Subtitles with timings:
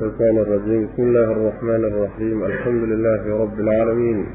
[0.00, 4.26] الشيطان الرجيم بسم الله الرحمن الرحيم الحمد لله رب العالمين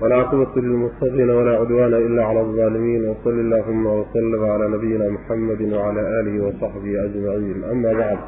[0.00, 6.44] والعاقبة للمتقين ولا عدوان إلا على الظالمين وصل اللهم وسلم على نبينا محمد وعلى آله
[6.46, 8.18] وصحبه أجمعين أما بعد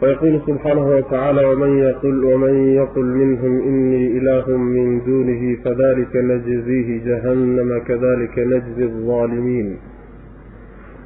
[0.00, 7.78] فيقول سبحانه وتعالى ومن يقل ومن يقل منهم إني إله من دونه فذلك نجزيه جهنم
[7.88, 9.76] كذلك نجزي الظالمين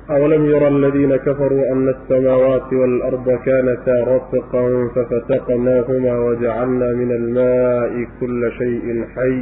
[0.10, 8.86] أولم يرى الذين كفروا أن السماوات والأرض كانتا رتقا ففتقناهما وجعلنا من الماء كل شيء
[9.16, 9.40] حي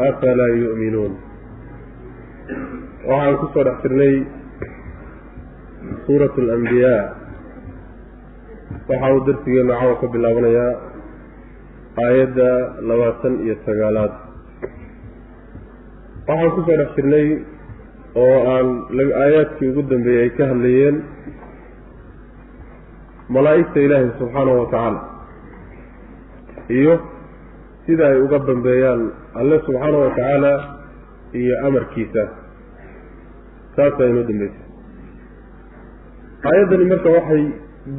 [0.00, 1.12] أفلا يؤمنون
[3.10, 4.14] waxaan ku soo dhex jirnay
[6.06, 7.02] suurat alambiyaa
[8.90, 10.72] waxa uu darsigeenu cawa ka bilaabanayaa
[12.04, 12.48] aayadda
[12.88, 14.12] labaatan iyo sagaalaad
[16.28, 17.26] waxaan kusoo dhex jirnay
[18.15, 18.67] oo aan
[19.23, 20.97] aayaadkii ugu dambeeyey ay ka hadlayeen
[23.35, 25.01] malaa'igta ilaahay subxaanahu wa tacaala
[26.79, 26.93] iyo
[27.85, 29.01] sida ay uga dambeeyaan
[29.39, 30.51] alle subxaanahu wa tacaala
[31.41, 32.23] iyo amarkiisa.
[33.75, 34.65] Taasaa inoo dambeysay.
[36.49, 37.43] Aayaddani marka waxay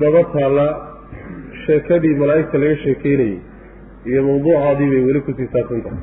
[0.02, 0.72] daba taallaa
[1.64, 3.38] sheekadii malaa'igta laga sheekeynayey
[4.10, 6.00] iyo mawduucaadii bay weli ku sii saabsan tahay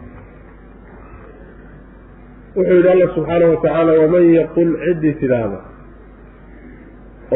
[2.55, 5.59] wuxuu yidhi alla subxaanahu watacaala waman yaqul ciddii tidhaahda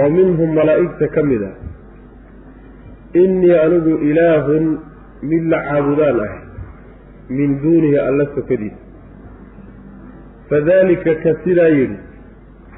[0.01, 1.55] oo minhum malaa'igta ka mid ah
[3.23, 4.63] innii anigu ilaahun
[5.31, 6.33] mid la caabudaan ah
[7.29, 8.79] min duunihi alla sokadiisa.
[10.49, 11.97] Fadalika ka sidaa yidhi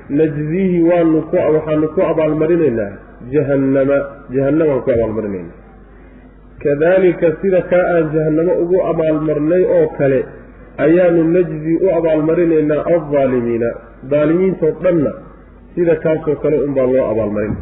[0.09, 2.91] najziihi waanu ku waxaanu ku abaalmarinaynaa
[3.33, 3.97] jahannama
[4.35, 5.57] jahannamaan ku abaalmarinaynaa.
[6.63, 10.19] Kadalika sida kaa aan jahannamo ugu abaalmarnay oo kale
[10.85, 13.69] ayaanu najzi u abaalmarinaynaa aldaalimiina
[14.11, 15.11] daalimiintoo dhanna
[15.75, 17.55] sida kaasoo kale unbaa loo abaalmarin.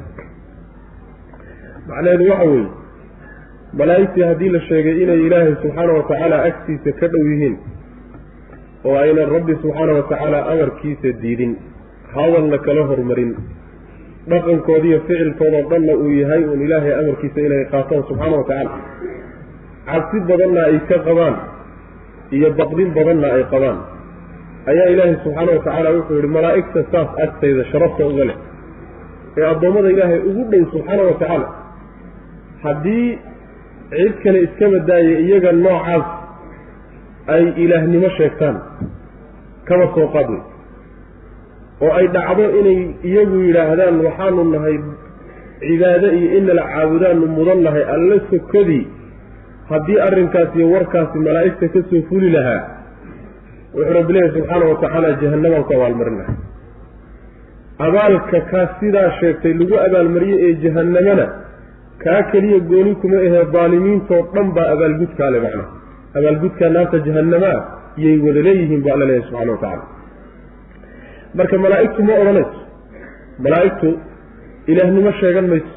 [1.90, 2.68] Macnaheedu waxa weeye
[3.80, 7.56] malaa'igtii haddii la sheegay inay ilaahay subxaana wa tacaala agtiisa ka dhow yihiin
[8.88, 11.54] oo aynan rabbi subxaana wa tacaala amarkiisa diidin
[12.16, 13.32] hadalna kala hormarin
[14.32, 18.72] dhaqankoodiiyo ficilkoodoo dhanna uu yahay uun ilaahay amarkiisa inay qaataan subxaana wa tacaala
[19.90, 21.36] cabsi badanna ay ka qabaan
[22.36, 23.78] iyo baqdin badanna ay qabaan.
[24.72, 28.38] Ayaa ilaahay subxaana wa tacaala wuxuu yihi malaa'igta saas agtayda sharafta uga leh.
[29.38, 31.48] Ee addoommada ilaahay ugu dhow subxaana wa tacaala
[32.66, 33.08] haddii
[33.96, 36.06] cid kale iska badaaya iyaga noocaas
[37.36, 38.56] ay ilaahnimo sheegtaan
[39.68, 40.42] kaba soo qaad wey
[41.86, 42.80] oo ay dhacdo inay
[43.10, 44.76] iyagu yidhaahdaan waxaanu nahay
[45.66, 48.84] cibaado iyo inala caabudaanu mudan nahay alla sokodii
[49.72, 52.62] haddii arrinkaas iyo warkaasi malaa'igta ka soo fuli lahaa
[53.76, 56.36] wuxuu rabbi leeyahy subxaana wa tacaala jahannamaan ku abaalmarin lahay
[57.88, 61.26] abaalka kaa sidaa sheegtay lagu abaalmariyey ee jahannamana
[62.04, 65.70] kaa keliya gooni kuma ahee daalimiintoo dhan baa abaalgudkaa le macnaha
[66.20, 67.58] abaalgudkaa naarta jahannamaa
[68.06, 69.86] yay wada leeyihiin buu alla leeyahy subxana wa tacaala.
[71.38, 72.60] Marka malaa'igtu ma odhanayso.
[73.46, 73.90] Malaa'igtu
[74.72, 75.74] ilaahnimo sheegan mayso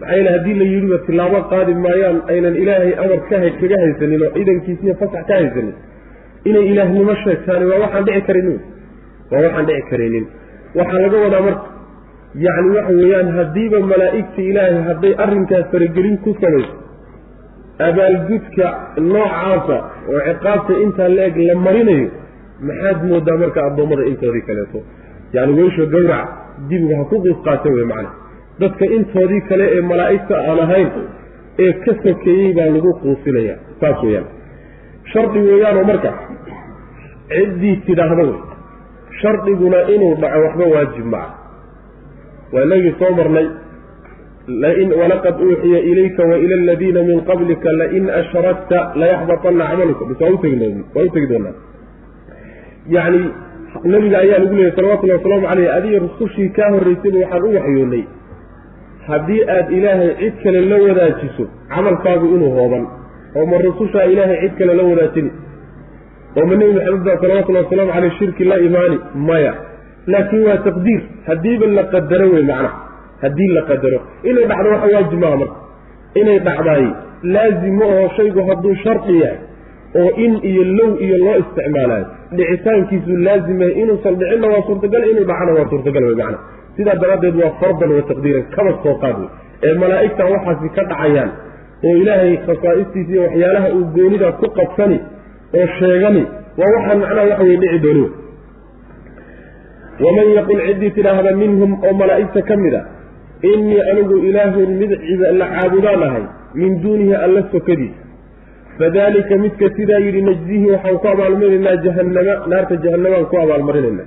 [0.00, 4.22] maxaa yeele haddii la yidhiba tilaabo qaadi maayaan aynan ilaahay amar ka hay kaga haysanin
[4.26, 5.74] oo ciidankiisiiyo fasax ka haysanin.
[6.48, 8.58] Inay ilaahnimo sheegtaani waa waxaan dhici karinin.
[9.30, 10.24] Waa waxaan dhici karaynin
[10.78, 11.66] waxaa laga wadaa marka
[12.46, 16.74] yacni waxa weeyaan haddiiba malaa'igta ilaahay hadday arrinkaas faragelin ku samayso
[17.88, 18.66] abaalgudka
[19.10, 19.76] noocaasa
[20.12, 22.08] oo ciqaabta intaa la-eg la marinayo
[22.68, 24.78] maxaad moodaa marka addoommada intoodii kaleeto.
[25.36, 26.26] Yacni weysho gawrac
[26.68, 28.10] dibiga ha ku quus qaata wey macana
[28.60, 30.88] dadka intoodii kale ee malaa'igta aan ahayn
[31.64, 34.26] ee ka sokeeyey baa lagu quusinaya saas weeyaan.
[35.12, 36.10] Shardi weeyaanoo marka
[37.32, 38.38] ciddii tidhaahda wey.
[39.20, 41.32] Shardiguna inuu dhaco waxba waajib maca
[42.52, 43.46] waa inagii soo marnay
[44.64, 50.04] lain walaqad uuxiya ilayka waila aladiina min qablika lain ashrakta layaxbatanna camaluka.
[50.10, 50.32] Bis waa
[51.06, 51.56] u tegi doonaa
[52.96, 53.20] yacni
[53.84, 58.04] nabiga ayaa lagu leeyay salawatullahi wasalaamu caleyh adiga rusushii kaa horraysayba waxaan u waxyoonnay
[59.10, 61.44] haddii aada ilaahay cid kale la wadaajiso
[61.74, 62.84] camalkaagu inuu hooban.
[63.36, 65.30] Oo ma rusushaa ilaahay cid kale la wadaajini.
[66.38, 68.98] Oo ma nebi maxamed baa salawatullahi wasalaamu caleyh shirki la imaani
[69.28, 69.52] maya.
[70.12, 71.00] Laakiin waa taqdiir.
[71.28, 72.76] Haddiiba la qadaro wey macnaha
[73.22, 73.98] haddii la qadaro.
[74.30, 75.56] Inay dhacdo waxa waajib maaha marka.
[76.20, 76.86] Inay dhacdaay
[77.34, 79.38] laazim ma aho shaygu hadduu shardi yahay
[80.00, 82.06] oo in iyo low iyo loo isticmaalayo
[82.38, 86.44] dhicitaankiisu laazim yahay inuusan dhicinna waa suurtagal inuu dhacana waa suurtagal wey macnaha
[86.78, 89.28] sidaa daraaddeed waa fardan wa taqdiiran kaba soo qaad wey
[89.68, 91.30] ee malaa'igta waxaasi ka dhacayaan
[91.88, 94.98] oo ilaahay khasaa'istiisa iyo waxyaalaha uu goonida ku qabsani
[95.58, 96.22] oo sheegani
[96.60, 98.04] waa waxaan macnaha waxa weye dhici dooni
[100.06, 102.82] waman yaqul ciddii tidhaahda minhum oo malaa'igta ka mid a
[103.52, 104.90] innii anigu ilaahun mid
[105.40, 106.24] la caabudaan ahay
[106.60, 108.02] min duunihi alla sokadiisa
[108.78, 114.06] fadalika midka sidaa yidhi najzihi waxaan ku abaalmarinaynaa jahannama naarta jahannamaan ku abaalmarinaynaa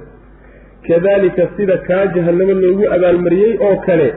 [0.87, 4.07] kadalika sida kaa jahannamo loogu abaalmariyey oo kale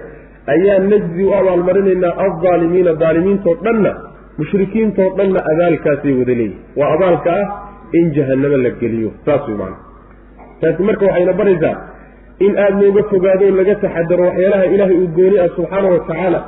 [0.54, 3.92] ayaa najzi u abaalmarinaynaa aldaalimiina daalimiintoo dhanna
[4.38, 7.46] mushrikiintoo dhanna abaalkaasay wada leeyihiin waa abaalka ah
[7.98, 9.76] in jahannamo la geliyo saas way maana
[10.62, 11.74] taasi marka waxayna baraysaa
[12.46, 16.40] in aada looga fogaado laga taxadaro waxyaalaha ilaahay uu gooni ah subxaana wa tacaala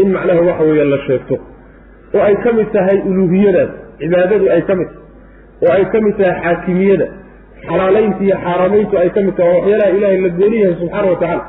[0.00, 1.36] in macnaha waxa weeye la sheegto.
[2.14, 3.70] Oo ay ka mid tahay uluuhiyadaas
[4.00, 5.64] cibaadadu ay ka mid tahay.
[5.64, 7.06] Oo ay ka mid tahay xaakimiyada
[7.68, 11.16] xalaalaynta iyo xaaraamayntu ay ka mid tahay oo waxyaalaha ilaahay la gooni yahay subxaana wa
[11.22, 11.42] tacaala.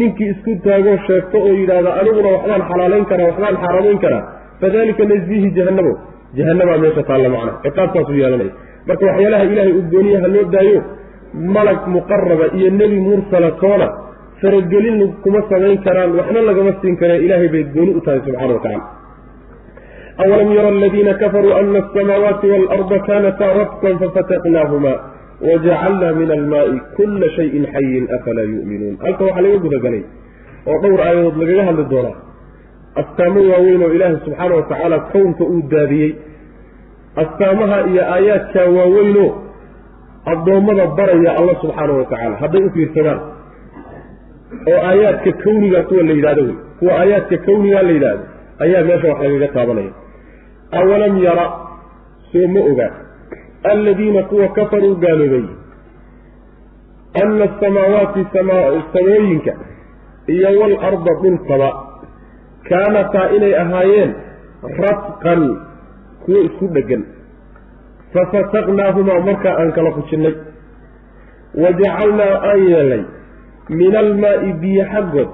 [0.00, 4.22] Ninkii isku taagoo sheegto oo yidhaahda aniguna waxbaan xalaalayn karaa waxbaan xaaraamayn karaa.
[4.60, 5.92] Fadalika najzihi jahannamo
[6.38, 8.52] jahannamaa meesha taalla macnaha ciqaabtaasuu yeelanaya
[8.88, 10.78] marka waxyaalaha ilaahay uu gooniyaha loo daayo
[11.56, 13.86] malag muqaraba iyo nebi mursala toona
[14.40, 18.60] faragelin kuma samayn karaan waxna lagama siin karee ilaahay bay gooni u tahay subxana wa
[18.64, 18.80] tacala
[20.24, 24.92] awalam yara aladiina kafaruu ana asamaawaati waalarda kaanataa rabtan fafataqnaahuma
[25.48, 30.02] wajacalna min almaai kula shayin xayin afalaa yu'minuun halka waxaa laga gudagalay
[30.70, 32.16] oo dhowr aayadood lagaga hadli doonaa
[33.02, 36.10] astaamo waaweyn oo ilaahay subxaana wa tacaala kownka uu daadiyey
[37.22, 39.28] astaamaha iyo aayaadkaa waaweynoo
[40.32, 43.20] addoommada baraya alla subxaana wa tacaala hadday u fiirsadaan
[44.72, 48.24] oo aayaadka kawniga kuwa la yidhahdo wey kuwa aayaadka kawnigaa la yidhaahdo
[48.64, 49.92] ayaa meesha wax lagaga taabanaya
[50.80, 51.46] awalam yara
[52.32, 52.92] soo ma ogaa
[53.62, 55.44] aladiina kuwa kafaruu gaaloobay
[57.22, 58.26] ana asamaawaati
[58.92, 59.52] samooyinka
[60.26, 61.70] iyo waalarda dhulkaba
[62.68, 64.14] kaanataa inay ahaayeen
[64.84, 65.42] radqan
[66.24, 67.04] kuwo isku dheggan
[68.14, 70.34] fafataqnaahumaa markaa aan kala fujinnay
[71.62, 73.02] wajacalnaa aan yeelnay
[73.68, 75.32] min almaa'i biyo xaggood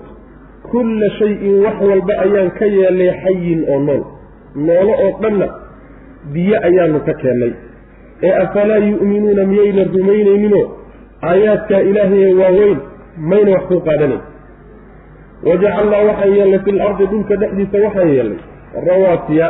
[0.70, 4.02] kulla shay-in wax walba ayaan ka yeelnay xayin oo nool
[4.66, 5.48] noolo oo dhanna
[6.32, 7.52] biyo ayaanu ka keennay
[8.26, 10.64] ee afalaa yu'minuuna miyayna rumaynayninoo
[11.30, 12.78] aayaadkaa ilaahaye waaweyn
[13.30, 14.22] mayna wax ku qaadanayn
[15.48, 18.40] wajacalnaa waxaan yeelnay fil ardi dhulka dhexdiisa waxaan yeelnay
[18.88, 19.46] rawaasiya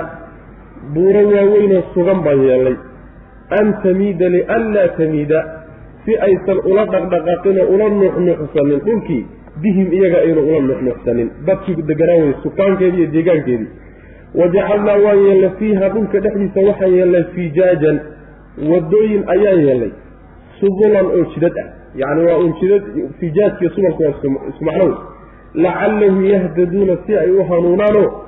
[0.95, 2.77] buuro waaweynoo sugan baan yeelnay
[3.61, 5.39] an tamiida lianlaa tamiida
[6.05, 8.81] si aysan ula dhaqdhaqaaqinoo ula nuuxnuuxsanin.
[8.87, 9.23] Dhulkii
[9.63, 11.29] bihim iyaga aynu ula nuuxnuuxsanin.
[11.47, 13.69] Dadkii deganaan wey sukaankeedii iyo deegaankeedii.
[14.41, 17.97] Wajacalnaa waan yeelnay fiiha dhulka dhexdiisa waxaan yeelnay fijaajan
[18.71, 19.93] wadooyin ayaan yeelnay
[20.61, 21.69] subulan oo jidad ah.
[21.95, 22.83] Yacni waa un jidad
[23.21, 24.95] fijaajkiiyo subalku waa wey
[25.55, 28.25] lacallahum yahdaduuna si ay u hanuunaanoo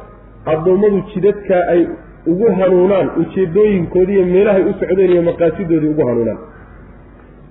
[0.46, 1.86] addoommadu jidadkaa ay
[2.26, 6.38] ugu hanuunaan ujeedooyinkoodii iyo meelahay u socdeen iyo maqaasidoodii ugu hanuunaan.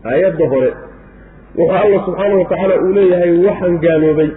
[0.05, 0.73] Aayadda hore
[1.57, 4.29] wuxuu alla subxaana wa tacaala uu leeyahay waxaan gaaloobay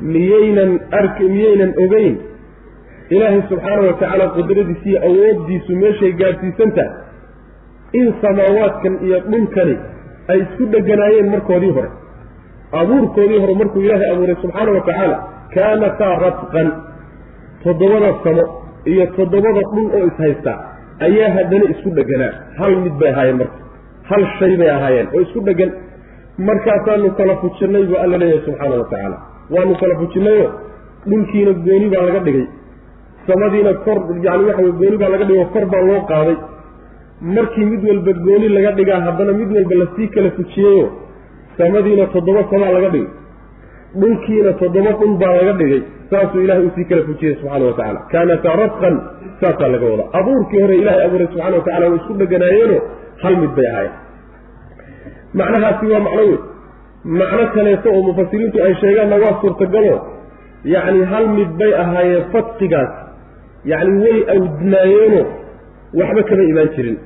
[0.00, 2.16] miyaynan ark miyaynan ogeyn.
[3.10, 7.07] Ilaahay subxaana wa tacaala qudradiisa iyo awooddiisu meeshay gaadhsiisantaha
[7.92, 9.76] in samaawaadkan iyo dhulkani
[10.32, 11.90] ay isku dheganaayeen markoodii hore.
[12.80, 15.16] Abuurkoodii hore markuu ilaahay abuuray subxaana wa tacaala
[15.54, 16.68] kaanataa radqan
[17.64, 18.44] toddobada samo
[18.92, 20.58] iyo toddobada dhul oo ishaystaa
[21.06, 22.32] ayaa haddana isku dheganaa.
[22.58, 23.58] Hal mid bay ahaayeen marka.
[24.10, 25.70] Hal shay bay ahaayeen oo isku dhegan.
[26.48, 29.16] Markaasaanu kala fujinnay buu alla leeyahay subxaana wa tacaala.
[29.54, 30.50] Waanu kala fujinnayoo
[31.10, 32.46] dhulkiina gooni baa laga dhigay.
[33.26, 36.36] Samadiina kor yani waxa gooni baa laga dhigay oo kor baa loo qaaday
[37.20, 40.86] markii mid walba gooni laga dhigaa haddana mid walba la sii kala fujiyeyo
[41.58, 43.10] samadiina toddoba samaa laga dhigay.
[44.00, 48.00] Dhulkiina toddoba dhul baa laga dhigay saasuu ilahay u sii kala fujiyey subxana wa tacala
[48.12, 48.94] kaanata radqan
[49.40, 50.08] saasaa laga wadaa.
[50.18, 52.78] Abuurkii hore ilahay abuuray subxana wa tacala way isku dheganaayeeno
[53.22, 53.96] hal mid bay ahaayeen.
[55.34, 56.38] Macnahaasi waa macno wey
[57.20, 59.94] macno kaleeto oo mufasiriintu ay sheegaanna waa suurtagalo.
[60.74, 62.92] Yacni hal mid bay ahaayeen fadqigaas.
[63.72, 65.20] Yacni way awdnaayeeno
[65.94, 66.96] waxba kama imaan jirin.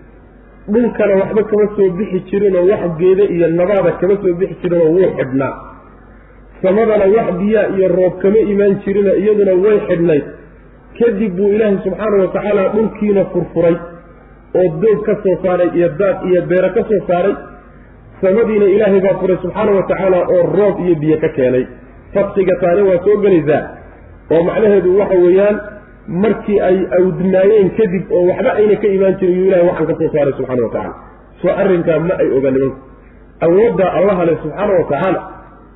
[0.73, 5.11] Dhulkana waxba kama soo bixi jirinoo wax geede iyo nabaada kama soo bixi jirinoo wuu
[5.19, 5.55] xidhnaa.
[6.63, 10.25] Samadana wax biyaa iyo roob kama imaan jirino iyaduna way xidhnayd.
[10.99, 13.77] Kadib buu ilaahay subxaana wa tacaala dhulkiina furfuray
[14.61, 17.35] oo doog ka soo saaray iyo daaq iyo beero ka soo saaray.
[18.21, 21.65] Samadiina ilaahay baa furay subxaana wa tacaala oo roob iyo biyo ka keenay.
[22.15, 23.63] Fadqiga taani waa soo gelaysaa
[24.33, 25.57] oo macnaheedu waxa weeyaan
[26.09, 30.11] markii ay awdnaayeen kadib oo waxba ayna ka imaan jirin yuu ilahay waxaan ka soo
[30.15, 30.95] saaray subxana wa tacala
[31.43, 32.79] soo arrinkaa ma ay oga nimanku.
[33.47, 35.21] Awooddaa allaha leh subxaana wa tacaala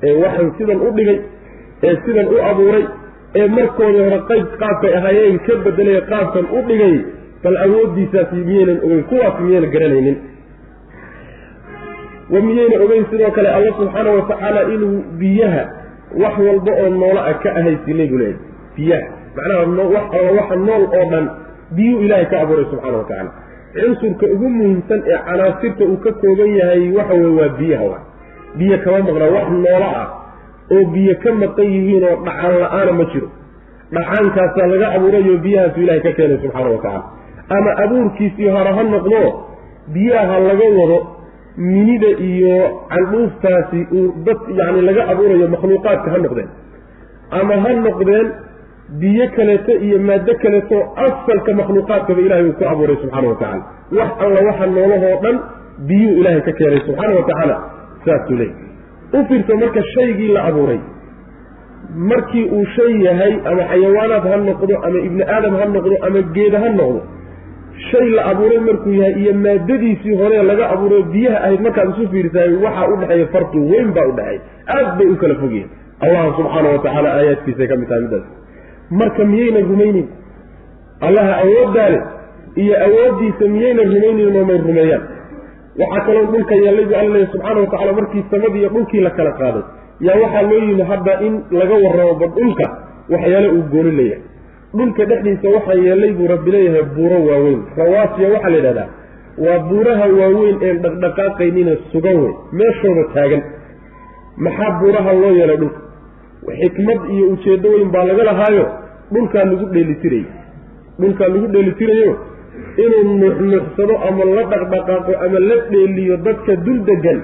[0.07, 1.19] ee waxaan sidan u dhigay
[1.87, 2.85] ee sidan u abuuray
[3.39, 6.95] ee markoodii hore qayb qaabkay ahaayeen ka bedelay qaabkan u dhigay
[7.43, 10.17] bal awooddiisaasi miyaynan ogeyn kuwaasi miyayna garanaynin.
[12.33, 15.63] Wa miyayna ogeyn sidoo kale alla subxaana wa tacaala inuu biyaha
[16.23, 18.39] wax walba oo noola a ka ahaysinay buu leeyahy
[18.75, 19.07] biyaha
[19.37, 19.63] macnaha
[19.95, 21.25] wax alla waxa nool oo dhan
[21.77, 23.31] biyuu ilaahay ka abuuray subxaana watacaala
[23.77, 27.97] cunsurka ugu muhiimsan ee canaasirta uu ka kooban yahay waxa weye waa biyaha wa.
[28.59, 30.07] Biyo kama maqnaa wax noola ah
[30.75, 33.27] oo biyo ka maqan yihiin oo dhacaan la'aana ma jiro.
[33.95, 37.03] Dhacaankaasaa laga abuurayo biyahaasu ilahay ka keenay subxaana wa tacaala.
[37.57, 39.21] Ama abuurkiisii hore ha noqdo
[39.95, 40.97] biyaha laga wado
[41.57, 42.55] minida iyo
[42.93, 46.49] candhuuftaasi uu dad yacni laga abuurayo makhluuqaadka ha noqdeen.
[47.39, 48.27] Ama ha noqdeen
[49.01, 50.77] biyo kaleeto iyo maado kaleeto
[51.07, 53.63] asalka makhluuqaadkaba ilahay uu ku abuuray subxaana wa tacaala.
[53.97, 55.35] Wax alla waxa noolahoo dhan
[55.87, 57.55] biyuu ilaahay ka keenay subxaana wa tacaala.
[58.05, 58.51] Saasuu leey
[59.13, 60.79] u fiirso marka shaygii la abuuray.
[62.11, 66.59] Markii uu shay yahay ama xayawaanaad ha noqdo ama ibni aadam ha noqdo ama geeda
[66.63, 67.01] ha noqdo
[67.91, 72.53] shay la abuuray markuu yahay iyo maadadiisii hore laga abuuray biyaha ahayd markaad isu fiirsaay
[72.65, 74.41] waxaa udhexeeya farqi weyn baa udhexeeya
[74.77, 75.69] aad bay u kala fogyihin
[76.05, 78.25] allah subxaana wa tacaala aayaadkiisay ka mid tahay middaas
[78.91, 80.07] marka miyayna rumaynin?
[81.07, 81.99] Allaha awooddaale
[82.55, 85.03] iyo awooddiisa miyayna rumaynin oomay rumeeyaan?
[85.79, 89.09] Waxaa kaloo dhulka yeellay bu alla leeya subxaana wa tacala markii samadii iyo dhulkii la
[89.17, 89.63] kala qaaday
[90.07, 92.65] yaa waxaa loo yimi hadda in laga warramo ba dhulka
[93.13, 94.21] waxyaale uu gooni leeyahay
[94.77, 97.59] dhulka dhexdiisa waxaa yeellay buu rabbi leeyahay buuro waaweyn.
[97.77, 98.89] Rawaasiya waxaa la yidhahdaa
[99.45, 103.41] waa buuraha waaweyn een dhaqdhaqaaqaynina sugan wey meeshooda taagan.
[104.45, 105.79] Maxaa buuraha loo yeelay dhulka
[106.61, 108.65] xikmad iyo ujeeddo weyn baa laga lahaayo.
[109.13, 110.25] Dhulkaa lagu dheelitirayy
[110.99, 112.11] dhulkaa lagu dheelitirayo
[112.83, 117.19] inuu nuuxnuuxsado ama la dhaqdhaqaaqo ama la dheeliyo dadka dul degan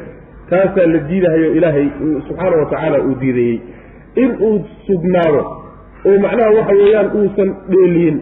[0.50, 1.88] taasaa la diidahayo ilaahay
[2.28, 3.60] subxaana wa tacaala uu diidayey
[4.24, 4.54] inuu
[4.88, 5.42] sugnaado
[6.06, 8.22] oo macnaha waxa weeyaan uusan dheeliyin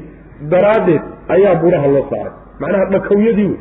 [0.54, 1.02] daraaddeed
[1.36, 2.34] ayaa buraha loo saaray.
[2.62, 3.60] Macnaha dhakowyadii wey.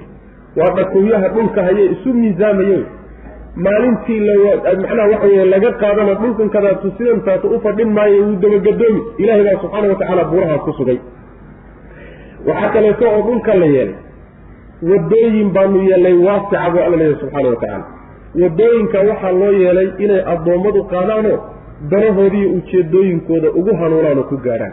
[0.56, 2.84] Waa dhakowyaha dhulka hayee isu miisaamaya wey
[3.56, 4.20] maalintii
[4.82, 9.88] macnaha waxa weye laga qaadana dhulkankadaatu sidantaatu u fadhin maayo wuu dabagadoomi ilahay baa subxaana
[9.88, 10.98] wa tacaala buurahaas ku sugay.
[12.46, 13.94] Waxaa kaleeto oo dhulka la yeelay
[14.90, 17.84] wadooyin baanu yeelnay waasica buu alla leeyahy subxaana wa tacaala.
[18.42, 21.38] Wadooyinka waxaa loo yeelay inay addoommadu qaadaanoo
[21.90, 24.72] danahoodiiyo ujeedooyinkooda ugu hanuunaan ku gaadhaan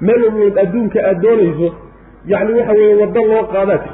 [0.00, 1.68] meel walbood adduunka aada doonayso
[2.26, 3.78] yacni waxa weeye waddo loo qaadaa.
[3.84, 3.92] Jirta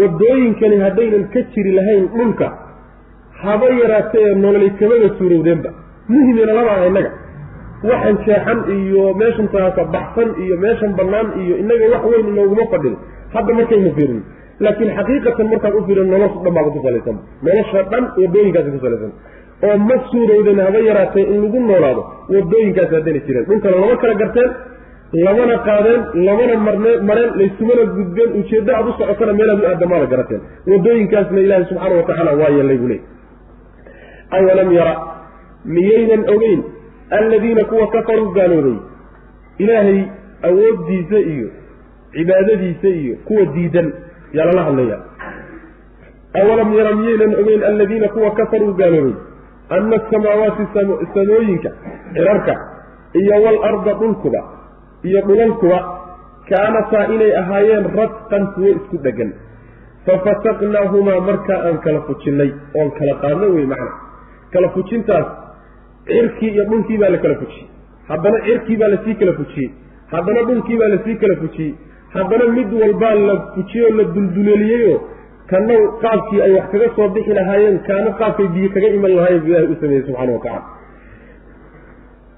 [0.00, 2.48] wadooyinkani haddaynan ka jiri lahayn dhulka
[3.44, 5.70] haba yaraatee nololi kamada suurowdeenba.
[6.12, 7.10] Muhimina labaa innaga.
[7.90, 12.94] Waxan jeexan iyo meeshan taasa baxsan iyo meeshan bannaan iyo innaga wax weyn inooguma fadhin.
[13.34, 14.20] Hadda markaynu fiirin.
[14.64, 17.16] Laakiin xaqiiqatan markaad u fiirin nolosha dhan baaba ku salaysan.
[17.46, 19.12] Nolosha dhan wadooyinkaasi ku salaysan.
[19.66, 22.02] Oo ma suurowden haba yaraatee in lagu noolaado
[22.34, 23.44] wadooyinkaasi haddayna jireen.
[23.48, 24.50] Dhulkana lama kala garteen
[25.26, 30.40] lamana qaadeen lamana marne mareen laysumana gudbeen ujeeddo aad u socotana meelaad u aadamaada garateen
[30.72, 33.00] wadooyinkaasna ilaahi subxaana wa tacaala waa yeellay buu leey
[34.30, 34.94] awalam yara.
[35.64, 36.62] Miyaynan ogeyn
[37.10, 38.76] alladiina kuwa kafaruu gaaloobay
[39.58, 40.02] ilaahay
[40.48, 41.48] awooddiisa iyo
[42.12, 43.92] cibaadadiisa iyo kuwa diidan
[44.32, 44.98] yaa lala hadlaya.
[46.40, 49.14] Awalam yara miyaynan ogeyn alladiina kuwa kafaruu gaaloobay
[49.68, 50.62] ana asamaawaati
[51.14, 51.70] samooyinka
[52.14, 52.54] cirarka
[53.12, 54.40] iyo walarda dhulkuba
[55.02, 55.78] iyo dhulalkuba
[56.48, 59.32] kaanataa inay ahaayeen radqan kuwo isku dhegan
[60.06, 63.92] fafataqnaahumaa markaa aan kala fujinnay oon kala qaadno wey macna
[64.52, 65.26] kala fujintaas
[66.08, 67.66] cirkii iyo dhulkii baa la kala fujiyey.
[68.08, 69.70] Haddana cirkii baa la sii kala fujiyey.
[70.14, 71.72] Haddana dhulkii baa la sii kala fujiyey.
[72.14, 74.98] Haddana mid walbaa la fujiyoo la dulduleeliyeyoo
[75.50, 79.48] kana qaabkii ay wax kaga soo bixi lahaayeen kaana qaabkay biyo kaga iman lahaayeen bu
[79.50, 80.62] ilahay u sameeyey subxana wa tacala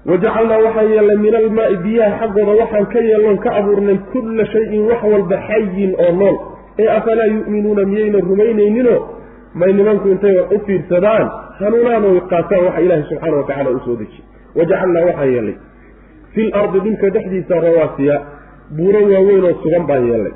[0.09, 5.01] wajacalnaa waxaan yeelnay min almaai biyaha xaggooda waxaan ka yeelnoon ka abuurnay kulla shayin wax
[5.13, 6.35] walba xayin oo nool.
[6.79, 8.99] Ee afalaa yu'minuuna miyayna rumaynayninoo?
[9.55, 11.27] May nimanku intay wax u fiirsadaan
[11.65, 14.25] hanuunaan oy qaataan waxa ilaahay subxaana wa tacala uu soo dejiyey
[14.59, 15.57] wajacalnaa waxaan yeelnay
[16.35, 18.15] fil ardi dhulka dhexdiisa rawaasiya
[18.77, 20.33] buuro waaweyn oo sugan baan yeelnay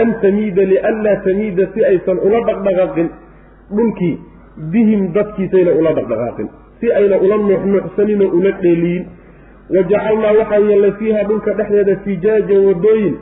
[0.00, 3.08] an tamiida lianlaa tamiida si aysan ula dhaqdhaqaaqin.
[3.76, 4.14] Dhulkii
[4.72, 6.48] bihim dadkiisayna ula dhaqdhaqaaqin.
[6.80, 9.04] Si ayna ula nuuxnuuxsaninoo ula dheeliyin
[9.76, 13.14] wajacalnaa waxaan yeelnay fiiha dhulka dhexdeeda fijaajan wadooyin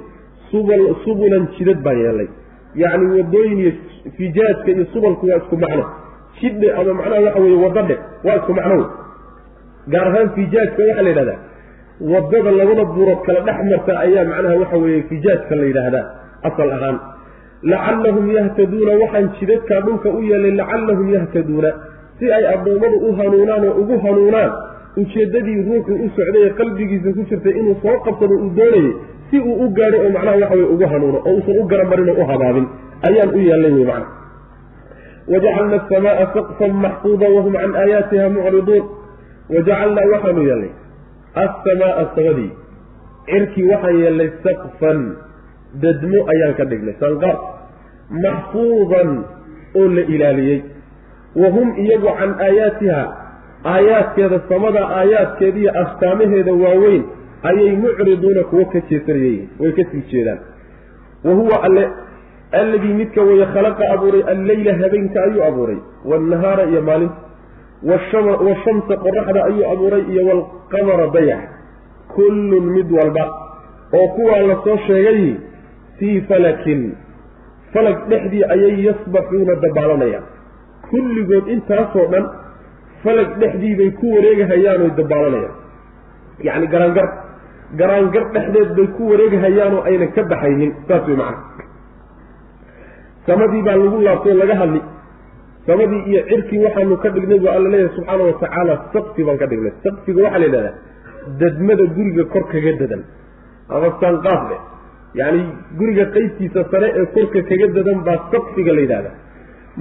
[1.05, 2.29] subulan jidad baan yeelnay
[2.83, 3.73] yacni wadooyin iyo
[4.19, 5.85] fijaajka iyo subalku waa isku macno
[6.41, 8.87] jidhe ama macnaha waxa weye wadadhe waa isku macno wey
[9.93, 11.39] gaar ahaan fijaajka waxaa la yidhahdaa
[12.13, 16.05] waddada labada buurood kala dhex marta ayaa macnaha waxa weeye fijaajka la yidhaahdaa
[16.49, 16.99] asal ahaan.
[17.71, 21.71] Lacallahum yahtaduuna waxaan jidadkaa dhulka u yeelay lacallahum yahtaduuna
[22.19, 24.51] si ay addoommadu u hanuunaan oo ugu hanuunaan
[25.03, 28.93] ujeeddadii ruuxu u socday ee qalbigiisa ku jirtay inuu soo qabsado uu doonayay
[29.31, 32.17] si uu u gaadho oo macnaha waxa weye ugu hanuuno oo uusan u garamarin oo
[32.23, 32.67] u habaabin
[33.09, 34.07] ayaan u yeelnay wey macna
[35.33, 38.85] wajacalna asamaaa saqfan maxfuuda wahum can aayaatiha mucriduun
[39.55, 40.73] wajacalnaa waxaanu yeelnay
[41.45, 42.51] assamaaa samadii
[43.31, 45.01] cirkii waxaan yeelnay saqfan
[45.85, 47.39] dadmo ayaan ka dhignay sanqaaf
[48.25, 49.11] maxfuudan
[49.81, 50.61] oo la ilaaliyey
[51.37, 53.01] wa hum iyagu can aayaatiha
[53.75, 57.05] aayaadkeeda samada aayaadkeeda iyo astaamaheeda waaweyn
[57.51, 60.41] ayay mucriduuna kuwo ka jeesanayay way ka sii jeedaan
[61.25, 61.85] wa huwa alle
[62.53, 67.17] alladii midka weeye khalaqa abuuray alleyla habeenka ayuu abuuray waannahaara iyo maalinta
[68.49, 71.43] washamsa qoraxda ayuu abuuray iyo waalqamara dayax
[72.15, 73.25] kullun mid walba
[73.99, 75.35] oo kuwaa la soo sheegay
[75.99, 76.83] fii falakin
[77.73, 80.27] falag dhexdii ayay yasbaxuuna dabaalanayaan
[80.91, 82.25] kulligood intaasoo dhan
[83.05, 85.57] falag dhexdii bay ku wareegahayaan oy dabaalanayaan
[86.49, 87.07] yacni garaangar
[87.81, 91.68] garaangar dhexdeed bay ku wareegahayaanoo aynan ka baxaynin saas way macana
[93.29, 94.81] samadii baa lagu laabtoo laga hadli.
[95.69, 99.73] Samadii iyo cirkii waxaanu ka dhignay buu alla leeyahay subxaana watacaala sakfi baan ka dhignay.
[99.85, 100.75] Sakfiga waxaa la yidhahdaa
[101.41, 103.03] dadmada guriga kor kaga dadan.
[103.75, 104.61] Ama sanqaaf leh.
[105.21, 105.43] Yacni
[105.79, 109.15] guriga qaybtiisa sare ee korka kaga dadan baa sakfiga la yidhahdaa.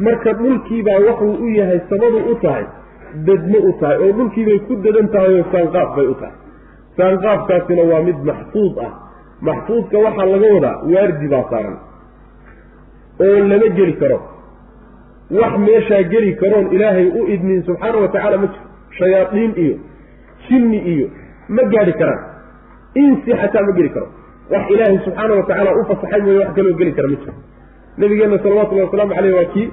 [0.06, 2.66] Marka dhulkiibaa waxuu u yahay samadu u tahay
[3.27, 6.36] dadmo u tahay oo dhulkiibay ku dadan tahay oo saanqaaf bay u tahay.
[6.98, 8.92] Saanqaafkaasina waa mid maxfuud ah.
[9.48, 11.77] Maxfuudka waxaa laga wadaa waardi baa saaran
[13.26, 14.18] oo lama geli karo.
[15.40, 18.66] Wax meeshaa geli karoon ilaahay u idmin subxaana wa tacaala ma jiro.
[19.00, 19.76] Shayaadiin iyo
[20.48, 21.08] jinni iyo
[21.56, 22.22] ma gaadhi karaan.
[23.02, 24.08] Insi xataa ma geli karo.
[24.54, 27.34] Wax ilaahay subxaana wa tacaala u fasaxay mooye wax kaloo geli kara ma jiro.
[28.02, 29.68] Nabigeenna salawatullahi wasalaamu caleyh waa kii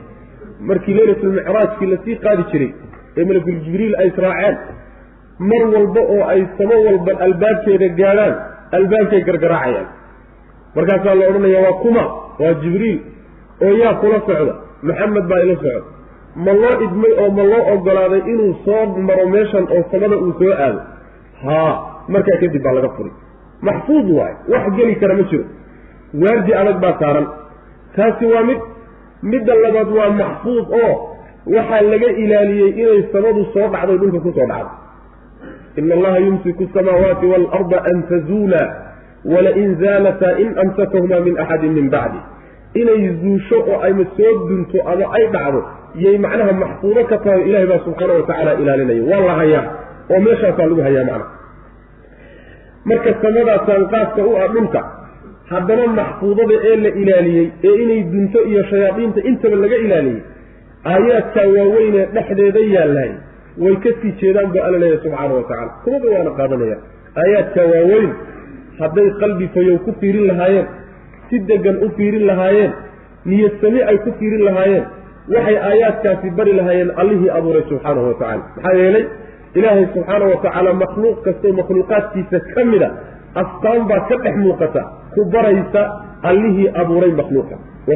[0.69, 2.71] markii leylatulmicraajkii la sii qaadi jiray
[3.17, 4.57] ee malakul jibriil ay israaceen
[5.51, 8.35] mar walba oo ay samo walba albaabkeeda gaadhaan
[8.79, 9.87] albaabkay gargaraacayaan.
[10.77, 12.05] Markaasaa la odhanaya waa kuma
[12.43, 12.99] waa jibriil
[13.65, 14.55] oo yaa kula socda
[14.89, 15.83] maxamed baa ila socda.
[16.45, 20.53] Ma loo idmay oo ma loo ogolaaday inuu soo maro meeshan oo samada uu soo
[20.65, 20.81] aado?
[21.45, 21.73] Haa
[22.15, 23.11] markaa kadib baa laga furi.
[23.69, 25.45] Maxfuud waayo wax geli kara ma jiro.
[26.23, 27.27] Waardi adag baa saaran.
[27.97, 28.61] Taasi waa mid
[29.33, 30.93] midda labaad waa maxfuud oo
[31.57, 34.71] waxaa laga ilaaliyey inay samadu soo dhacday dhulka ku soo dhacdo
[35.81, 38.63] ina allaha yumsiku asamaawaati waalarda an tazuula
[39.33, 42.21] walain zaalataa in amsakahumaa min axadin min bacdi
[42.81, 45.61] inay zuusho oo ayma soo dunto ama ay dhacdo
[46.05, 49.03] yay macnaha maxfuudo ka tahay ilahay baa subxaana watacaala ilaalinaya.
[49.11, 49.65] Waa la hayaa
[50.13, 51.33] oo meeshaasaa lagu hayaa macnaha
[52.91, 54.81] marka samadaa saanqaafka u ah dhulka
[55.53, 60.21] haddana maxfuudada ee la ilaaliyey ee inay dunto iyo shayaadiinta intaba laga ilaaliyey
[60.93, 63.13] aayaadkaa waaweynee dhexdeeda yaallahay.
[63.65, 66.83] Way ka sii jeedaan buu alla leeyahay subxaana watacala kumaba waana qaadanayaan
[67.23, 68.11] aayaadkaa waaweyn
[68.81, 70.67] hadday qalbi fayow ku fiirin lahaayeen
[71.31, 72.73] si degan u fiirin lahaayeen
[73.25, 74.85] niyad sami ay ku fiirin lahaayeen
[75.35, 79.05] waxay aayaadkaasi bari lahaayeen allihii abuuray subxaanahu watacala maxaa yeelay
[79.55, 82.89] ilaahay subxaana wa tacaala makhluuq kastoo makhluuqaadkiisa ka mida
[83.43, 84.83] astaan baa ka dhex muuqata
[85.15, 85.83] ku baraysa
[86.31, 87.57] allihii abuuray makhluuqa.
[87.89, 87.95] Wa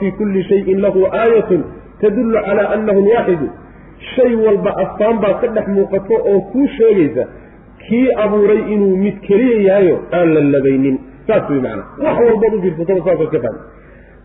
[0.00, 1.64] fii kulli shayin lahu aayatun
[2.00, 3.48] tadullu calaa annahu lwaaxidu
[4.16, 7.24] shay walba astaan baa ka dhex muuqato oo kuu sheegaysa
[7.88, 12.60] kii abuuray inuu mid keliya yahayo aan la labaynin saas wey macana wax walbaad u
[12.64, 13.60] fiirsataba saasaad ka fahmi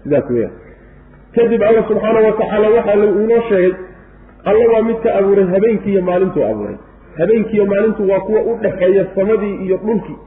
[0.04, 0.50] sidaas weya
[1.36, 3.74] kadib alla subxaana wa tacaala waxaa inoo sheegay
[4.50, 6.78] alla waa midka abuuray habeenkii iyo maalintuu abuuray.
[7.18, 10.18] Habeenkiiyo maalintu waa kuwa u dhexeeya samadii iyo dhulkii.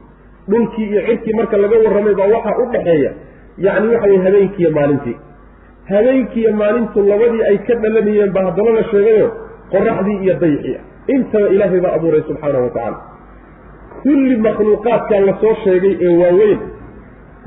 [0.49, 3.11] Dhulkii iyo cirkii marka laga warramay baa waxaa u dhexeeya.
[3.57, 5.17] Yacni waxa weye habeenkiiyo maalintii.
[5.89, 9.27] Habeenkiiyo maalintu labadii ay ka dhalanayeen baa haddana la sheegayo
[9.71, 10.77] qoraxdii iyo dayxii
[11.15, 12.97] intaba ilaahay baa abuuray subxaana wa tacaala
[14.03, 16.59] kulli makhluuqaadkaa la soo sheegay ee waaweyn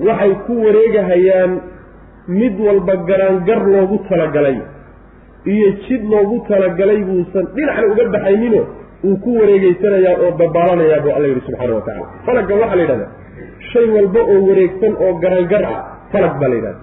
[0.08, 1.52] waxay ku wareegahayaan
[2.40, 4.56] mid walba garaangar loogu talagalay
[5.54, 8.62] iyo jid loogu talagalay buusan dhinacna uga baxaynino
[9.08, 13.10] uu ku wareegeysanayaa oo dabaalanayaa buu alla yidhi subxaana wa tacala falagga waxaa la yidhahdaa
[13.72, 15.78] shay walba oo wareegsan oo garaangar ah
[16.12, 16.80] falag baa la yidhahda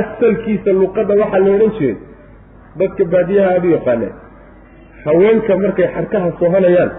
[0.00, 1.96] asalkiisa luqadda waxaa la odhan jiray
[2.80, 4.14] dadka baadiyaha aada u yaqaaneen
[5.06, 6.90] haweenka markay xarkaha soohanayaan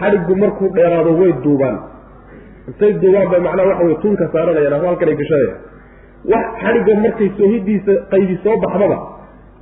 [0.00, 1.76] xadhiggu markuu dheeraado way duubaan.
[2.68, 5.60] Intay duubaan bay macnaha waxa wey tunka saaranayaan ama halkanay gashanayaan.
[6.32, 8.98] Wax xadhigga markay soohidiisa qaybi soo baxdaba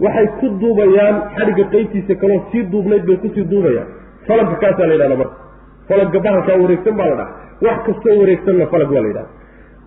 [0.07, 3.88] waxay ku duubayaan xadhigga qaybtiisa kaloo sii duubnayd bay ku sii duubayaan.
[4.29, 5.37] Falagga kaasaa la yidhahda marka.
[5.88, 7.33] Falagga bahalkaa wareegsan baa la dhaha
[7.66, 9.33] wax kastoo wareegsanna falag waa la yidhahda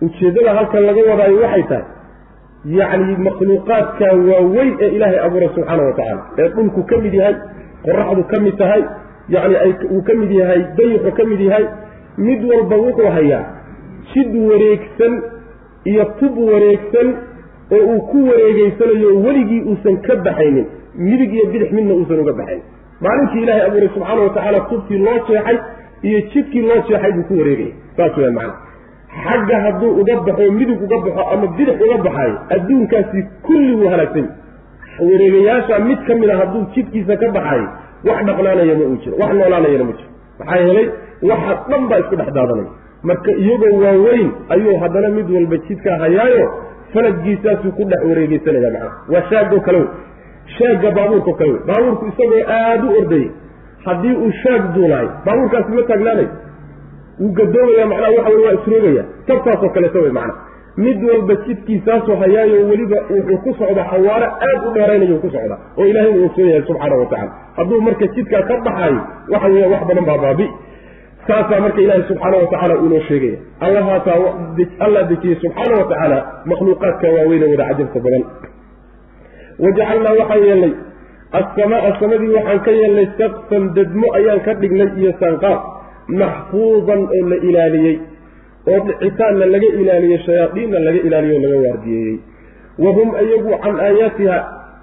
[0.06, 1.84] ujeeddada halkan laga wadaayo waxay tahay
[2.78, 7.34] yacni makhluuqaadkaa waaweyn ee ilaahay abuuray subxaana wa tacaala ee dhulku ka mid yahay
[7.86, 8.82] qoraxdu ka mid tahay
[9.28, 11.64] yacni ay uu ka mid yahay dayixu ka mid yahay
[12.18, 13.44] mid walba wuxuu hayaa
[14.14, 15.12] jid wareegsan
[15.84, 17.08] iyo tub wareegsan
[17.76, 22.62] oo uu ku wareegeysanayo weligii uusan ka baxaynin midig iyo bidix midna uusan uga baxayn.
[23.00, 25.58] Maalinkii ilaahay abuuray subxaana watacaala tubtii loo jeexay
[26.02, 28.54] iyo jidkii loo jeexay buu ku wareegaya saas weya macana
[29.24, 34.26] xagga hadduu uga baxo midig uga baxo ama bidix uga baxaayo adduunkaasi kulli wuu halaagsan
[34.98, 37.68] wareegayaasha mid ka mid a hadduu jidkiisa ka baxaayo
[38.08, 40.10] wax dhaqnaanaya ma uu jiro wax noolaanayana ma jiro.
[40.38, 40.86] Maxaa yeelay
[41.30, 42.70] waxa dhan baa isku dhex daadanaya
[43.08, 46.44] marka iyagoo waaweyn ayuu haddana mid walba jidkaa hayaayo
[46.94, 49.88] falaggiisaasuu ku dhex wareegeysanaya macana waa shaagoo kale wey.
[50.58, 51.60] Shaagga baabuurkao kale wey.
[51.68, 53.28] Baabuurku isagoo aada u ordayay
[53.86, 56.28] haddii uu shaag duulaay baabuurkaasi ma taagnaanayo
[57.20, 60.34] wuu gadoomaya macnaha waxa wey waa isroogaya tabtaasoo kaleeto wey macana
[60.76, 65.84] mid walba jidkiisaasoo hayaayo weliba wuxuu ku socda xawaaro aad u dheeraynayo ku socda oo
[65.90, 69.00] ilahay uu ogsoon yahay subxaana wa tacala hadduu marka jidkaa ka baxaayo
[69.32, 70.46] waxa weya wax badan baa baabi.
[71.28, 73.38] Saasaa marka ilaahay subxaana wa tacaala uunoo sheegaya.
[73.60, 74.16] Allahaasaa
[74.86, 76.18] allah dejiyey subxaana wa tacaala
[76.50, 78.22] makhluuqaadka waaweyne wada cajabta badan.
[79.64, 80.72] Wajacalnaa waxaan yeelnay
[81.40, 85.60] assamaa samadii waxaan ka yeelnay saqfan dedmo ayaan ka dhignay iyo sanqaaf
[86.20, 87.96] maxfuudan oo la ilaaliyey
[88.68, 92.18] oo dhicitaanna laga ilaaliyey shayaadiinna laga ilaaliyo o laga waardiyeeyey.
[92.78, 94.36] Wa hum iyagu can aayaatiha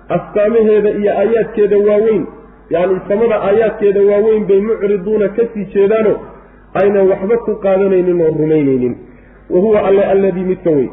[0.09, 2.25] astaamaheeda iyo aayaadkeeda waaweyn
[2.69, 6.13] yacni samada aayaadkeeda waaweyn bay mucriduuna ka sii jeedaano
[6.81, 8.95] aynan waxba ku qaadanaynin oo rumaynaynin.
[9.49, 10.89] Wa huwa alle alladii midka wey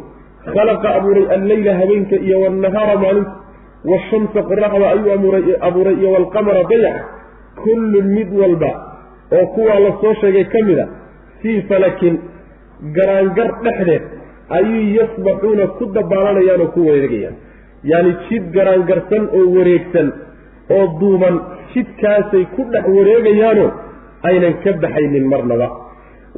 [0.55, 3.33] khalaqa abuuray alleyla habeenka iyo waalnahaara maalinta
[3.85, 5.13] washamsa qoraxda ayuu
[5.61, 7.05] abuuray iyo waalqamara dayaxa
[7.65, 8.71] kullun mid walba
[9.37, 10.87] oo kuwaa la soo sheegay ka mid a
[11.43, 12.19] fii falakin
[12.97, 14.05] garaangar dhexdeed
[14.59, 17.37] ayuu yasbaxuuna ku dabaalanayaan oo ku wareegayaan.
[17.91, 20.09] Yacni jid garaangarsan oo wareegsan
[20.77, 21.37] oo duuban
[21.73, 23.71] jidkaasay ku dhex wareegayaanoo
[24.29, 25.69] aynan ka baxaynin marnaba.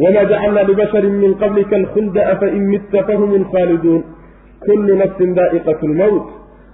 [0.02, 4.02] Wamaa jacalnaa libasharin min qablika alkhulda afa in mitta fahum lkhaaliduun
[4.66, 6.26] kullu nafsin daa'iqat lmowt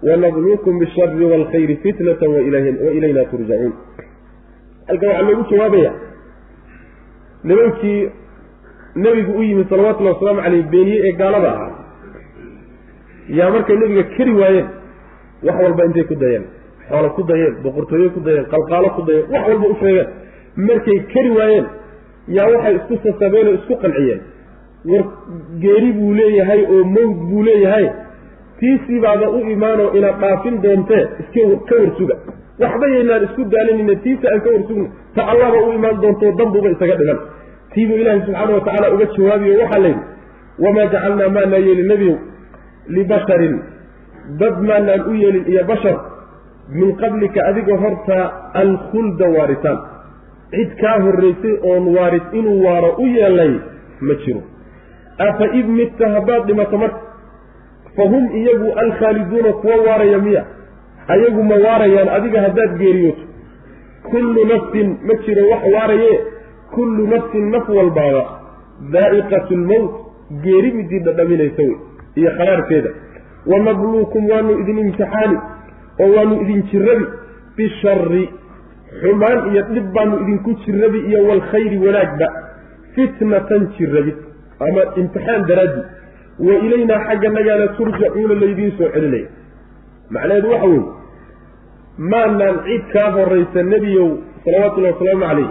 [0.07, 3.73] wanabluukum bishari waalkhayri fitnata wailayna turjacuun
[4.89, 5.93] halkan waxaa loogu jawaabaya
[7.45, 8.01] nimankii
[8.96, 11.70] nebigu u yimid salawatullahi wasalaamu caleyh beeniye ee gaalada ahaa.
[13.38, 14.66] Yaa markay nebiga keri waayeen
[15.46, 16.44] wax walba intay ku dayeen.
[16.88, 20.07] Xoolo ku dayeen boqortooyo ku dayeen qalqaalo ku dayeen wax walba u sheegeen.
[20.68, 21.66] Markay keri waayeen
[22.37, 24.20] yaa waxay isku sasabeen oo isku qanciyeen.
[24.90, 25.02] War
[25.62, 27.87] geeri buu leeyahay oo mawd buu leeyahay.
[28.59, 32.14] Tiisii baada u imaanoo inaad dhaafin doontee iska ka warsuga.
[32.62, 36.96] Waxba yaynaan isku daalinayna tiisa aan ka warsugno ta allaba u imaan doontoo danbuba isaga
[37.00, 37.18] dhigan
[37.75, 40.05] tiibuu ilaahay subxaana watacaala uga jawaabiyo waxaa layidhi
[40.65, 42.17] wamaa jacalnaa maanaa yeelin nebiyow
[42.97, 43.55] libasharin
[44.41, 45.97] dad maanaan u yeelin iyo bashar
[46.79, 48.25] min qablika adiga hortaa
[48.63, 49.79] alkhulda waaritaan
[50.55, 53.53] cid kaa horraysay oon waarid inuu waaro u yeelay
[54.09, 54.43] ma jiro.
[55.29, 57.01] Afa id midta haddaad dhimato marka
[57.97, 60.43] fa hum iyagu alkhaaliduuna kuwa waaraya miya
[61.15, 63.25] ayagu ma waarayaan adiga haddaad geeriyooto.
[64.11, 66.13] Kullu nafsin ma jiro wax waaraye
[66.75, 68.23] kullu nafsin naf walbaaba
[68.95, 69.93] daa'iqatu lmowt
[70.45, 71.77] geeri midii dhadhaminaysa wey
[72.21, 72.91] iyo khalaarkeeda
[73.47, 75.37] wanabluukum waanu idin imtixaani
[76.03, 77.07] oo waanu idin jirabi
[77.57, 78.25] bishari
[79.03, 82.29] xumaan iyo dhib baanu idinku jirabi iyo waalkhayri wanaagba
[82.95, 84.17] fitnatan jirabid
[84.67, 85.83] ama imtixaan daraaddi
[86.47, 89.29] wa ilaynaa xagga nagaana turjacuuna laydiin soo celinaya
[90.11, 90.85] macnaheedu waxa weeye
[92.13, 94.09] maanaan cid kaa horaysa nebiyow
[94.45, 95.51] salawatullahi wasalaamu calayh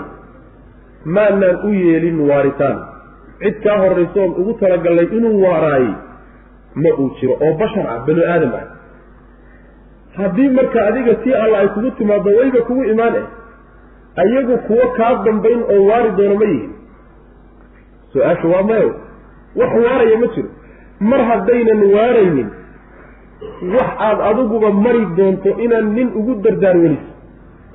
[1.06, 2.78] maanaan u yeelin waaritaan.
[3.42, 5.94] Cid kaa horraysa oon ugu talagallay inuu waaraayey
[6.76, 8.66] ma uu jiro oo bashar ah banu aadam ah.
[10.18, 13.26] Haddii marka adiga tii alla ay kugu timaado wayba kugu imaan eh
[14.24, 16.72] ayagu kuwo kaa dambayn oo waari doono ma yihiin.
[18.14, 18.90] Su'aasha waa mayo
[19.56, 20.50] wax waaraya ma jiro.
[21.00, 22.50] Mar haddaynan waaraynin
[23.76, 26.78] wax aad adiguba mari doonto inaan nin ugu dardaar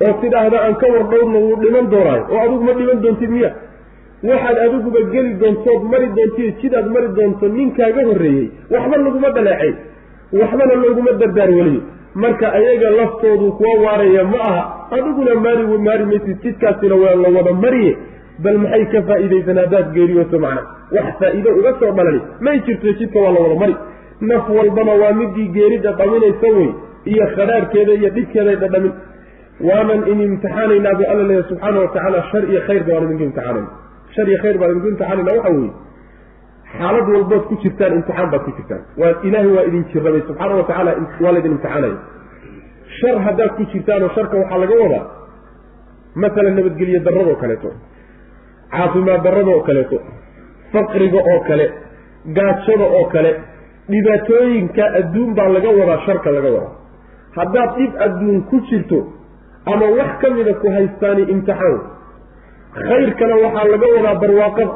[0.05, 3.51] oo tidhaahda aan ka war dhowrna wuu dhiman doonaayo oo adigu ma dhiman doontid miya.
[4.29, 9.73] Waxaad adiguba geli doontood mari doontiyo sidaad mari doonto ninkaaga horreeyey waxba laguma dhaleecay
[10.39, 11.81] waxbana looguma dardaar weliyo.
[12.23, 14.61] Marka ayaga laftoodu kuwa waaraya ma aha
[14.97, 17.93] adiguna maari maari maysid jidkaasina waa la wada mariye.
[18.43, 20.61] Bal maxay ka faa'iidaysan haddaad geeriyooto macna?
[20.95, 23.75] Wax faa'iido uga soo dhalani may jirto jidka waa la wada mari.
[24.21, 26.69] Naf walbana waa midii geerida dhaminaysa wey
[27.11, 28.91] iyo khadhaarhkeeda iyo dhibkeeday dhadhamin
[29.69, 33.69] waanan in imtixaanaynaa bu alla leeya subxaana watacaala shar iyo khayrba waan idinku imtixaanayna
[34.15, 35.71] shar iyo khayr baan idinku imtixaanayna waxa weeye
[36.77, 38.81] xaalad walbood ku jirtaan imtixaan baad ku jirtaan.
[39.01, 40.91] Waa ilaahay waa idin jirrabay subxaana watacaala
[41.23, 41.97] waa laydin imtixaanaya
[42.99, 45.03] shar haddaad ku jirtaanoo sharka waxaa laga wadaa
[46.23, 47.69] masalan nabadgelyo darrada oo kaleeto
[48.75, 49.97] caafimaad darrada oo kaleeto
[50.73, 51.65] faqriga oo kale
[52.37, 53.31] gaajada oo kale
[53.91, 56.73] dhibaatooyinka adduun baa laga wadaa sharka laga wadaa.
[57.37, 58.99] Haddaad dhib adduun ku jirto
[59.73, 61.77] ama wax ka mida ku haystaani imtixaan.
[62.87, 64.73] Khayrkana waxaa laga wadaa barwaaqada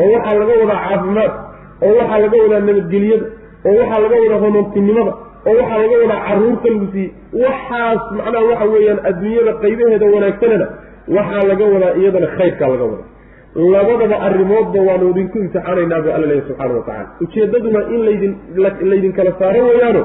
[0.00, 1.32] oo waxaa laga wadaa caafimaad
[1.86, 3.26] oo waxaa laga wadaa nabadgelyada
[3.68, 5.12] oo waxaa laga wadaa honoontinimada
[5.48, 7.10] oo waxaa laga wadaa carruurta lagu siiyey.
[7.44, 10.66] Waxaas macnaha waxa weeyaan adduunyada qaybaheeda wanaagsanana
[11.16, 13.06] waxaa laga wadaa iyadana khayrkaa laga wadaa.
[13.74, 18.32] Labadaba arrimoodba waanu idinku imtixaanaynaa bu alla leeya subxaana wa tacala ujeeddaduna in laydin
[18.90, 20.02] laydin kala saaro wayaano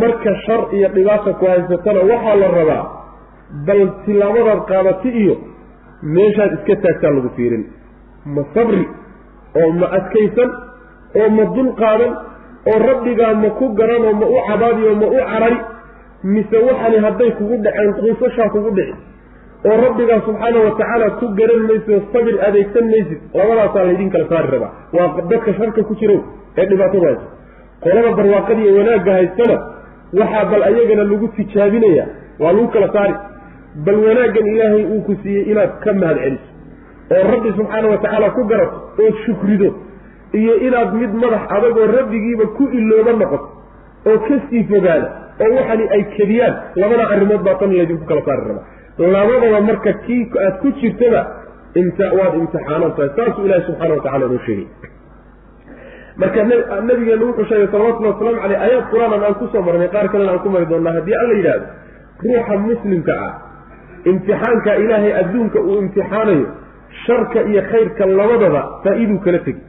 [0.00, 2.82] marka shar iyo dhibaata ku haysatana waxaa la rabaa
[3.66, 5.34] bal tilaabadaad qaadati iyo
[6.14, 7.64] meeshaad iska taagtaa lagu fiirin.
[8.34, 8.84] Ma sabri
[9.60, 10.50] oo ma adkaysan
[11.20, 12.12] oo ma dul qaadan
[12.70, 15.58] oo rabbigaa ma ku garan oo ma u cabaadiyo ma u carari
[16.34, 18.94] mise waxani hadday kugu dhaceen quusashaa kugu dhici
[19.68, 24.48] oo rabbigaa subxaana watacaala ku garan maysid oo sabir adeegsan maysid labadaasaa laydin kala saari
[24.54, 24.72] rabaa.
[24.96, 26.20] Waa dadka sharka ku jirow
[26.58, 27.26] ee dhibaatada hayso
[27.84, 29.56] qolada barwaaqadiiyo wanaagga haystana
[30.20, 32.04] waxaa bal ayagana lagu tijaabinaya
[32.42, 33.14] waa lagu kala saari
[33.86, 36.48] bal wanaaggan ilaahay uu ku siiyey inaad ka mahad celiso
[37.16, 39.68] oo rabbi subxaana watacaala ku garato oo shukrido
[40.40, 43.48] iyo inaad mid madax adagoo rabbigiiba ku ilooba noqoto
[44.10, 45.08] oo ka sii fogaada
[45.44, 48.66] oo waxani ay kediyaan labada arrimood baa tan laydinku kala saari rabaa
[49.14, 51.20] labadaba marka kii aad ku jirtaba
[52.18, 54.66] waad imtixaanan tahay saasuu ilaahi subxana watacala noo sheegay.
[56.20, 56.44] Marka
[56.88, 60.42] nabigeenu wuxuu sheegay salawatullhi waslamu caleyh aayaad qur'aanan aan ku soo marnay qaar kalena aan
[60.44, 61.66] ku mari doonaa haddii alla yidhahdo
[62.24, 63.32] ruuxa muslimka ah
[64.10, 66.46] imtixaanka ilaahay adduunka uu imtixaanayo
[67.06, 69.60] sharka iyo khayrka labadaba faa-iduu kala tegi.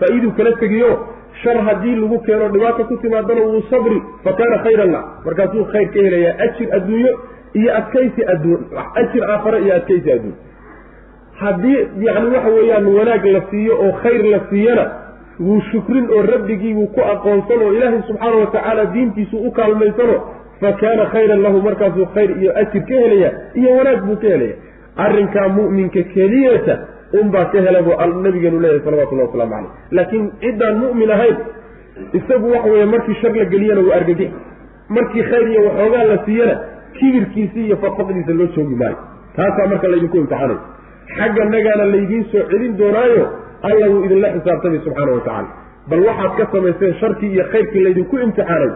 [0.00, 0.90] Faa-iduu kala tegiyo
[1.42, 5.00] shar haddii lagu keeno dhibaata ku timaadana wuu sabri fa kaana khayran la.
[5.24, 7.12] Markaasuu khayr ka helayaa ajir adduunyo
[7.54, 8.60] iyo adkaysi adduun
[9.00, 10.34] ajir aakhare iyo adkaysi adduun.
[11.40, 14.84] Haddii yacni waxa weeyaan wanaag la siiyo oo khayr la siiyana
[15.40, 20.16] wuu shukrin oo rabbigiibuu ku aqoonsan oo ilaahay subxaana watacaala diintiisu u kaalmaysano
[20.60, 24.54] fa kaana khayran lahu markaasuu khayr iyo ajir ka helaya iyo wanaag buu ka helaya.
[24.96, 26.74] Arrinkaa mu'minka keliyata
[27.20, 31.36] unbaa ka hela buu nabigeenu leeyahay salawatullahi waslamu caleyh laakiin ciddaan mu'min ahayn
[32.12, 34.30] isagu waxa weeye markii shar la geliyana wuu argagix
[34.88, 36.54] markii khayr iyo waxoogaa la siiyana
[36.98, 38.96] kibirkiisii iyo faqfaqdiisa loo joogi maayo.
[39.36, 40.58] Taasaa marka laydinku imtixaanay
[41.18, 43.24] xagga nagaana laydiin soo celin doonaayo
[43.62, 45.48] alla wuu idinla xisaabtamay subxaana wa tacala
[45.90, 48.70] bal waxaad ka samayseen sharkii iyo khayrkii laydinku imtixaanay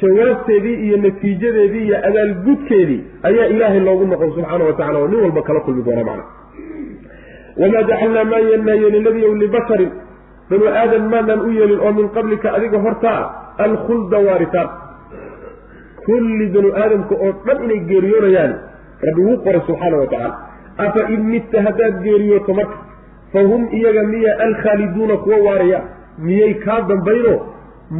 [0.00, 5.42] jawaabteedii iyo natiijadeedii iyo abaalgudkeedii ayaa ilaahay loogu noqon subxaana wa tacala oo nin walba
[5.42, 6.24] kala kulmi doona macna.
[7.60, 9.90] Wamaa jacalnaa maa yeelnaa yeelin nebiyow libasharin
[10.50, 13.20] banu aadan maanaan u yeelin oo min qablika adiga hortaa
[13.66, 14.68] alkhulda waaritaan
[16.06, 18.52] kulli banu aadamka oo dhan inay geeriyoonayaan
[19.06, 20.36] rabbi wuu qoray subxaana wa tacaala.
[20.86, 22.76] Afa in midta haddaad geeriyooto marka
[23.32, 25.78] fa hum iyaga miya alkhaaliduuna kuwa waaraya
[26.26, 27.34] miyay kaa dambayno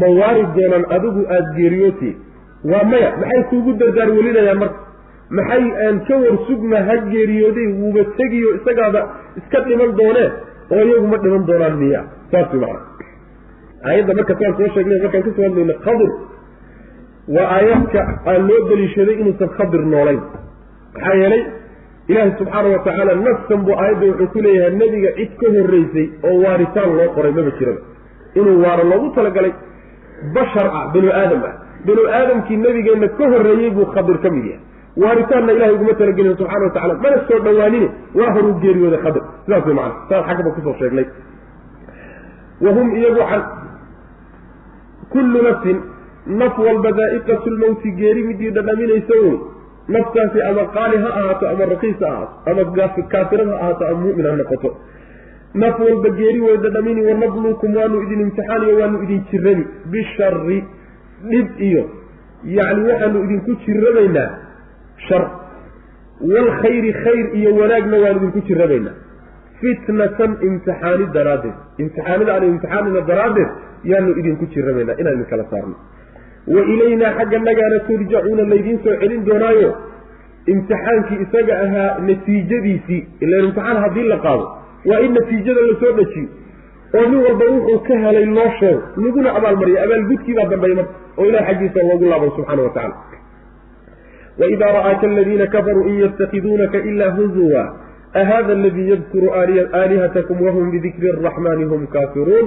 [0.00, 2.10] ma waari doonaan adigu aada geeriyooti?
[2.70, 3.08] Waa maya.
[3.20, 4.78] Maxay kuugu dardaar welinayaan marka?
[5.38, 9.00] Maxay aan ka warsugna ha geeriyooday wuuba tegiyo isagaaba
[9.40, 10.28] iska dhiman doonee
[10.74, 12.00] oo iyagu ma dhiman doonaan miya.
[12.30, 12.80] Saas way macana
[13.88, 16.10] aayadda marka saan soo sheegnay markaan ka soo hadlayna qadir
[17.36, 20.20] waa aayaadka aan loo daliishaday inuusan khadir noolayn.
[20.94, 21.42] Maxaa yeelay
[22.10, 26.34] ilaahi subxaana wa tacaala nafsan buu aayadda wuxuu ku leeyahay nebiga cid ka horreysay oo
[26.44, 27.80] waaritaan loo qoray maba jiraba.
[28.38, 29.52] Inuu waaro loogu talagalay
[30.36, 31.54] bashar ah binu aadam ah.
[31.86, 34.60] Binu aadamkii nebigeenna ka horreeyey buu khadir ka mid yahay.
[35.02, 39.22] Waaritaanna ilahay uguma talagelin subxana wa tacala mana soo dhawaanine waa horuu geeriyooday khadir.
[39.44, 41.06] Sidaas way macana saan xaggaba ku soo sheegnay.
[42.64, 43.42] Wahum iyagu can
[45.12, 45.78] kullu nafsin
[46.40, 49.36] naf walba daa'iqatu lmowti geeri midii dhadhaminaysa wey
[49.94, 54.26] naftaasi ama qaali ha ahaato ama rakiis ha ahaato ama kaafirad ha ahaato ama mu'min
[54.30, 54.70] ha noqoto
[55.62, 60.58] naf walba geeri way dhadhamini wanabluukum waanu idin imtixaaniyo waanu idin jirrabi bishari
[61.30, 61.82] dhib iyo
[62.58, 64.28] yacni waxaanu idinku jirrabaynaa
[65.08, 65.24] shar.
[66.32, 68.94] Waalkhayri khayr iyo wanaagna waanu idinku jirrabaynaa
[69.60, 73.50] fitnatan imtixaani daraaddeed imtixaanida aanu imtixaanina daraaddeed
[73.90, 75.76] yaanu idinku jirrabaynaa inaan idin kala saarno.
[76.54, 79.70] Wa ilaynaa xagga nagaana turjacuuna laydiin soo celin doonaayo.
[80.52, 83.00] Imtixaankii isaga ahaa natiijadiisii.
[83.24, 84.44] Ilan imtixaan haddii la qaado
[84.90, 86.28] waa in natiijada la soo dhajiyo.
[86.96, 91.24] Oo nin walba wuxuu ka helay loo sheego laguna abaalmariyo abaalgudkii baa dambeeya marka oo
[91.30, 92.96] ilahay xaggiisa loogu laabo subxana wa tacala
[94.40, 97.62] waidaa ra'aaka aladiina kafaruu in yattakiduunaka ilaa huzuwa.
[98.14, 102.46] Ahada aladii yadkuru aalihatakum wahum bidikri araxmani hum kaafiruun?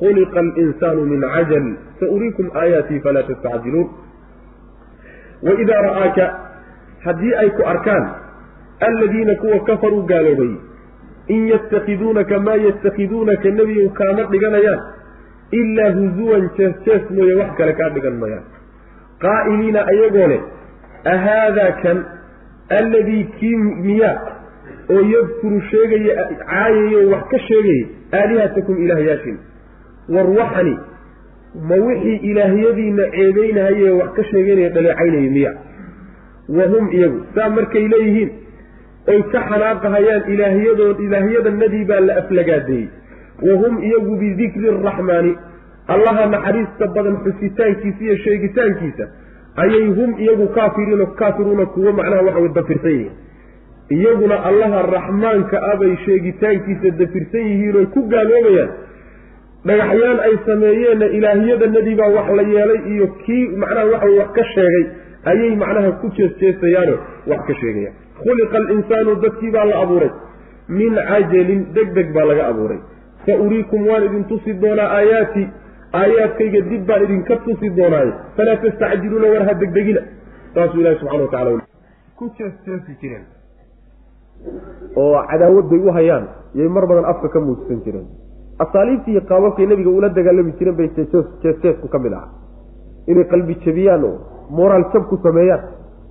[0.00, 1.66] Khuliqa alinsaanu min cajal
[2.00, 3.88] sauriikum aayaatii falaa tastacjiluun.
[5.42, 6.24] Waidaa ra'aaka
[7.04, 8.04] haddii ay ku arkaan
[8.88, 10.52] alladiina kuwa kafaruu gaaloobay
[11.34, 14.80] in yattakiduunaka maa yattakiduunaka nebiyow kaama dhiganayaan
[15.60, 18.44] ilaa huzuwan jees jees mooye wax kale kaa dhigan mayaan
[19.24, 20.42] qaa'iliina ayagoo leh
[21.14, 21.98] ahaadaa kan
[22.80, 24.16] alladii kii miyaa
[24.94, 27.86] oo yadkuru sheegaya caayayo wax ka sheegaya
[28.20, 29.36] aalihatakum ilaahyaashin
[30.16, 30.74] warwaxani
[31.70, 35.52] ma wixii ilaahyadiina ceebeynahayee wax ka sheeganaya dhaleecaynaya miya
[36.58, 38.30] wahum iyagu saa markay leeyihiin
[39.08, 42.88] oy ka xanaaqahayaan ilaahyadood ilaahyadanadii baa la aflagaadeeyey
[43.48, 45.32] wahum iyagu bidikri araxmaani
[45.94, 49.04] allaha naxariista badan xusitaankiisa iyo sheegitaankiisa
[49.64, 53.12] ayay hum iyagu kaafiriin kaafiruuna kuwo macnaha waxa way dafirsan yihiin.
[53.96, 58.70] Iyaguna allaha raxmaanka ah bay sheegitaankiisa dafirsan yihiin oy ku gaaloobayaan.
[59.66, 64.84] Dhagaxyaan ay sameeyeenna ilaahyadanadii baa wax la yeelay iyo kii macnaha waxa wax ka sheegay
[65.32, 66.96] ayay macnaha ku jeesjeesayaano
[67.32, 70.10] wax ka sheegayaan khuliqa alinsaanu dadkii baa la abuuray
[70.78, 72.80] min cajalin deg deg baa laga abuuray
[73.26, 75.42] sa uriikum waan idin tusi doonaa aayaati
[76.00, 80.02] aayaadkayga dib baan idinka tusi doonaaye falaa tastacjiluuna war ha degdegina
[80.54, 81.60] saasuu ilahi subxana wa tacala
[82.18, 83.24] ku jeesjeesi jireen
[84.96, 86.24] oo cadaawad bay u hayaan.
[86.54, 88.06] Yay mar badan afka ka muujisan jireen.
[88.64, 90.88] Asaaliibtii iyo qaababkay nebiga ula dagaalami jireen bay
[91.42, 92.28] jeesjeesku ka mid ahaa.
[93.06, 94.14] Inay qalbi jabiyaan oo
[94.50, 95.60] moraal jab ku sameeyaan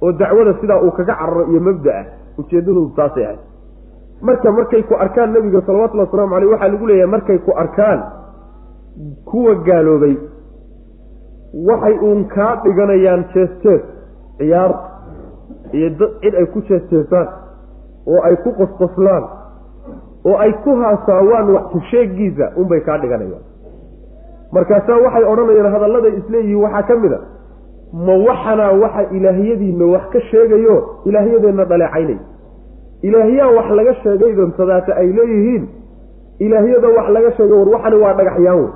[0.01, 2.05] oo dacwada sidaa uu kaga cararo iyo mabda-ah
[2.39, 3.39] ujeedadoodu taasay ahayd.
[4.21, 7.99] Marka markay ku arkaan nebiga salawatullhi waslamu caleyh waxaa lagu leeyahay markay ku arkaan
[9.25, 10.15] kuwa gaaloobay
[11.69, 13.83] waxay uun kaa dhiganayaan jees jees
[15.73, 17.27] iyo dad cid ay ku jees jeesaan
[18.07, 19.23] oo ay ku qosqoslaan
[20.25, 23.43] oo ay ku haasaawaan wax kusheegiisa unbay kaa dhiganayaan.
[24.51, 27.19] Markaasaa waxay odhanayaan hadalladay isleeyihiin waxaa ka mid a
[27.93, 30.75] ma waxanaa waxa ilaahyadiina wax ka sheegayo
[31.05, 32.17] ilaahyadeenna dhaleecaynay.
[33.01, 35.67] Ilaahyaa wax laga sheegay dantadaata ay leeyihiin
[36.39, 38.69] ilaahyada wax laga sheegay war waxani waa dhagaxyaan wey.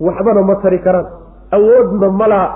[0.00, 1.06] Waxbana ma tari karaan.
[1.52, 2.48] Awoodna malaa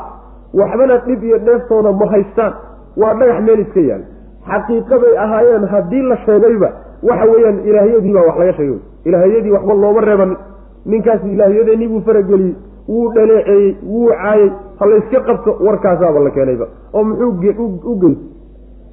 [0.55, 2.53] waxbana dhib iyo dheeftoona ma haystaan.
[2.97, 4.03] Waa dhagax meel iska yaal.
[4.49, 6.69] Xaqiiqaday ahaayeen haddii la sheegayba
[7.03, 8.79] waxa weeyaan ilaahyadiibaa wax laga sheegay.
[9.05, 10.37] Ilaahyadii waxba looma reeban.
[10.87, 12.55] Ninkaas ilaahyadeenii buu farageliyey
[12.89, 16.67] wuu dhaleeceeyey wuu caayey ha layska qabto warkaasaaba la keenayba.
[16.95, 17.31] oo muxuu
[17.85, 18.21] u geyst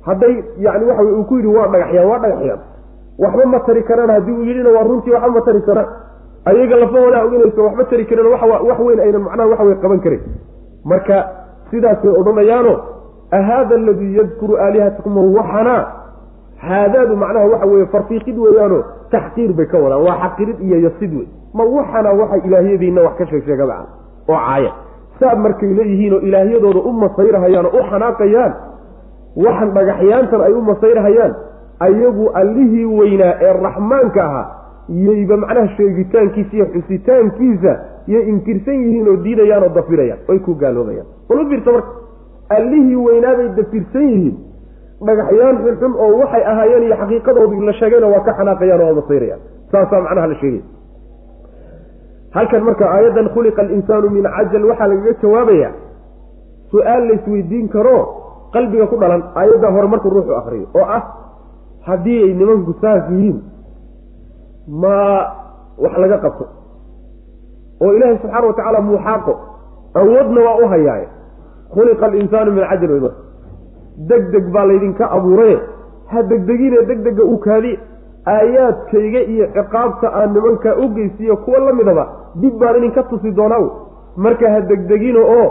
[0.07, 2.59] hadday yani waxa uu ku yidhi waa dhagaxyaan waa dhagaxyaan
[3.19, 5.87] waxba ma tari karaan haddii uu yidhina waa runtii waxba ma tari karaan
[6.45, 10.21] ayaga lafahoodaa oganaysa waxba tari kareen wax weyn aynan macnaha waxa wey qaban karin.
[10.85, 11.17] Marka
[11.71, 12.73] sidaasay odhanayaano
[13.31, 15.75] ahaada aladii yadkuru aalihatakum waxana?
[16.57, 18.83] Haadaadu macnaha waxa weye farfiiqid weeyaano
[19.15, 23.25] taxqiir bay ka wadaan waa xaqirid iyo yasid wey ma waxana waxay ilaahyadiina wax ka
[23.31, 23.77] sheeg sheegaba
[24.29, 24.71] oo caaya.
[25.19, 28.53] Saab markay leeyihiin oo ilaahyadooda u masayrahayaan oo u xanaaqayaan
[29.45, 31.33] waxan dhagaxyaantan ay u masayrahayaan
[31.87, 34.45] ayagu allihii weynaa ee raxmaanka ahaa
[35.07, 37.71] yayba macnaha sheegitaankiisa iyo xusitaankiisa
[38.13, 41.07] yay inkirsan yihiin oo diidayaan oo dafirayaan oy ku gaaloobayaan.
[41.29, 41.91] Ula fiirta marka
[42.57, 44.35] allihii weynaabay dafirsan yihiin
[45.07, 49.41] dhagaxyaan xunxun oo waxay ahaayeen iyo xaqiiqadoodu la sheegayna waa ka xanaaqayaan oo waa masayrayaan
[49.71, 50.63] saasaa macnaha la sheegaya
[52.35, 55.69] halkan marka aayaddan khuliqa alinsaanu min cajal waxaa lagaga jawaabaya
[56.71, 57.97] su'aal laysweydiin karo
[58.55, 61.01] qalbiga ku dhalan aayaddaa hore markuu ruuxu akriyo oo ah
[61.87, 63.37] haddii ay nimanku saas yihiin
[64.81, 64.95] ma
[65.83, 66.45] wax laga qabto?
[67.83, 69.33] oo ilaahay subxaana watacaala muuxaaqo
[69.99, 71.07] awoodna waa u hayaaye
[71.73, 73.21] khuliqa alinsaanu min cajal wey marka
[74.09, 75.57] deg deg baa laydinka abuuraye
[76.11, 77.77] ha degdegine deg dega u kaadiye
[78.33, 82.05] aayaadkayga iyo ciqaabta aan nimankaa u geysiiyo kuwa la midaba
[82.41, 83.69] dib baan idinka tusi doonaa
[84.17, 85.45] marka ha degdegino oo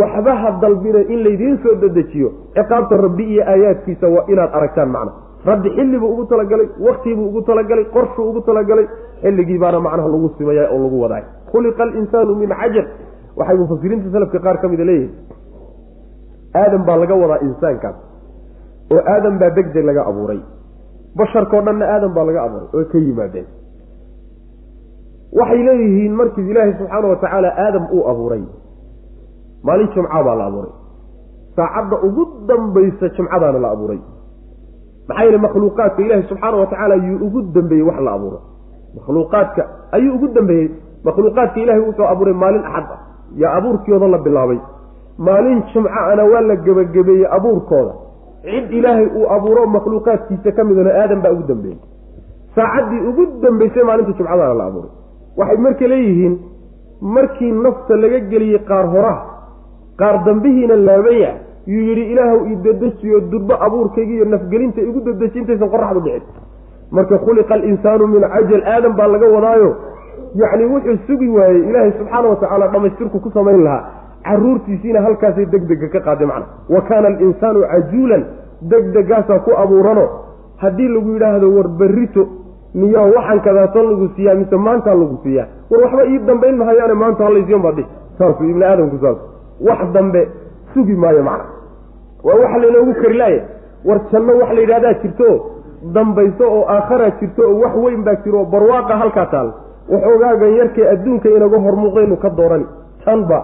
[0.00, 5.12] waxba ha dalbina in laydiin soo dedejiyo ciqaabta rabbi iyo aayaadkiisa waa inaad aragtaan macna.
[5.46, 8.86] Rabbi xilli buu ugu talagalay waktiibuu ugu talagalay qorshuu ugu talagalay
[9.22, 11.22] xilligii baana macnaha lagu simaya oo lagu wadaay.
[11.52, 12.86] Khuliqa alinsaanu min cajal
[13.36, 15.12] waxay mufasiriinta salafka qaar ka mida leeyihiin
[16.62, 17.96] aadam baa laga wadaa insaankaas
[18.94, 20.40] oo aadam baa deg deg laga abuuray.
[21.18, 23.46] Basharkao dhanna aadam baa laga abuuray oo ka yimaadeen.
[25.38, 28.42] Waxay leeyihiin markii ilaahay subxaana wa tacaala aadam uu abuuray
[29.66, 30.72] maalin jimca baa la abuuray.
[31.56, 34.00] Saacadda ugu dambaysa jimcadaana la abuuray.
[35.08, 38.38] Maxaa yeele makhluuqaadka ilaahay subxaana wa tacaala yuu ugu dambeeyey wax la abuuro
[38.96, 39.62] makhluuqaadka
[39.96, 40.68] ayuu ugu dambeeyey.
[41.04, 43.00] Makhluuqaadka ilahay wuxuu abuuray maalin axad ah
[43.42, 44.58] yaa abuurkooda la bilaabay
[45.18, 47.92] maalin jimcaana waa la gebagabeeyey abuurkooda.
[48.44, 51.78] Cid ilaahay uu abuuro makhluuqaadkiisa ka midana aadam baa ugu dambeeyey.
[52.54, 54.90] Saacaddii ugu dambeysay maalinta jimcadaana la abuuray.
[55.36, 56.38] Waxay marka leeyihiin
[57.00, 59.24] markii nafta laga geliyey qaar horaha
[59.98, 61.32] qaar dambihiina laabaya
[61.66, 66.22] yuu yidhi ilaahw ii dedejiyo durbo abuurkayga iyo nafgelinta igu dedeji intaysan qoraxdu dhicin.
[66.90, 69.70] Marka khuliqa alinsaanu min cajal aadam baa laga wadaayo.
[70.34, 75.64] Yacni wuxuu sugi waayey ilaahay subxaana wa tacaala dhammaystirku ku samayn lahaa caruurtiisiina halkaasay deg
[75.68, 76.46] dega ka qaaday macna.
[76.68, 78.22] Wa kaana alinsaanu cajuulan
[78.62, 80.04] degdegaasaa ku abuurano.
[80.62, 82.22] Haddii lagu yidhaahdo war berrito
[82.74, 85.46] niyo waxaan kadaatan lagu siiyaa mise maantaa lagu siiyaa?
[85.70, 87.88] War waxba ii dambayn mahayaane maanta halaysiyan baa dhihi.
[88.18, 89.18] Saasuu ibni aadamku saas.
[89.68, 90.28] Wax dambe
[90.74, 91.44] sugi maayo macna.
[92.24, 93.42] Waa waxa laynoogu kari laaya
[93.84, 95.28] war janno wax la yidhahdaa jirto
[95.94, 99.48] dambayso oo aakharaa jirto oo wax weyn baa jiro barwaaqa halkaa taal.
[99.92, 102.66] Waxoogaagan yarkee adduunka inaga hormuuqdaynu ka doorani.
[103.04, 103.38] Tanba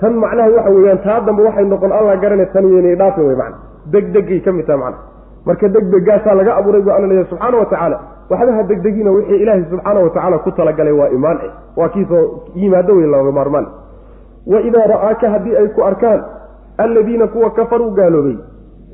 [0.00, 3.56] tan macnaha waxa weeyaan taa dambe waxay noqon alla garane tan yeynay dhaafi wey macna.
[3.92, 4.98] Degdegay ka mid taha macna.
[5.46, 7.98] Marka degdegaasaa laga abuuray buu alla leeyahay subxaana wa tacaala.
[8.30, 11.50] Waxbaha degdegina wixii ilaahay subxaana wa tacaala ku talagalay waa imaan eh.
[11.76, 13.66] Waa kiisoo yimaado wey looga maarmaan.
[14.46, 16.20] Wa idaa ra'aaka haddii ay ku arkaan
[16.78, 18.36] alladiina kuwa kafaruu gaaloobay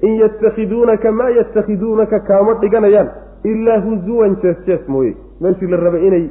[0.02, 3.08] in yatakhiduunaka maa yatakhiduunaka kaama dhiganayaan
[3.44, 5.16] ilaa huzuwan jees jees mooye.
[5.40, 6.24] Meeshii la rabay inay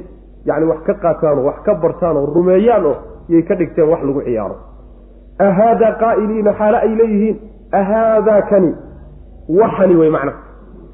[0.46, 2.96] yacni wax ka qaataan oo wax ka bartaan oo rumeeyaan oo
[3.32, 4.56] yay ka dhigteen wax lagu ciyaaro.
[5.46, 7.36] Ahaadaa qaa'iliina xaale ay leeyihiin
[7.80, 8.70] ahaadaa kani
[9.60, 10.32] waxani wey macna.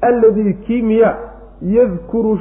[0.09, 1.09] Alladii kii miya
[1.61, 2.37] yadkuru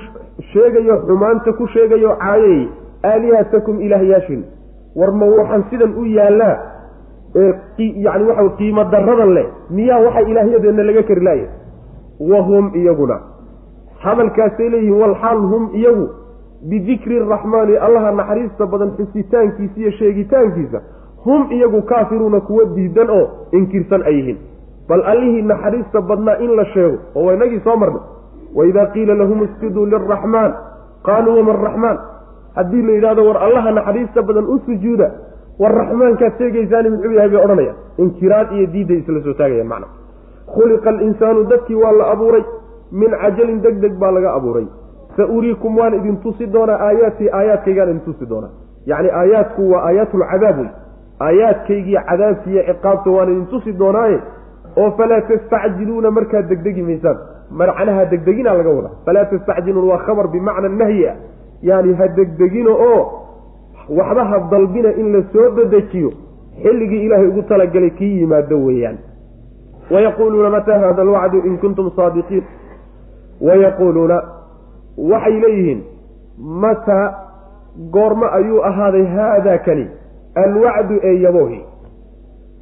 [0.53, 2.68] sheegayo xumaanta ku sheegayo caayay
[3.11, 4.42] aalihatakum ilaahyaashin.
[4.97, 6.57] War ma waxaan sidan u yaallaa
[7.78, 11.49] yani waxa qiimo daradan leh miyaa waxa ilaahyadeenna laga kari laaya
[12.20, 13.16] wahum iyaguna.
[14.05, 16.07] Hadalkaasay leeyihiin walxaal hum iyagu
[16.62, 20.80] bidikri araxmaani allaha naxariista badan xusitaankiisa iyo sheegitaankiisa
[21.24, 24.38] hum iyagu kaafiruuna kuwa diidan oo inkirsan ay yihiin
[24.88, 28.00] bal allihii naxariista badnaa in la sheego oo waa inagii soo marnay
[28.54, 30.54] waidaa qiila lahum isjuduu liraxmaan
[31.02, 31.98] qaaluu wama araxmaan
[32.54, 35.11] haddii la yidhahdo war allaha naxariista badan u sujuuda
[35.59, 39.86] war raxmaankaad sheegaysaani muxuu yahay bay odhanayaan inkiraad iyo diidday isla soo taagayaan macna
[40.54, 42.44] khuliqa alinsaanu dadkii waa la abuuray
[42.92, 44.66] min cajalin deg deg baa laga abuuray
[45.16, 48.50] sa uriikum waan idin tusi doonaa aayaatii aayaadkaygaan idin tusi doonaa
[48.86, 50.68] yacni aayaadku waa aayaatulcadaab wey
[51.28, 54.18] aayaadkaygii cadaabkiiyo ciqaabta waan idin tusi doonaaye
[54.76, 57.18] oo falaa tastacjiluuna markaad degdegi maysaan
[57.50, 61.16] macnaha degdegina laga wadaa falaa tastacjiluuna waa khabar bimacna nahyi ah
[61.62, 63.02] yaani ha degdegina oo
[63.98, 66.12] waxba ha dalbina in la soo dedejiyo
[66.62, 68.98] xilligii ilaahay ugu talagalay kii yimaado weeyaan
[69.90, 72.44] wayaquuluuna mataa hada alwacdu in kuntum saadiqiin
[73.40, 74.22] wayaquuluuna
[74.99, 75.84] waxay leeyihiin
[76.64, 77.14] mataa
[77.92, 79.86] goormo ayuu ahaaday haadaa kani
[80.34, 81.61] alwacdu ee yaboohi.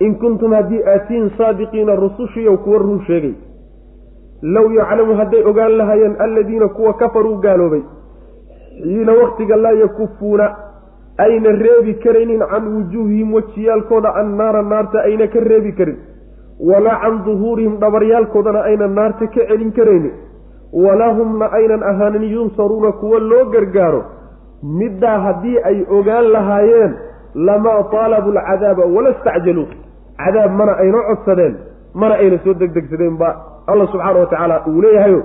[0.01, 3.35] In kuntum haddii aatiin saadiqiina rusushiiyow kuwa run sheegay
[4.43, 7.83] low yaclamu hadday ogaan lahaayeen alladiina kuwa kafaruu gaaloobay
[8.83, 10.57] xiina waktiga laa yakufuuna
[11.19, 15.97] ayna reebi karaynin can wujuuhihim wejiyaalkooda annaara naarta ayna ka reebi karin
[16.71, 20.13] walaa can duhuurihim dhabaryaalkoodana aynan naarta ka celin karaynin
[20.75, 24.05] walaa aynan ahaanin yunsaruuna kuwa loo gargaaro
[24.63, 26.97] middaa haddii ay ogaan lahaayeen
[27.35, 29.67] lamaa taalabu alcadaaba wala stacjaluu
[30.17, 31.57] cadaab mana ayna codsadeen
[31.95, 35.23] mana ayna soo degdegsadeen ba alla subxaana wa tacaala uu leeyahayo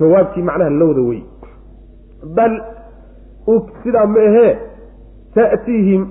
[0.00, 1.22] jawaabtii macnaha lowda wey
[2.34, 2.60] bal
[3.82, 4.58] sidaa ma ahee
[5.34, 6.06] ta'tiihim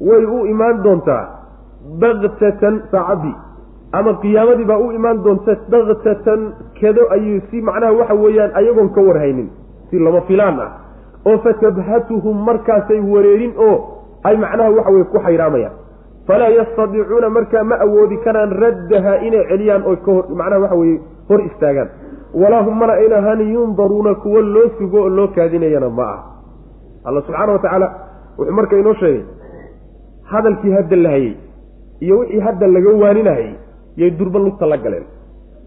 [0.00, 1.24] way u imaan doontaa
[2.00, 3.34] baktatan saacadii
[3.92, 9.00] ama qiyaamadii baa u imaan doonta baktatan kedo ayuu si macnaha waxa weeyaan ayagoon ka
[9.00, 9.48] warhaynin
[9.90, 10.70] si lama filaan ah.
[11.26, 13.76] Oo fatabhatuhum markaasay wareerin oo
[14.24, 15.72] ay macnaha waxa weye ku xayraamayaan
[16.26, 21.40] falaa yastadiicuuna markaa ma awoodi karaan raddaha inay celiyaan oo kahor macnaha waxa weye hor
[21.40, 21.88] istaagaan.
[22.34, 26.20] Walaa hum mana ayna ahaani yundaruuna kuwo loo sugo oo loo kaadinayana ma ah
[27.04, 27.88] alla subxaana wa tacaala
[28.38, 29.24] wuxuu marka inoo sheegay
[30.32, 31.32] hadalkii hadda la hayey
[32.00, 33.54] iyo wixii hadda laga waaninahayey
[34.00, 35.04] yay durba lugta la galeen.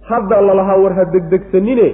[0.10, 1.88] Hadda lalahaa war ha degdegsanine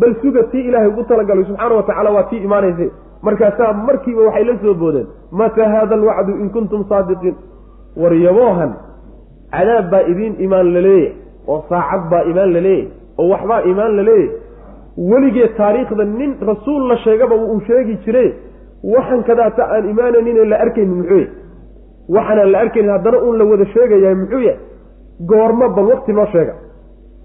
[0.00, 2.86] bal suga tii ilaahay ugu talagalay subxaana wa tacaala waa tii imaanaysa
[3.26, 5.06] markaasaa markiiba waxay la soo boodeen
[5.40, 7.34] mataa haada alwacdu in kuntum saadiqiin?
[8.02, 8.72] War yaboohan
[9.54, 11.14] cadaab baa idiin imaan laleeyahy
[11.52, 12.88] oo saacad baa imaan laleeyahy
[13.20, 14.30] oo waxbaa imaan laleeyahy
[15.10, 18.24] weligeed taariikhda nin rasuul la sheegaba uu sheegi jire
[18.94, 21.28] waxan kadaata aan imaanaynin la arkaynin muxuu yahy
[22.16, 24.58] waxaanaan la arkaynin haddana uun la wada sheegayahay muxuu yahay
[25.26, 26.54] goormo bal wakti noo sheega.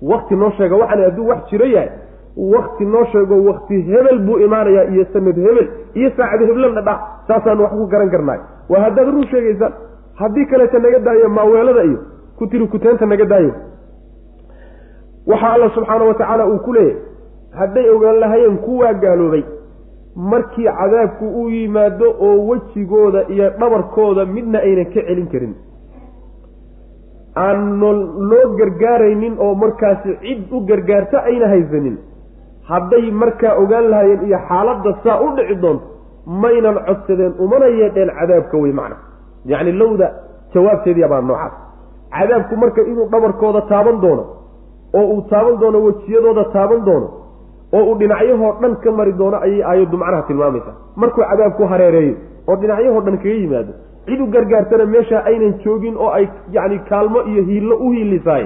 [0.01, 1.89] Wakti noo sheega waxaan hadduu wax jiro yahay
[2.37, 7.59] wakti noo sheego wakti hebel buu imaanayaa iyo sanad hebel iyo saacad heblanna dha saasaan
[7.59, 8.39] wax ku garan karnaay.
[8.69, 9.73] Waa haddaad run sheegaysaan.
[10.15, 11.99] Haddii kaleeta naga daayo maaweelada iyo
[12.37, 13.53] ku tiri kuteenta naga daayo.
[15.27, 16.97] Waxaa alla subxaana wa tacaala uu ku leeyahy
[17.59, 19.43] hadday ogaan lahayeen kuwaa gaaloobay
[20.15, 25.55] markii cadaabku u yimaado oo wejigooda iyo dhabarkooda midna aynan ka celin karin
[27.36, 27.79] aan
[28.29, 31.97] loo gargaaraynin oo markaasi cid u gargaarta ayna haysanin.
[32.69, 35.86] Hadday markaa ogaan lahaayeen iyo xaaladda saa u dhici doonto
[36.43, 38.95] maynan codsadeen umana yeedheen cadaabka wey macna.
[39.51, 40.07] Yacni lowda
[40.53, 41.53] jawaabteediya baa noocaas.
[42.15, 44.23] Cadaabku marka inuu dhabarkooda taaban doono
[44.97, 47.07] oo uu taaban doono wejiyadooda taaban doono
[47.75, 50.75] oo uu dhinacyahoo dhan ka mari doono ayay aayaddu macnaha tilmaamaysaa.
[50.95, 52.15] Markuu cadaabku hareereeyo
[52.47, 53.73] oo dhinacyahoo dhan kaga yimaado
[54.07, 56.25] cid u gargaartana meesha aynan joogin oo ay
[56.55, 58.45] yacni kaalmo iyo hiillo u hiilisaay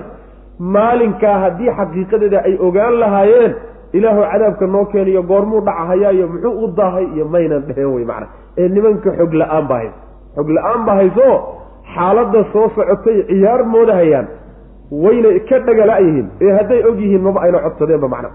[0.76, 3.54] maalinkaa haddii xaqiiqadeeda ay ogaan lahaayeen
[3.98, 8.28] ilaahu cadaabka noo keeniyo goormuu dhacahayaa iyo muxuu u daahay iyo maynan dheheen wey macana
[8.58, 9.96] ee nimanka xog la'aan baa hayso
[10.36, 11.28] xog la'aan baa hayso
[11.96, 14.28] xaaladda soo socotay ciyaar moodahayaan
[15.04, 18.30] wayna ka dhagala-yihiin ee hadday og yihiin maba ayna codsadeenba macna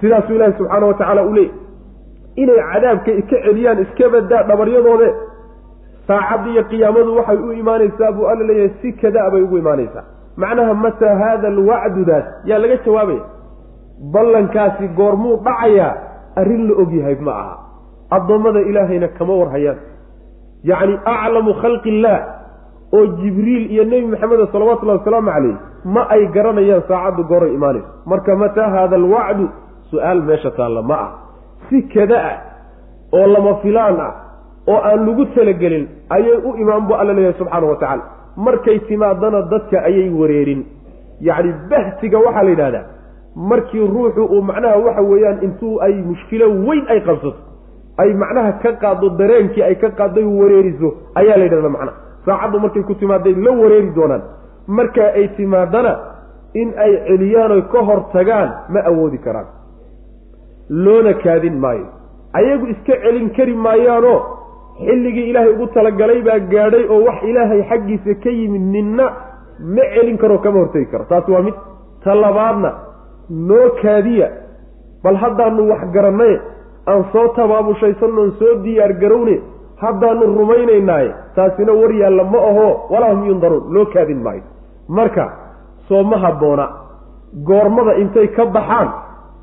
[0.00, 1.52] sidaasuu ilaahi subxaana wa tacaala u leeyay
[2.42, 5.08] inay cadaabka ka celiyaan iska badaa dhabaryadoode
[6.08, 10.04] saacadda iyo qiyaamadu waxay u imaanaysaa buu alla leeyahay si kada bay ugu imaanaysaa
[10.42, 13.24] macnaha mataa haada alwacdudaas yaa laga jawaabaya
[14.14, 15.92] ballankaasi goormuu dhacayaa
[16.40, 17.56] arrin la ogyahay ma aha.
[18.16, 19.78] Addoommada ilaahayna kama warhayaan.
[20.70, 22.20] Yacni aclamu khalqi illaah
[22.96, 25.56] oo jibriil iyo nebi maxamed salawatullahi wasalaamu calayh
[25.94, 29.46] ma ay garanayaan saacaddu gooray imaanayso marka mataa haada alwacdu?
[29.90, 31.10] Su'aal meesha taalla ma ah
[31.68, 32.36] si kada ah
[33.16, 34.12] oo lama filaan ah
[34.68, 38.02] oo aan lagu talagelin ayay u imaan bu alla leeyahay subxaana wa tacaala.
[38.36, 40.64] Markay timaadana dadka ayay wareerin.
[41.20, 42.84] Yacni bahtiga waxaa la yidhahdaa
[43.36, 47.36] markii ruuxu uu macnaha waxa weeyaan intuu ay mushkilo weyn ay qabsato
[47.98, 51.96] ay macnaha ka qaaddo dareenkii ay ka qaadday wareeriso ayaa la yidhahdaa macnaha.
[52.26, 54.22] Saacaddu markay ku timaaday la wareeri doonaan.
[54.66, 55.92] Markaa ay timaadana
[56.54, 59.46] in ay celiyaan oy ka hor tagaan ma awoodi karaan.
[60.70, 61.86] Loona kaadin maayo.
[62.32, 64.18] Ayagu iska celin kari maayaanoo
[64.78, 69.06] xilligii ilaahay ugu talagalay baa gaadhay oo wax ilaahay xaggiisa ka yimid ninna
[69.74, 71.04] ma celin karo kama hortegi karo.
[71.04, 71.54] Taas waa mid
[72.04, 72.70] ta labaadna
[73.30, 74.28] noo kaadiya.
[75.04, 76.34] Bal haddaanu wax garanay
[76.86, 79.40] aan soo tabaabushaysannoon soo diyaar garowne
[79.82, 83.72] haddaanu rumaynaynaaye taasina war yaalla ma aho walaa hum yundaruun.
[83.74, 84.42] Loo kaadin maayo.
[84.88, 85.24] Marka
[85.88, 86.68] soo ma habboona.
[87.44, 88.88] Goormada intay ka baxaan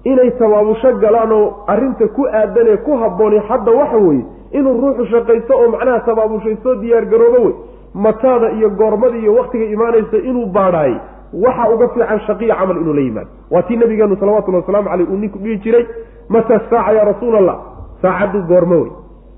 [0.04, 4.26] inay tabaabusho galaan oo arrinta ku aadanee ku habbooni hadda waxa weeye
[4.58, 7.54] inuu ruuxu shaqaysto oo macnaha tabaabushaysto diyaar garoobo wey.
[7.93, 10.97] Mataada iyo goormada iyo waktiga imaanaysa inuu baadhaayey
[11.34, 13.30] waxa uga fiican shaqiya camal inuu la yimaado.
[13.52, 15.86] Waa tii nabigeenu salawatullhi wasalaamu caleyh uu ninku dhihi jiray
[16.30, 17.58] mata saaca yaa rasuul allah
[18.02, 18.91] saacaddu goormo wey.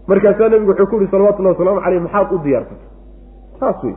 [0.08, 2.88] Markaasaa nabigu wuxuu ku yihi salawatullahi wasalaamu caleyh maxaad u diyaarsatay
[3.60, 3.96] saas wey.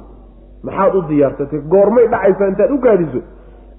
[0.65, 3.21] Maxaad u diyaarsatay goormay dhacaysaa intaad u gaadiso.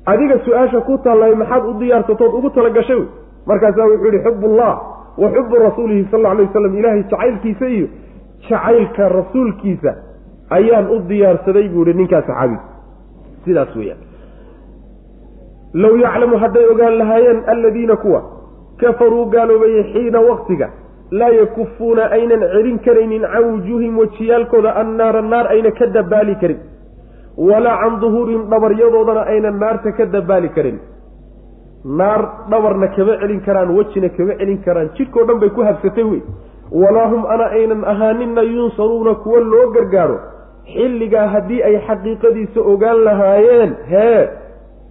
[0.05, 3.07] Adiga su'aasha ku taallay maxaad u diyaarsatood ugu talagashay wey.
[3.47, 4.73] Markaasaa wuxuu yihi xubullah
[5.17, 7.87] wa xubu rasuulihi sal alay waslam ilaahay jacaylkiisa iyo
[8.49, 9.91] jacaylka rasuulkiisa
[10.57, 12.61] ayaan u diyaarsaday buu yihi ninkaa saxaabiga
[13.45, 14.01] sidaas weeyaan.
[15.83, 18.21] Low yaclamu hadday ogaan lahaayeen alladiina kuwa
[18.81, 20.69] kafaruu gaaloobayey xiina waktiga
[21.11, 26.59] laa yakufuuna aynan celin karaynin can wujuuhihim wejiyaalkooda annaara naar ayna ka dabaali karin
[27.37, 30.77] walaa can duhuurihim dhabaryadoodana aynan naarta ka dabaali karin
[31.85, 36.21] naar dhabarna kama celin karaan wejina kama celin karaan jidhkao dhan bay ku habsatay wey.
[36.71, 40.17] Walaa hum ana aynan ahaaninna yunsaruuna kuwa loo gargaaro.
[40.73, 44.27] Xilligaa haddii ay xaqiiqadiisa ogaan lahaayeen hee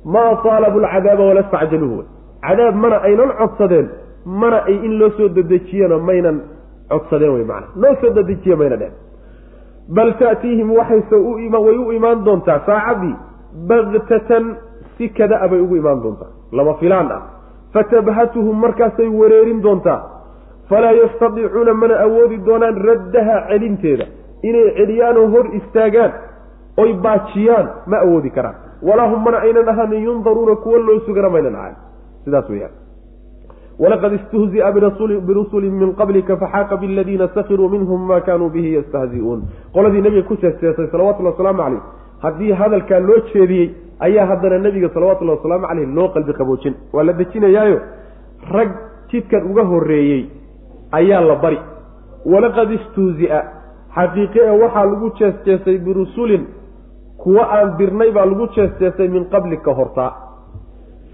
[0.05, 2.03] maa taalabu lcadaaba wala stacjaluuhu
[2.47, 3.89] cadaab mana aynan codsadeen
[4.27, 6.41] mana ay in loo soo dedejiyana maynan
[6.91, 8.95] codsadeen wey macana loo soo dedejiye mayna dheen
[9.97, 11.17] bal ta'tiihim waxayse
[11.67, 13.17] way u imaan doontaa saacaddii
[13.69, 14.57] baktatan
[14.97, 17.23] si kada-a bay ugu imaan doontaa lama filaan ah.
[17.75, 20.01] Fatabhatuhum markaasay wareerin doontaa
[20.69, 24.07] falaa yastadiicuuna mana awoodi doonaan raddaha celinteeda.
[24.43, 26.13] Inay celiyaanoo hor istaagaan
[26.83, 28.55] oy baajiyaan ma awoodi karaan.
[28.89, 31.77] Walaa hum mana aynan ahaanin yundaruuna kuwa loo sugana maynan ahayn
[32.25, 32.75] sidaas weyaan
[33.79, 34.73] walaqad istuhzia
[35.29, 39.43] birusulin min qablika faxaaqa biladiina sakiruu minhum ma kaanuu bihi yastahzi'uun.
[39.75, 41.83] Qoladii nebiga ku seeseesay salawatullhi wasalaamu caleyh
[42.25, 43.71] haddii hadalkaa loo jeediyey
[44.01, 46.75] ayaa haddana nebiga salawatullahi wasalaamu caleyh loo qalbi qaboojin.
[46.93, 47.79] Waa la dejinayaayo.
[48.51, 48.71] Rag
[49.11, 50.27] jidkan uga horreeyey
[50.93, 51.59] ayaa la bari.
[52.27, 53.43] Walaqad istuhzia
[53.95, 56.47] xaqiiqe e waxaa lagu jeesjeesay birusulin.
[57.19, 60.13] Kuwa aan dirnay baa lagu jeesjeesay min qablika hortaa.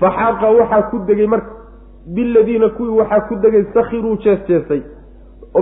[0.00, 1.50] Faxaaqa waxaa ku degay marka
[2.14, 4.82] biladiina kuwii waxaa ku degay sakhiruu jeesjeesay.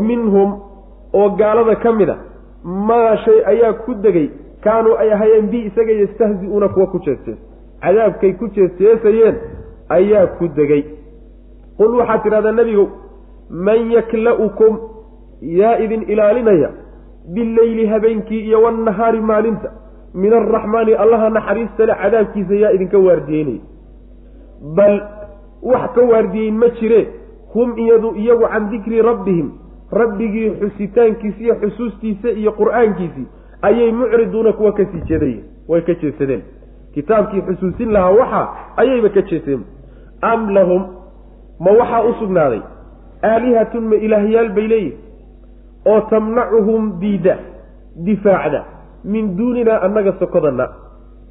[0.01, 0.61] Minhum
[1.15, 2.17] oo gaalada ka mid a.
[2.65, 4.31] Maa shay ayaa ku degay
[4.65, 7.37] kaanuu ay ahayeen bi isaga yastahzi-uuna kuwa ku jeesjeesay
[7.83, 9.37] cadaabkay ku jeesjeesayeen
[9.89, 10.83] ayaa ku degay.
[11.79, 12.87] Qul waxaad tidhahdaa nebigow
[13.51, 14.79] man yakla-ukum
[15.43, 16.71] yaa idin ilaalinaya
[17.35, 19.71] bileyli habeenkii iyo wannahaari maalinta
[20.15, 23.61] min alraxmaani allaha naxariista le cadaabkiisa yaa idinka waardiyeynaya.
[24.77, 24.95] Bal
[25.63, 27.01] wax ka waardiyeyn ma jire
[27.55, 29.51] hum iyadu iyagu can dikri rabbihim
[29.93, 33.27] rabbigii xusitaankiisa iyo xusuustiisa iyo qur'aankiisii
[33.63, 36.43] ayay mucriduuna kuwa ka sii jeedayen way ka jeedsadeen
[36.95, 38.47] kitaabkii xusuusin lahaa waxaa
[38.77, 39.63] ayayba ka jeeseen
[40.21, 40.83] am lahum
[41.61, 42.61] ma waxaa u sugnaaday?
[43.23, 44.99] Aalihatun ma ilaahyaal bay leeyihiin
[45.87, 47.37] oo tamnacuhum diida
[48.05, 48.65] difaacda.
[49.05, 50.69] Min duuninaa annaga sokodana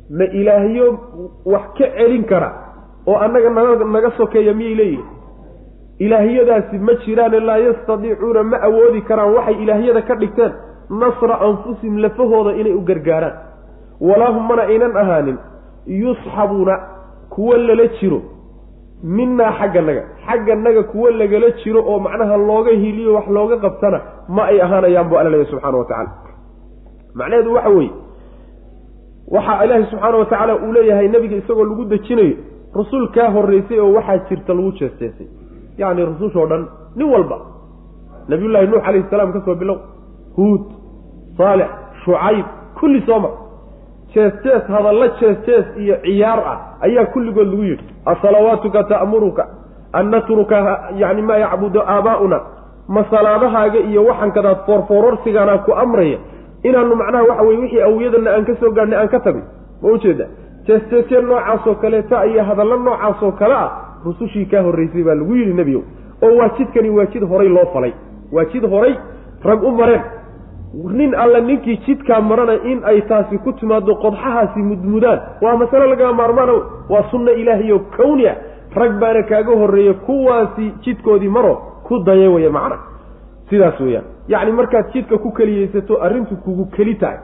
[0.09, 0.88] ma ilaahyo
[1.45, 2.49] wax ka celin kara
[3.07, 5.05] oo annaga naga naga sokeeya miyay leeyihiin
[5.99, 10.51] ilaahyadaasi ma jiraane laa yastadiicuuna ma awoodi karaan waxay ilaahyada ka dhigteen
[10.89, 13.35] nasra anfusihim lafahooda inay u gargaaraan.
[14.01, 15.38] Walaa hum mana aynan ahaanin
[15.88, 16.75] yusxabuuna
[17.29, 18.21] kuwa lala jiro.
[19.03, 24.61] Minaa xagganaga xagganaga kuwa lagala jiro oo macnaha looga hiliyo wax looga qabtana ma ay
[24.61, 26.09] ahaanayaan bu alla leeyahy subxana wa tacala
[27.15, 27.91] macnaheedu waxa weeye
[29.31, 32.35] waxaa ilaahay subxaana wa tacaala uu leeyahay nebiga isagoo lagu dejinayo
[32.75, 35.27] rusul kaa horreysay oo waxaa jirta lagu jeesteesay
[35.77, 36.65] yacni rusushoo dhan
[36.95, 37.38] nin walba.
[38.27, 39.77] Nabiyullaahi nuux calayhi salaam ka soo bilow.
[40.38, 40.65] Huud
[41.38, 41.67] saalex
[42.05, 42.45] shucayb
[42.79, 43.29] kulli sooma
[44.13, 47.83] jees-jees hadallo jees-jees iyo ciyaar ah ayaa kulligood lagu yidhi.
[48.05, 49.45] Asalawaatuka ta'muruka
[49.93, 50.57] an natruka
[50.97, 52.39] yani maa yacbudu aabaa'una
[52.88, 56.17] ma salaadahaaga iyo waxankadaad foorfoororsigaanaa ku amraya.
[56.63, 59.41] Inaanu macnaha waxa weye wixii awiyadana aan ka soo gaadhnay aan ka tagno
[59.81, 60.25] ma ujeeda
[60.67, 63.71] jees-jeesya noocaasoo kaleeta iyo hadallo noocaasoo kale ah
[64.05, 65.83] rusushii kaa horreysay baa lagu yidhi nebigow
[66.23, 67.93] oo waa jidkani waa jid horay loo falay.
[68.31, 68.95] Waa jid horay
[69.43, 70.01] rag u mareen
[70.74, 75.20] nin alla ninkii jidkaa marana in ay taasi ku timaado qodxahaasi mudmudaan.
[75.41, 76.53] Waa masale lagaa maarmaana
[76.89, 78.36] waa sunno ilaahiyo kawni ah.
[78.76, 82.78] Rag baana kaaga horreeya kuwaasi jidkoodii maro ku daya waya macna
[83.49, 87.18] sidaas weeyaan yacni markaad jidka ku keliyeysato arrintu kugu keli tahay.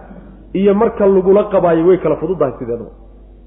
[0.54, 2.90] Iyo marka lagula qabaayo way kala fududahay sideedaba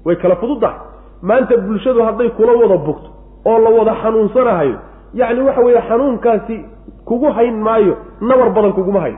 [0.05, 0.77] way kala fududahay.
[1.21, 3.09] Maanta bulshadu hadday kula wada bugto
[3.45, 4.75] oo la wada xanuunsanahayo
[5.13, 6.65] yacni waxa weeye xanuunkaasi
[7.05, 9.17] kugu hayn maayo nabar badan kuguma hayo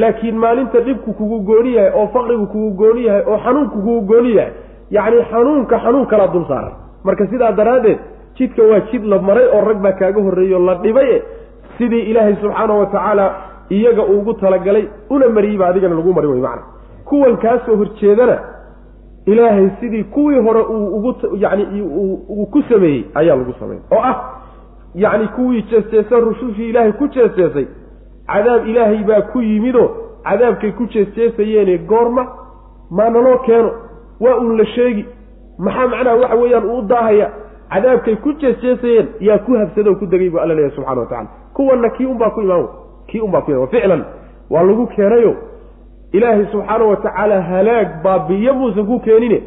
[0.00, 4.30] laakiin maalinta dhibku kugu gooni yahay oo faqrigu kugu gooni yahay oo xanuunku kugu gooni
[4.38, 4.52] yahay
[4.96, 6.74] yacni xanuunka xanuun kalaa dul saaran.
[7.04, 7.98] Marka sidaa daraaddeed
[8.36, 11.22] jidka waa jid la maray oo rag baa kaaga horreeyo la dhibay
[11.78, 13.26] sidii ilaahay subxaanahu wa tacaala
[13.70, 16.62] iyaga ugu talagalay una mariyeyba adigana lagu mari way macna.
[17.04, 18.36] Kuwan kaasoo horjeedana
[19.26, 23.82] ilaahay sidii kuwii hore uu ugu yacni uu ku sameeyey ayaa lagu sameeyey.
[23.92, 24.16] Oo ah
[24.94, 27.66] yacni kuwii jeesteesan rusushii ilaahay ku jeesteesay
[28.26, 29.88] cadaab ilaahay baa ku yimidoo
[30.24, 32.26] cadaabkay ku jeesteesayeene goorma
[32.90, 33.70] maa naloo keeno
[34.20, 35.04] waa uun la sheegi.
[35.58, 37.30] Maxaa macnaha waxa weeyaan uu daahaya?
[37.72, 41.90] Cadaabkay ku jeesteesayeen yaa ku habsado ku degay buu alla leeyahy subxana wa tacala kuwanna
[41.90, 42.66] kii unbaa ku imaan
[43.06, 44.04] kii unbaa ku imaan ficlan
[44.50, 45.34] waa lagu keenayo.
[46.12, 49.42] Ilaahay subxaana wa tacaala halaag baabiyo muusan ku keenine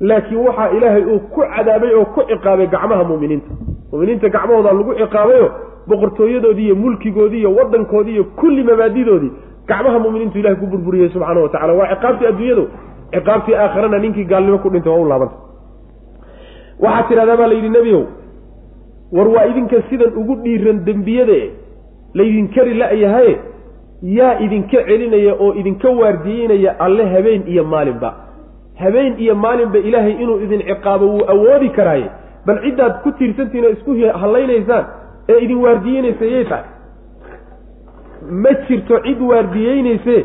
[0.00, 3.50] laakiin waxaa ilaahay uu ku cadaabay oo ku ciqaabay gacmaha mu'miniinta
[3.92, 5.46] mu'miniinta gacmahooda lagu ciqaabayo
[5.88, 9.32] boqortooyadoodii iyo mulkigoodii iyo waddankoodii iyo kulli mabaadidoodii
[9.68, 12.64] gacmaha mu'miniintu ilahay ku burburiyey subxaana wa tacala waa ciqaabtii adduunyadu
[13.14, 15.36] ciqaabtii aakhirana ninkii gaalnimo ku dhintay waa u laabanta
[16.84, 18.02] waxaa tidhahdaa baa la yidhi nebiyow
[19.12, 21.38] war waa idinka sidan ugu dhiiran dembiyade
[22.14, 23.34] laydinkari la-yahaye
[24.18, 28.10] yaa idinka celinaya oo idinka waardiyeynaya alle habeen iyo maalinba
[28.82, 32.08] habeen iyo maalinba ilaahay inuu idin ciqaabo wuu awoodi karaaye
[32.46, 34.84] bal ciddaad ku tiirsantihin oo isku hallaynaysaan
[35.28, 36.64] ee idin waardiyeynaysa yay tahay?
[38.42, 40.16] Ma jirto cid waardiyeynayse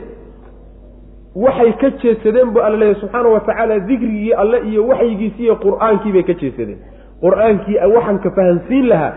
[1.36, 6.12] waxay ka jeesadeen bu alla leeyahy subxaana wa tacaala dikrigii alle iyo waxyigiisi iyo qur'aankii
[6.14, 6.78] bay ka jeesadeen.
[7.22, 9.14] Qur'aankii waxanka fahansiin lahaa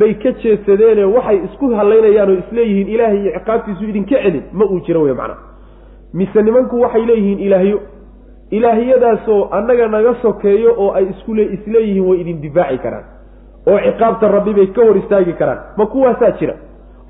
[0.00, 4.80] bay ka jeesadeene waxay isku hallaynayaan oo isleeyihiin ilaahay iyo ciqaabtiisu idinka celin ma uu
[4.86, 5.40] jiro wey macnaha
[6.14, 7.80] mise nimanku waxay leeyihiin ilaahyo
[8.56, 13.04] ilaahiyadaasoo annaga naga sokeeyo oo ay iskule isleeyihiin way idin difaaci karaan.
[13.70, 15.58] oo ciqaabta rabbi bay ka hor istaagi karaan.
[15.76, 16.54] ma kuwaasaa jira?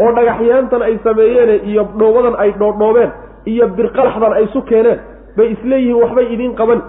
[0.02, 3.10] oo dhagaxyaantan ay sameeyeene iyo dhoobadan ay dhoodhoobeen
[3.52, 5.00] iyo birqalaxdan ay isu keeneen
[5.36, 6.80] bay isleeyihiin waxbay idiin qaban.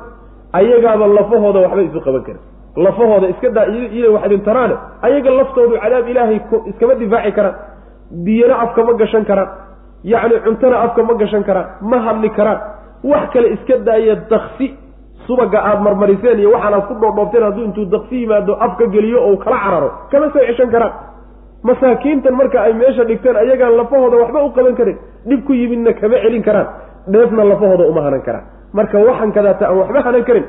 [0.59, 2.41] ayagaaba lafahooda waxbay isu qaban karin
[2.85, 3.65] lafahooda iska daa
[4.13, 6.39] wax idin taraane ayaga laftoodu cadaab ilaahay
[6.71, 7.55] iskama difaaci karaan.
[8.25, 9.49] biyana afka ma gashan karaan.
[10.03, 11.67] yacni cuntona afka ma gashan karaan.
[11.81, 12.59] ma hadli karaan
[13.11, 14.67] wax kale iska daaya daksi
[15.27, 19.37] subaga aada marmariseen iyo waxaan aad ku dhoodhoobteen hadduu intuu daksi yimaado afka geliyo ou
[19.37, 19.89] kala cararo.
[20.11, 20.93] Kama soo ceshan karaan.
[21.63, 24.97] Masaakiintan marka ay meesha dhigteen ayagaan lafahooda waxba u qaban karin.
[25.29, 26.67] Dhib ku yimidna kama celin karaan.
[27.07, 28.43] Dheefna lafahooda uma hanan karaan.
[28.73, 30.45] Marka waxan kadaata aan waxba hanan karin.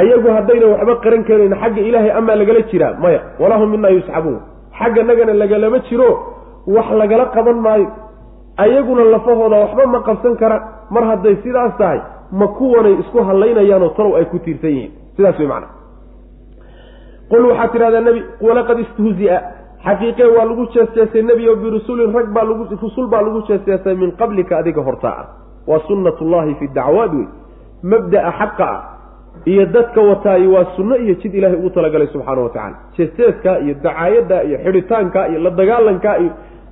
[0.00, 2.92] Ayagu haddayna waxba qaran karin xagga ilaahay amaa lagala jiraa?
[3.02, 3.20] Maya.
[3.40, 4.38] Walaa hum minaa yusxabuun
[4.78, 6.10] xagga nagana lagalama jiro.
[6.76, 7.86] Wax lagala qaban maayo
[8.56, 12.00] ayaguna lafahooda waxba ma qabsan karaan mar hadday sidaas tahay
[12.32, 14.92] ma kuwanay isku hadlaynayaanoo talow ay ku tiirsan yihiin.
[15.16, 15.68] Sidaas wey macana
[17.30, 19.42] qul waxaad tidhahdaa nebi walaqad istuhzia.
[19.86, 24.58] Xaqiiqee waa lagu jeesjeesay nebi birusulin rag baa lagu rusul baa lagu jeesjeesay min qablika
[24.58, 25.26] adiga hortaa ah.
[25.66, 27.28] Waa sunnat ullahi fi dacwaad wey
[27.82, 28.82] mabda'a xaqa ah.
[29.44, 33.74] Iyo dadka wataayi waa sunno iyo jid ilaahay ugu talagalay subxaana wa tacala jeesteeska iyo
[33.82, 36.30] dacaayadda iyo xidhitaanka iyo la dagaalanka iyo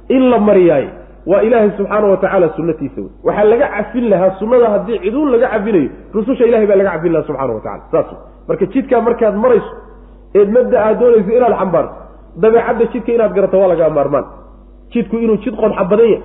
[0.08, 0.88] in la mariyaay
[1.30, 5.48] waa ilaahay subxaana wa tacaala sunnatiisa wey waxaa laga cafin lahaa sunnada haddii ciduun laga
[5.54, 8.08] cafinayo rususha ilahay baa laga cafin lahaa subxana wa tacala saas
[8.48, 9.72] marka jidkaa markaad marayso
[10.38, 11.94] eed mabda aad doonayso inaad xambaarto
[12.42, 14.26] dabeecadda jidka inaad garato waa lagaa maarmaan.
[14.92, 16.22] Jidku inuu jid qodxa badan yahay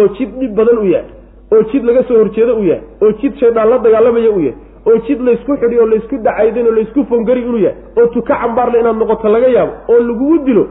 [0.00, 1.10] oo jid dhib badan u yahay
[1.54, 4.56] oo jid laga soo horjeedo u yahay oo jid shaydaan la dagaalamaya u yahay
[4.88, 8.80] oo jid laysku xidhiy oo laysku dacaydin oo laysku fongari inuu yahay oo tuka cambaarle
[8.82, 10.64] inaad noqoto laga yaabo oo lagugu dilo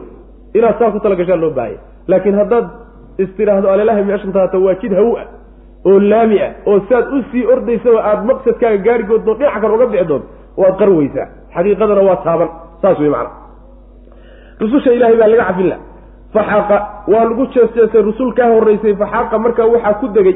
[0.57, 1.79] inaad saa ku talagashaan loo baahaya
[2.11, 2.65] laakiin haddaad
[3.23, 5.25] istidhaahdo alelaha meeshan taata waa jid haw ah
[5.89, 10.05] oo laami ah oo saad u sii ordaysaba aada maqsadkaaga gaarigoodno dhinaca kan uga bixi
[10.11, 10.27] doonto
[10.61, 12.49] waad qarweysaa xaqiiqadana waa taaban.
[12.81, 13.31] Saas wey macana
[14.59, 15.77] rususha ilahay baa laga cafin la
[16.33, 16.77] faxaqa
[17.11, 20.35] waa lagu jeesjeesay rusul kaa horraysay faxaaqa markaa waxaa ku degay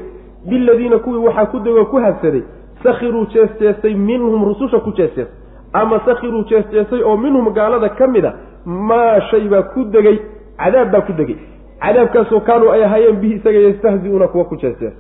[0.50, 2.44] biladiina kuwii waxaa ku degoo ku habsaday
[2.84, 5.38] sakhiruu jeesjeestay minhum rususha ku jeesjeestay.
[5.74, 8.34] Ama sakhiruu jeesjeestay oo minhum gaalada ka mid a
[8.66, 10.18] maa shay baa ku degay
[10.58, 11.38] cadaab baa ku degay
[11.84, 15.00] cadaabkaasoo kaanuu ay ahaayeen bihi isaga yastahzi-uuna kuwa ku jeesjeesta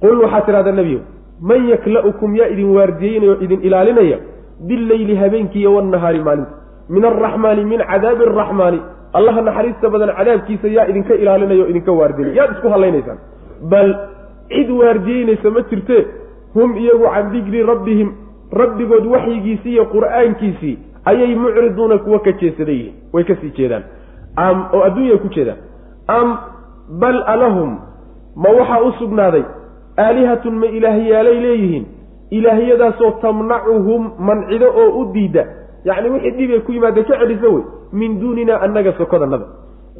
[0.00, 1.00] qul waxaad tidhahdaa nebiyow
[1.40, 4.18] man yakla'ukum yaa idin waardiyeynaya oo idin ilaalinaya
[4.68, 6.50] billeyli habeenkiiyo wannahaari maalinta.
[6.88, 8.80] Min alraxmaani min cadaabi araxmaani
[9.12, 13.18] allaha naxariista badan cadaabkiisa yaa idinka ilaalinaya o idinka waardiyay yaad isku hadlaynaysaan
[13.70, 13.94] bal
[14.48, 16.02] cid waardiyeynaysa ma jirtee
[16.54, 18.12] hum iyagu can dikri rabbihim
[18.62, 22.94] rabbigood waxyigiisii iyo qur'aankiisii ayay mucriduuna kuwa ka jeesada yihiin.
[23.12, 23.82] Way ka sii jeedaan.
[24.72, 25.67] Oo adduunyay ku jeedaan
[26.08, 26.36] am
[27.00, 27.78] bal alahum
[28.36, 29.44] ma waxaa u sugnaaday
[29.98, 31.86] aalihatun ma ilaahyaalay leeyihiin
[32.30, 35.46] ilaahyadaasoo tamnacuhum mancido oo u diida
[35.84, 39.46] yacni wixii dhibay ku yimaada ka celisa wey min duunina annaga sokodanada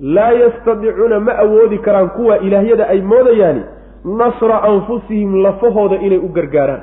[0.00, 3.62] laa yastadicuuna ma awoodi karaan kuwa ilaahyada ay moodayaani
[4.04, 6.80] nasra anfusihim lafahooda inay u gargaaraan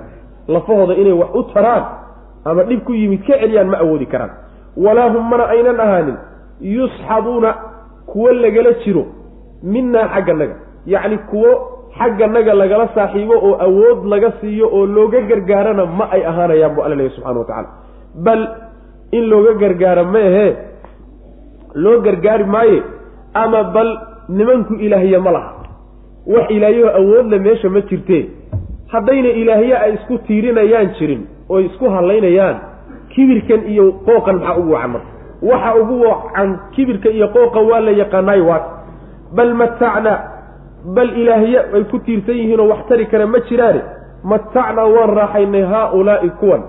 [0.47, 1.83] lafahooda inay wax u taraan
[2.45, 4.29] ama dhib ku yimid ka celiyaan ma awoodi karaan.
[4.77, 6.17] Walaa hum mana aynan ahaanin
[6.61, 7.55] yusxabuuna
[8.11, 9.05] kuwo lagala jiro
[9.63, 10.55] minaa xagganaga
[10.93, 11.51] yacni kuwo
[11.97, 16.95] xagganaga lagala saaxiibo oo awood laga siiyo oo looga gargaarana ma ay ahaanayaan bu alla
[16.95, 17.69] leeya subxana wa tacaala.
[18.25, 18.41] Bal
[19.11, 20.51] in looga gargaaro ma ahee
[21.83, 22.79] loo gargaari maaye
[23.33, 23.89] ama bal
[24.29, 25.51] nimanku ilaahye ma laha.
[26.27, 28.23] Wax ilaahyaho awoodle meesha ma jirtee.
[28.91, 32.55] Haddayna ilaahye ay isku tiirinayaan jirin oy isku hadlaynayaan
[33.13, 35.09] kibirkan iyo qooqan maxaa ugu wacan marka
[35.49, 38.65] waxa ugu wacan kibirka iyo qooqan waa la yaqaanaayo waat
[39.35, 40.17] bal matacnaa
[40.95, 43.81] bal ilaahye ay ku tiirsan yihiinoo wax tari kara ma jiraane.
[44.23, 46.61] Matacnaa waan raaxaynay haa-ulaa'i kuwan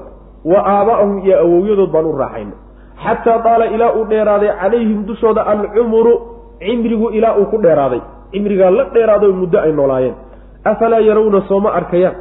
[0.45, 2.57] wa aabaa'ahum iyo awowyadood baan u raaxaynay.
[3.05, 6.13] Xataa daala ilaa uu dheeraaday calayhim dushooda alcumuru
[6.61, 8.01] cimrigu ilaa uu ku dheeraaday.
[8.33, 10.15] Cimrigaa la dheeraado muddo ay noolaayeen.
[10.65, 12.17] Afalaa yarawna sooma arkayaan?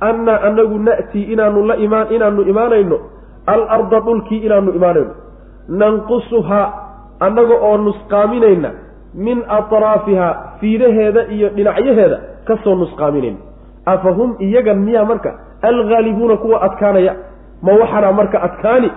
[0.00, 2.98] Annaa anagu na'tii inaanu la imaan inaanu imaanayno?
[3.46, 5.10] Alarda dhulkii inaanu imaanayno
[5.68, 6.66] nanqusuhaa
[7.20, 8.70] annaga oo nusqaaminayna
[9.14, 13.36] min atraafihaa fiidaheeda iyo dhinacyaheeda ka soo nusqaaminayna
[13.86, 15.30] afa hum iyagan miyaa marka
[15.62, 17.14] alghaalibuuna kuwa adkaanaya.
[17.62, 18.90] Ma waxaana marka adkaani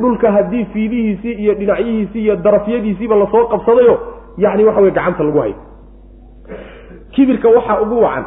[0.00, 3.98] dhulka haddii fiidihiisii iyo dhinacyihiisii iyo darafyadiisiiba la soo qabsadayo
[4.36, 5.54] yacni waxa weye gacanta lagu hayo.
[7.14, 8.24] Kibirka waxaa ugu wacan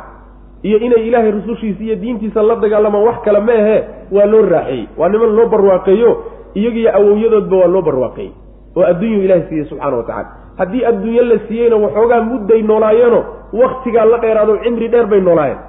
[0.63, 4.87] iyo inay ilaahay rusushiisa iyo diintiisa la dagaalamaan wax kale ma ahee waa loo raaxeeyey
[4.97, 6.11] waa niman loo barwaaqeeyo
[6.55, 8.33] iyagiyo awowyadoodba waa loo barwaaqeeyey
[8.77, 13.23] oo adduunyuu ilahay siiyey subxaana wa tacala haddii adduunyo la siiyeyna waxoogaa mudday noolaayeeno
[13.53, 15.59] waktigaa la dheeraado cimri dheer bay noolaayeen.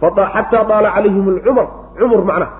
[0.00, 1.66] Xataa daala calayhim alcumar
[1.98, 2.52] cumur macnaha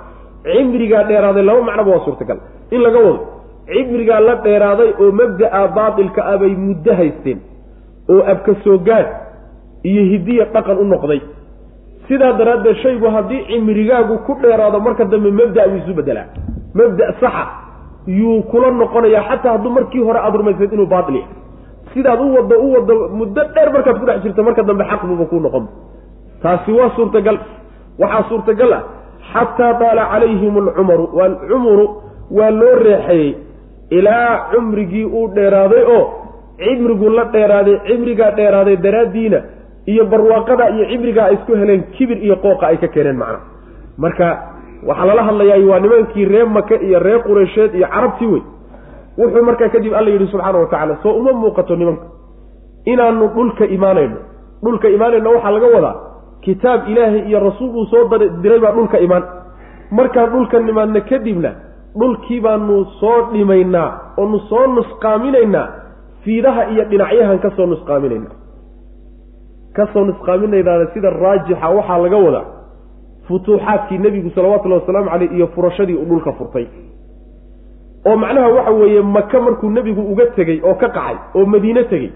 [0.44, 2.38] cimrigaa dheeraaday laba macnaba waa suurtagal.
[2.70, 3.20] In laga wado
[3.66, 7.40] cimrigaa la dheeraaday oo mabda'a baatilka ah bay muddo haysteen
[8.08, 8.80] oo abka soo
[9.84, 11.20] iyo hidiya dhaqan u noqday.
[12.08, 16.28] Sidaa daraaddeed shaygu haddii cimrigaagu ku dheeraado marka dambe mabda' buu isu bedelaa
[16.74, 17.65] mabda' saxa
[18.06, 21.28] yuu kula noqonayaa xataa hadduu markii hore aada rumaysayd inuu baatil yahay
[21.94, 25.24] sidaad u waddo u waddo muddo dheer markaad ku dhex jirto marka dambe xaq buuba
[25.30, 25.64] kuu noqon.
[26.42, 27.38] Taasi waa suurtagal.
[27.98, 28.82] Waxaa suurtagal ah
[29.32, 31.86] xataa daala calayhim alcumaru alcumuru
[32.30, 33.34] waa loo reexeeyey
[33.90, 36.04] ilaa cumrigii uu dheeraaday oo
[36.64, 39.38] cimrigu la dheeraaday cimrigaa dheeraaday daraaddiina
[39.92, 43.38] iyo barwaaqada iyo cimrigaa ay isku heleen kibir iyo qooqa ay ka keeneen macna.
[43.98, 44.26] Marka
[44.88, 48.42] waxaa lala hadlayaay waa nimankii reer maka iyo reer qureysheed iyo carabtii wey
[49.18, 52.04] wuxuu markaa kadib alla yidhi subxaana wa tacaala soo uma muuqato nimanka.
[52.84, 54.16] Inaanu dhulka imaanayno.
[54.64, 55.94] Dhulka imaanayno waxaa laga wadaa
[56.44, 58.04] kitaab ilaahay iyo rasuul uu soo
[58.42, 59.24] diray baa dhulka imaan.
[59.90, 61.50] Markaan dhulka nimaadna kadibna
[61.98, 65.68] dhulkii baanu soo dhimaynaa oonu soo nusqaaminaynaa.
[66.24, 68.34] Fiidaha iyo dhinacyahan ka soo nusqaaminaynaa.
[69.76, 72.44] Kasoo nusqaaminaynaana sida raajixa waxaa laga wadaa
[73.28, 76.66] futuuxaadkii nebigu salawatullahi wasalaamu caleyh iyo furashadii uu dhulka furtay.
[78.06, 82.10] oo macnaha waxa weeye maka markuu nebigu uga tegey oo ka qacay oo madiine tegey.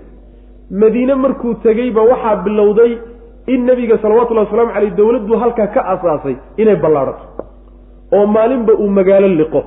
[0.70, 2.98] Madiine markuu tegeyba waxaa bilowday
[3.46, 7.24] in nebiga salawatullahi wasalaamu caleyh dowladdu halkaa ka asaasay inay ballaadhato.
[8.12, 9.62] oo maalinba uu magaalo liqo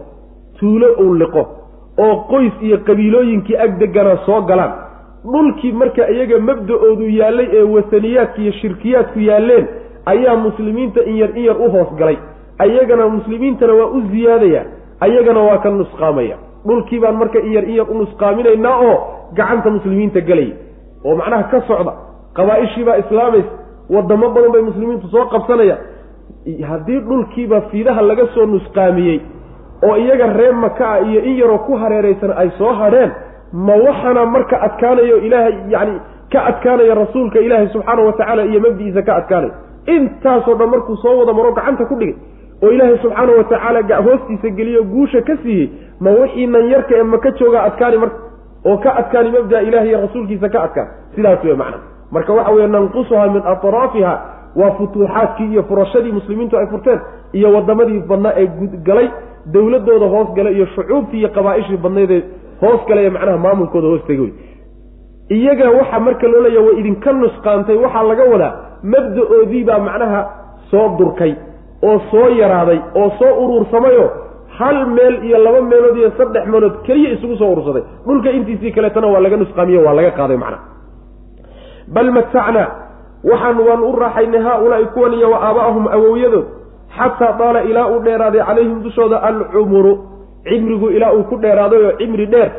[0.60, 1.44] tuulo uu liqo
[1.98, 4.74] oo qoys iyo qabiilooyinkii ag degana soo galaan.
[5.32, 9.68] Dhulkii marka iyaga mabda-oodu yaallay ee wasaniyaadka iyo shirkiyaadku yaalleen
[10.06, 12.18] ayaa muslimiinta in yar in yar u hoos galay.
[12.60, 14.62] Ayagana muslimiintana waa u ziyaadaya.
[14.99, 16.38] Ayagana waa ka nusqaamaya.
[16.68, 18.95] Dhulkii baan marka in yar in yar u nusqaaminaynaa oo
[19.38, 20.56] gacanta muslimiinta gelaya
[21.06, 21.93] oo macnaha ka socda.
[22.38, 23.49] Qabaa-ishii baa islaamaysa
[23.89, 25.78] wadamo badan bay muslimiintu soo qabsanaya.
[26.70, 29.20] Haddii dhulkiiba fiidaha laga soo nusqaamiyey
[29.88, 33.12] oo iyaga reer maka ah iyo in yaroo ku hareeraysan ay soo hadheen
[33.54, 35.99] ma waxaana marka adkaanayo ilaahay yacni
[36.32, 39.54] ka adkaanaya rasuulka ilaahay subxaana wa tacaala iyo mabdi'iisa ka adkaanaya
[39.86, 42.16] intaasoo dhan markuu soo wada maro gacanta ku dhigay
[42.64, 45.70] oo ilaahay subxaana wa tacaala hoostiisa geliyo guusha ka siiyey
[46.00, 48.18] ma wixii nan yarka ee maka joogaa adkaani marka
[48.66, 50.88] oo ka adkaani mabdaa ilahi iyo rasuulkiisa ka adkaan.
[51.16, 51.78] Sidaas wey macna.
[52.12, 54.14] Marka waxa weeye nanqusuha min atraafiha
[54.56, 57.00] waa futuuxaadkii iyo furashadii muslimiintu ay furteen
[57.34, 58.48] iyo wadamadii badnaa ee
[58.84, 59.10] galay
[59.54, 62.24] dowladooda hoos galay iyo shucuubtii iyo qabaa-ishii badnaydee
[62.62, 64.34] hoos galay ee macnaha maamulkooda hoos tegay wey
[65.30, 68.54] iyaga waxa marka loo leeya way idinka nusqaantay waxaa laga wadaa
[68.84, 70.22] mabda-oodii baa macnaha
[70.72, 71.34] soo durkay
[71.84, 74.06] oo soo yaraaday oo soo uruursamayo
[74.60, 79.08] hal meel iyo laba meelood iyo saddex meelood keliya isugu soo urursaday dhulka intiisii kaleetana
[79.08, 80.64] waa laga nusqaamiye waa laga qaaday macnaha
[81.96, 82.68] bal matacnaa
[83.32, 86.46] waxaan waan u raaxaynay haa-ulaa'i kuwan iyo wa aabaahum awowyadood
[86.98, 89.94] xataa daala ilaa uu dheeraaday calayhim dushooda alcumuru.
[90.44, 92.52] Cimrigu ilaa uu ku dheeraaday oo cimri dheer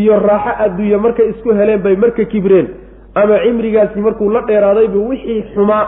[0.00, 2.68] iyo raaxo adduunya markay isku heleen bay marka kibreen
[3.14, 5.84] ama cimrigaasi markuu la dheeraadayba wixii xumaa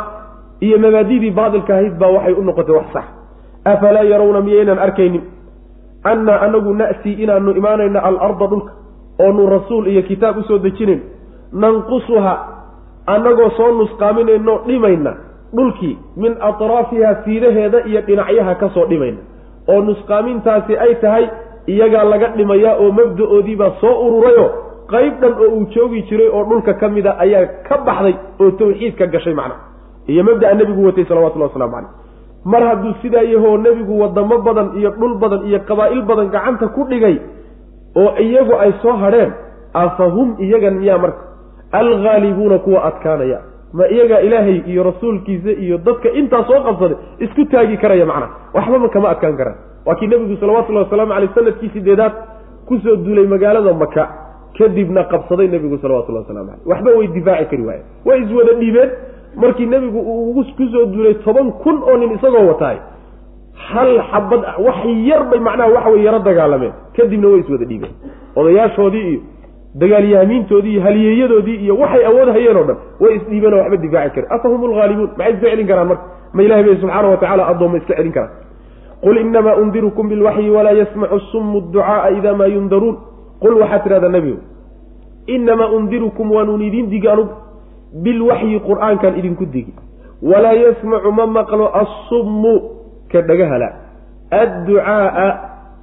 [0.60, 3.04] iyo mabaadidii baatilka ahayd baa waxay u noqotay wax sax.
[3.64, 5.22] Afalaa yarawna miyaynan arkaynin?
[6.04, 8.72] Annaa anagu na'tii inaanu imaanayna alarda dhulka
[9.24, 11.00] oonu rasuul iyo kitaab u soo dejinayn
[11.52, 12.34] nanqusuha
[13.06, 15.12] annagoo soo nusqaaminayno dhimayna.
[15.56, 19.18] Dhulkii min atraafiha fiidaheeda iyo dhinacyaha ka soo dhimayna.
[19.68, 21.24] Oo nusqaamintaasi ay tahay
[21.66, 24.46] iyagaa laga dhimayaa oo mabda-oodiibaa soo ururayo
[24.90, 29.06] qayb dhan oo uu joogi jiray oo dhulka ka a ayaa ka baxday oo tawxiidka
[29.06, 29.54] gashay macna.
[30.08, 31.90] Iyo mabda'a nebigu watay salawatullahi waslamu caleyh
[32.44, 36.84] mar hadduu sidaa yahoo nebigu wadamo badan iyo dhul badan iyo qabaa'il badan gacanta ku
[36.88, 37.20] dhigay
[37.96, 39.32] oo iyagu ay soo hadheen
[39.74, 41.22] afahum iyagan miyaa marka?
[41.72, 43.40] Alghaalibuuna kuwa adkaanaya.
[43.72, 48.88] Ma iyagaa ilaahay iyo rasuulkiisa iyo dadka intaa soo qabsaday isku taagi karaya macnaha waxbama
[48.88, 52.12] kama adkaan karaan waa kii nebigu salawatullahi wasalaamu caleyh sannadkii sideedaad
[52.68, 54.08] ku soo duulay magaalada maka
[54.58, 57.86] kadibna qabsaday nebigu salawatullahi waslamu caleyh waxba way difaaci kari waayeen.
[58.06, 58.90] Way iswada dhiibeen.
[59.36, 62.78] Markii nebigu uu ku soo duulay toban kun oo nin isagoo wataay
[63.70, 64.78] hal xabad wax
[65.08, 66.72] yar bay macnaha waxa wey yaro dagaalameen.
[66.96, 67.92] Kadibna way iswada dhiibeen.
[68.36, 69.20] Odayaashoodii iyo
[69.74, 74.30] dagaalyahamiintoodii iyo haliyeeyadoodii iyo waxay awood hayeen oo dhan way isdhiibeen oo waxba difaaci karen
[74.36, 76.04] afahum lghaalibuun maxay iska celin karaan marka?
[76.34, 78.30] Ma ilahay bay subxaana wa tacala addoomma iska celin karaan
[79.04, 82.96] qul inamaa undirukum bilwaxyi walaa yasmacu sumu ducaaa ida maa yundaruun
[83.42, 84.38] qul waxaad tidhahdaa nebigu
[85.26, 87.34] inamaa undirukum waanuun idin digi anugu
[88.04, 89.74] bilwaxyi qur'aankan idinku digi
[90.22, 92.54] walaa yasmacu ma maqlo assummu
[93.12, 93.68] ka dhagahala
[94.42, 95.30] adducaaa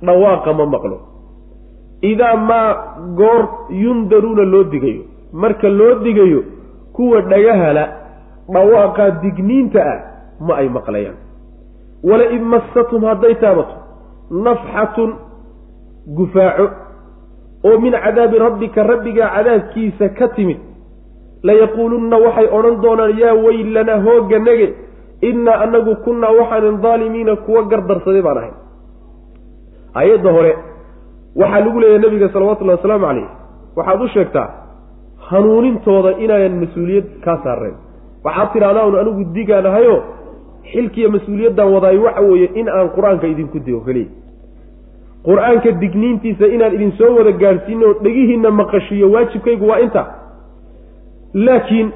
[0.07, 0.97] dhawaaqa ma maqlo
[2.11, 2.69] idaa maa
[3.19, 3.41] goor
[3.83, 5.03] yundaruuna loo digayo
[5.33, 6.43] marka loo digayo
[6.93, 7.83] kuwa dhagahala
[8.53, 9.99] dhawaaqaa digniinta ah
[10.47, 11.17] ma ay maqlayaan
[12.03, 13.75] wala in massatum hadday taabato
[14.47, 15.11] nafxatun
[16.17, 16.67] gufaaco
[17.67, 20.57] oo min cadaabi rabbika rabbigaa cadaabkiisa ka timid
[21.43, 24.67] layaquulunna waxay odhan doonaan yaa weylanaa hoogganage
[25.29, 28.51] innaa anagu kunnaa waxaanin daalimiina kuwa gardarsaday baan ahay.
[29.95, 30.53] Aayadda hore
[31.35, 33.27] waxaa lagu leeyahay nabiga salawatullahi wasalaamu calayh
[33.77, 34.47] waxaad u sheegtaa
[35.29, 37.75] hanuunintooda inaanan mas'uuliyad kaa saareen
[38.25, 39.95] waxaad tidhahdaa un anigu digaan ahayo
[40.71, 44.09] xilkiiyo mas'uuliyaddan wadaay waxa weeye in aan qur'aanka idinku digo keliya
[45.27, 50.03] qur'aanka digniintiisa inaan idin soo wada gaadhsiino oo dhegihiinna maqashiiyo waajibkaygu waa inta.
[51.33, 51.91] Laakiin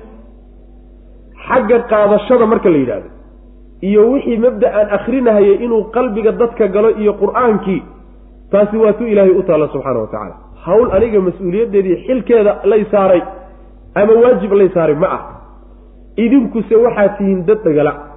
[1.47, 3.09] xagga qaadashada marka la yidhaahdo
[3.81, 7.81] iyo wixii mabda aan akrinahayay inuu qalbiga dadka galo iyo qur'aankii
[8.51, 10.35] taasi waa tu ilaahay u taalla subxaana wa tacaala.
[10.65, 13.21] Hawl aniga mas'uuliyaddeedii xilkeeda lay saaray
[13.95, 15.21] ama waajib lay saaray ma ah.
[16.17, 18.10] Idinkuse waxaad tihiin dad dhagala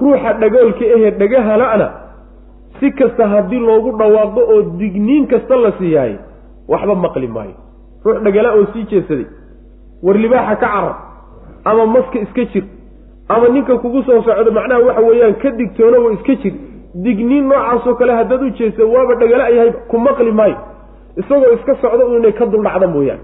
[0.00, 1.88] ruuxa dhagoolka ahee dhagahala'na
[2.80, 6.14] si kasta haddii loogu dhawaaqo oo digniin kasta la siiyaay
[6.68, 7.54] waxba maqli maayo.
[8.04, 9.26] Ruux dhagala oo sii jeedsaday
[10.02, 10.96] war libaaxa ka carar
[11.64, 12.64] ama maska iska jir
[13.28, 16.54] ama ninka kugu soo socdo macnaha waxa weeyaan ka digtoono oo iska jir
[16.94, 20.56] digniin noocaasoo kale haddaad u jeesta waaba dhagala yahay ku maqli maayo.
[21.16, 23.22] Isagoo iska socdo inay ka duldhacda mooyaane.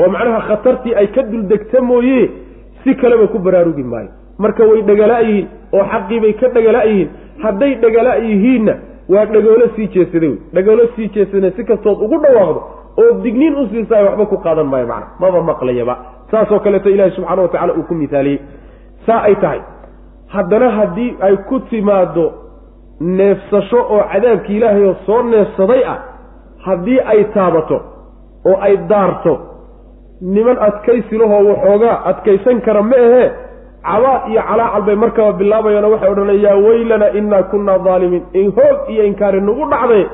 [0.00, 2.30] Oo macnaha khatartii ay ka duldegta mooye
[2.84, 7.08] si kaleba ku baraarugi maayo marka way dhagala yihiin oo xaqiibay ka dhagala yihiin
[7.44, 8.74] hadday dhagala yihiinna
[9.12, 10.38] waa dhagoolo sii jeesaday wey.
[10.54, 12.60] Dhagoolo sii jeesana si kastood ugu dhawaaqdo
[13.02, 15.06] oo digniin u siisaay waxba ku qaadan maayo macna.
[15.20, 15.94] Maba maqlayaba.
[16.30, 18.38] Saasoo kaleeto ilaahi subxaana wa tacala uu ku mithaaliyey
[19.06, 19.60] saa ay tahay
[20.34, 22.24] haddana haddii ay ku timaado
[23.00, 25.98] neefsasho oo cadaabki ilaahay oo soo neefsaday ah
[26.66, 27.78] haddii ay taabato
[28.46, 29.34] oo ay daarto
[30.20, 33.30] niman adkaysi lahoo waxoogaa adkaysan kara ma ahee
[33.90, 38.78] cabaad iyo calaacal bay markaba bilaabayaano waxay odhanaya yaa weylana innaa kunnaa daalimiin in hoog
[38.92, 40.04] iyo inkaari nagu dhacday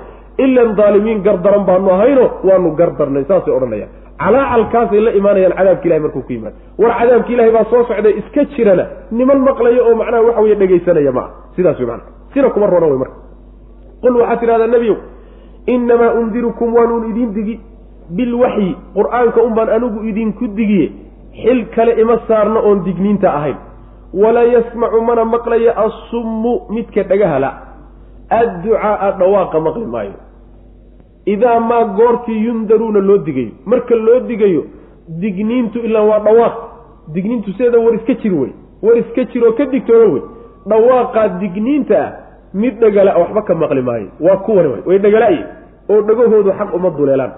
[0.45, 3.91] ilan daalimiin gardaran baanu ahayno waanu gardarnay saasay odhanayaan.
[4.23, 6.57] Calaacalkaasay la imaanayaan cadaabka ilahay markuu ku yimaado.
[6.79, 8.85] War cadaabka ilahay baa soo socday iska jirana
[9.19, 12.03] niman maqlaya oo macnaha waxa weye dhegaysanaya ma ah sidaas wey mana
[12.35, 13.17] sina kuma roona wey marka.
[14.03, 14.97] Qul waxaad tidhahdaa nebiyow
[15.75, 17.57] innamaa undirukum waanuun idiin digi
[18.17, 20.87] bilwaxyi qur'aanka un baan anigu idinku digiye
[21.43, 23.57] xil kale ima saarno oon digniinta ahayn.
[24.15, 27.51] Walaa yasmacu mana maqlaya assummu midka dhagahala
[28.31, 30.13] adducaaa dhawaaqa maqli maayo.
[31.27, 33.53] Idaa maa goortii yundaruuna loo digayo.
[33.67, 34.65] Marka loo digayo
[35.09, 36.55] digniintu ilaa waa dhawaaq.
[37.15, 38.53] Digniintu sideeda war iska jir wey.
[38.83, 40.23] War iska jir oo ka digtoono wey.
[40.69, 42.13] Dhawaaqaa digniinta ah
[42.55, 44.09] mid dhagala waxba ka maqli maayo.
[44.21, 44.81] Waa kuwan wey.
[44.87, 45.45] Way dhagala-ye
[45.91, 47.33] oo dhagahoodu xaq uma duleelaan.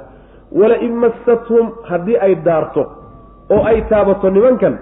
[0.52, 2.86] Wala in massathum haddii ay daarto
[3.54, 4.74] oo ay taabato nimankan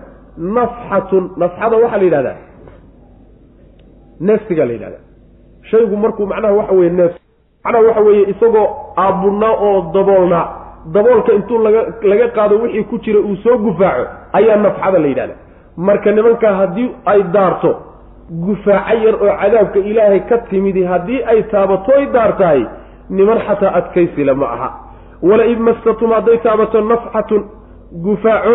[0.56, 2.36] nafxatun nafxada waxaa la yidhahdaa
[4.20, 5.02] neefsigaa la yidhahdaa.
[5.70, 7.12] Shaygu markuu macnaha waxa weye neef
[7.64, 10.46] macnaha waxa weeye isagoo aabunaa oo daboolnaa.
[10.92, 15.34] Daboolka intuu laga laga qaado wixii ku jira uu soo gufaaco ayaa nafxada la yidhahda
[15.76, 17.70] marka nimankaa haddii ay daarto
[18.30, 22.66] gufaaco yar oo cadaabka ilaahay ka timidi haddii ay taabatoy daartahay
[23.10, 24.68] niman xataa adkaysila ma aha.
[25.22, 27.42] Wala in mastatum hadday taabato nafxatun
[28.02, 28.54] gufaaco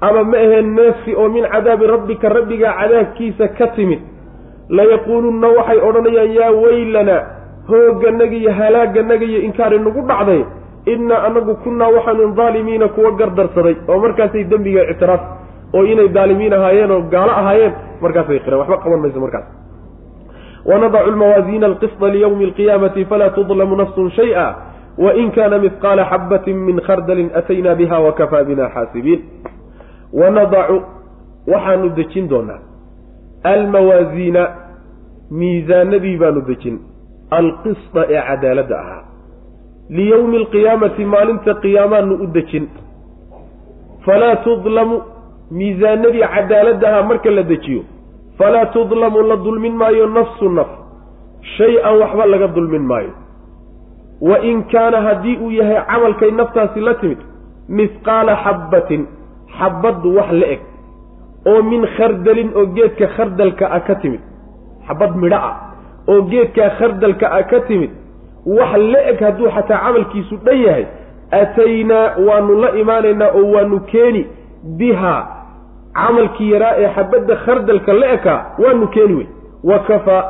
[0.00, 4.00] ama ma aheen neefsi oo min cadaabi rabbika rabbigaa cadaabkiisa ka timid.
[4.68, 7.20] Layaquulunna waxay odhanayaan yaa weylanaa
[7.68, 10.42] hoogganaga iyo halaaganaga iyo inkaari nagu dhacday
[10.92, 13.76] innaa anagu kunnaa waxaanu daalimiina kuwa gardarsaday.
[13.88, 15.20] Oo markaasay dembiga ictiraaf
[15.74, 17.72] oo inay daalimiin ahaayeen oo gaalo ahaayeen
[18.02, 19.46] markaasay qireen waxba qaban mayso markaas.
[20.64, 24.46] Wanadacu lmawaasiina alqisda liyowmi alqiyaamati falaa tudlamu nafsun shay-a
[25.04, 29.20] wain kaana mihqaala xabatin min khardalin ataynaa biha wakafaa bina xaasibiin
[30.20, 30.76] wanadacu
[31.52, 32.58] waxaanu dejin doonaa
[33.52, 34.42] almawaasiina
[35.40, 36.76] miisaanadii baanu dejin
[37.38, 39.02] alqisda ee cadaaladda ahaa
[39.96, 42.66] liyowmi alqiyaamati maalinta qiyaamaanu u dejin
[44.06, 44.96] falaa tudlamu
[45.58, 47.82] miisaanadii cadaaladda ahaa marka la dejiyo
[48.38, 50.70] falaa tudlamu la dulmin maayo nafsu naf
[51.56, 53.12] shay-an waxba laga dulmin maayo
[54.20, 57.18] wa in kaana haddii uu yahay camalkay naftaasi la timid
[57.68, 59.06] mihqaala xabbatin
[59.58, 60.60] xabbaddu wax la eg
[61.46, 64.20] oo min khardalin oo geedka khardalka ah ka timid
[64.88, 65.56] xabad midho ah
[66.08, 67.90] oo geedkaa khardalka ah ka timid
[68.46, 70.86] wax la eg hadduu xataa camalkiisu dhan yahay
[71.30, 74.26] ataynaa waanu la imaanaynaa oo waanu keeni
[74.78, 75.22] bihaa
[75.94, 79.26] camalkii yaraa ee xabadda khardalka la ekaa waanu keeni wey
[79.64, 80.22] wa kafaa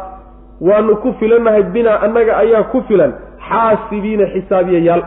[0.60, 3.12] waanu ku filannahay binaa annaga ayaa ku filan
[3.50, 5.02] xaasibiina xisaabiyayaal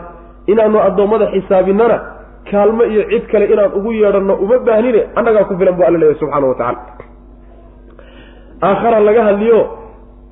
[0.52, 1.96] inaanu addoommada xisaabinnana
[2.50, 6.18] kaalmo iyo cid kale inaan ugu yeedhanno uma baahnine annagaa ku filan bu alla leeyahy
[6.22, 6.80] subxana wa tacala
[8.62, 9.60] aakhara laga hadliyo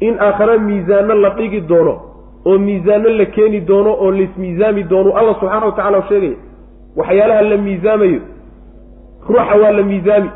[0.00, 1.94] in aakhare miisaano la dhigi doono
[2.46, 6.36] oo miisaano la keeni doono oo laismiisaami doono alla subxaana wa tacala sheegaya
[6.96, 8.20] waxyaalaha la miisaamayo
[9.28, 10.30] ruuxa waa la miisaami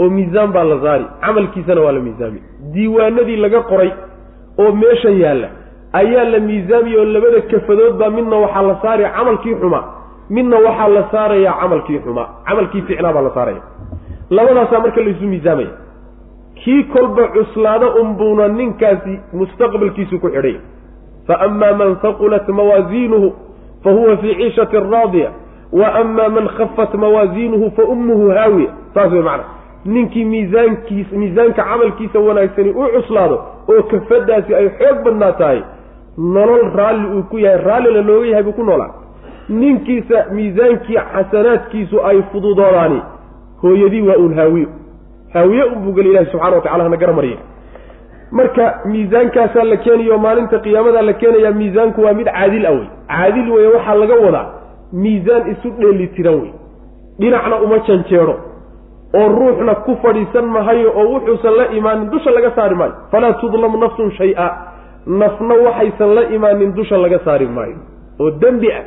[0.00, 2.40] oo miisaan baa la saari camalkiisana waa la miisaami.
[2.74, 3.90] Diiwaanadii laga qoray
[4.58, 5.48] oo meesha yaalla
[5.92, 9.84] ayaa la miisaamiya oo labada kafadood baa midna waxaa la saari camalkii xumaa
[10.30, 13.62] midna waxaa la saarayaa camalkii xumaa camalkii ficnaa baa la saaraya.
[14.30, 15.68] Labadaasaa marka laysu miisaamaya.
[16.54, 20.56] Kii kolba cuslaada unbuuna ninkaasi mustaqbalkiisu ku xidhay.
[21.26, 23.32] Fa amaa man haqulat mawaasiinuhu
[23.84, 25.30] fa huwa fii ciishatin raadiya.
[25.72, 28.70] Wa amaa man khafat mawaasiinuhu fa ummuhu haawiya.
[28.94, 29.44] Saas wey macana
[29.84, 33.36] ninkii miisaankiis miisaanka camalkiisa wanaagsani u cuslaado
[33.68, 35.60] oo kafadaasi ay xoog badnaa tahay
[36.18, 38.90] nolol raalli uu ku yahay raallina looga yahay buu ku noolaa.
[39.48, 43.02] Ninkiisa miisaankii xasanaadkiisu ay fududoodaani
[43.62, 44.68] hooyadii waa uun haawiyo
[45.34, 47.36] haawiye unbuu geli ilahi subxana wa tacala hana garamariya
[48.30, 52.86] marka miisaankaasaa la keenayo maalinta qiyaamadaa la keenayaa miisaanku waa mid caadil ah wey.
[53.08, 54.46] Caadil weeye waxaa laga wadaa
[54.92, 56.52] miisaan isu dheeli tiran wey.
[57.20, 58.34] Dhinacna uma janjeedho
[59.14, 62.92] oo ruuxna ku fadhiisan mahayo oo wuxuusan la imaanin dusha laga saari maayo.
[63.10, 64.46] Falaa tudlamu nafsun shay-a
[65.08, 67.76] nafna waxaysan la imaanin dusha laga saari maayo.
[68.20, 68.84] oo dembi ah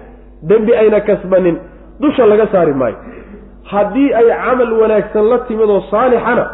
[0.50, 1.58] dembi ayna kasbanin
[2.00, 2.96] dusha laga saari maayo.
[3.72, 6.46] Haddii ay camal wanaagsan la timid oo saalixana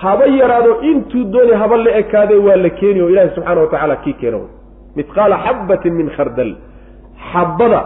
[0.00, 3.96] haba yaraado intuu dooni haba la ekaadee waa la keeni oo ilaahi subxaana wa tacaala
[3.96, 4.48] kii keena wey
[4.96, 6.50] midqaala xabbatin min khardal.
[7.32, 7.80] Xabbada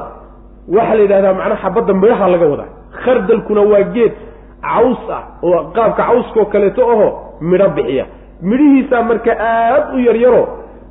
[0.76, 2.70] waxaa la yidhahdaa macnaha xabadda midhaha laga wadaa.
[3.04, 4.14] Khardalkuna waa geed
[4.62, 7.08] caws ah oo qaabka cawskoo kaleeto aho
[7.40, 8.04] midho bixiya
[8.42, 10.42] midhihiisaa marka aad u yaryaro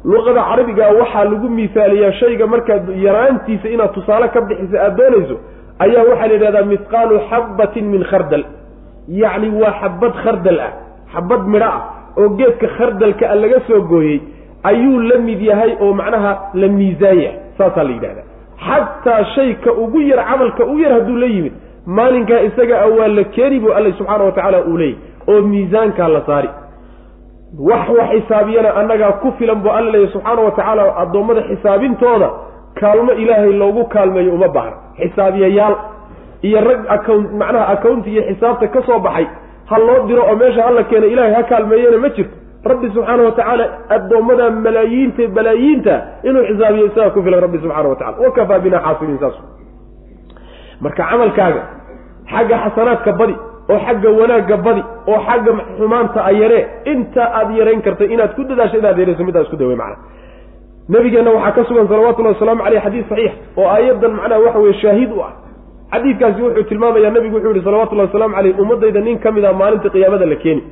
[0.05, 5.35] luqada carabiga waxaa lagu misaaliyaa shayga markaad yaraantiisa inaad tusaale ka bixisa aada doonayso
[5.79, 8.43] ayaa waxaa la yidhahdaa mithqaalu xabbatin min khardal.
[9.21, 10.71] Yacni waa xabad khardal ah
[11.13, 11.81] xabad midho ah
[12.19, 14.17] oo geedka khardalka a laga soo gooyey
[14.69, 16.31] ayuu la mid yahay oo macnaha
[16.61, 18.25] la miisaan yahay saasaa la yidhahdaa.
[18.67, 21.53] Xataa shayka ugu yar camalka u yar hadduu la yimid
[21.97, 24.97] maalinkaa isaga a waa la keeni buu alla subxaana wa tacaala uu leeyay
[25.31, 26.49] oo miisaankaa la saari
[27.69, 32.29] wax wax xisaabiyana annagaa ku filan buu alla leeyahy subxaana wa tacaala addoommada xisaabintooda
[32.79, 34.77] kaalmo ilaahay loogu kaalmeeyo uma baahna.
[34.99, 35.75] Xisaabiyayaal
[36.47, 39.25] iyo rag account macnaha accounti iyo xisaabta ka soo baxay
[39.69, 42.35] ha loo diro oo meesha hala keena ilaahay ha kaalmeeyena ma jirto.
[42.69, 45.93] Rabbi subxaana wa tacaala addoommada malaayiinta balaayiinta
[46.27, 49.35] inuu xisaabiyo isagaa ku filan rabbi subxana wa tacala wakafaa bina xaasibiin saas.
[50.83, 51.61] Marka camalkaaga
[52.31, 53.35] xagga xasanaadka badi
[53.69, 56.63] oo xagga wanaagga badi oo xagga xumaanta a yaree
[56.93, 59.97] inta aad yarayn kartay inaad ku dadaasho inaad yarayso middaa isku dawe macna.
[60.89, 65.11] Nabigeenna waxaa ka sugan salawatullahi wasalaamu caleyh xadiis saxiix oo aayaddan macnaha waxa weye shaahid
[65.11, 65.33] u ah.
[65.93, 69.89] Xadiidkaasi wuxuu tilmaamayaa nabigu wuxuu yihi salawatullahi wasalaamu caleyh ummaddayda nin ka mid a maalinta
[69.89, 70.63] qiyaamada la keeni.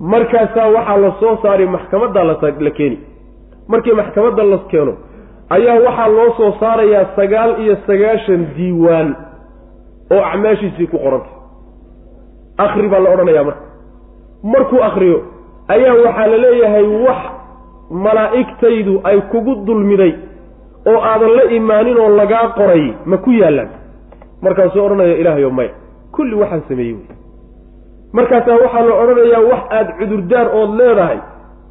[0.00, 2.98] Markaasaa waxaa la soo saaray maxkamadda la keeni.
[3.68, 4.92] Markii maxkamadda la keeno
[5.50, 9.08] ayaa waxaa loo soo saarayaa sagaal iyo sagaashan diiwaan
[10.14, 11.41] oo acmaashiisii ku qorantay
[12.58, 13.62] akri baa la odhanayaa marka.
[14.42, 15.18] Markuu akriyo
[15.68, 17.20] ayaa waxaa la leeyahay wax
[17.90, 20.12] malaa'igtaydu ay kugu dulmiday
[20.86, 23.68] oo aadan la imaanin oo lagaa qoray ma ku yaallaan.
[24.42, 25.70] Markaasuu odhanaya ilaahayo maya
[26.12, 27.06] kulli waxaan sameeyey wey.
[28.12, 31.18] Markaasaa waxaa la odhanayaa wax aada cudurdaar ood leedahay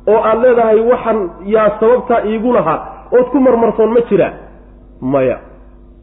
[0.08, 2.80] oo aad leedahay waxaan yaa sababtaa iigu lahaa
[3.12, 4.34] ood ku marmarsoon ma jiraa?
[5.02, 5.38] Maya.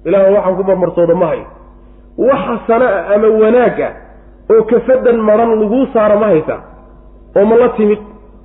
[0.05, 1.47] Ilaah waxaan ku marmarsooda ma hayo.
[2.19, 3.93] Waxa sana ah ama wanaag ah
[4.53, 6.61] oo kafadan maran laguu saara ma haysaa
[7.39, 7.99] oo ma la timid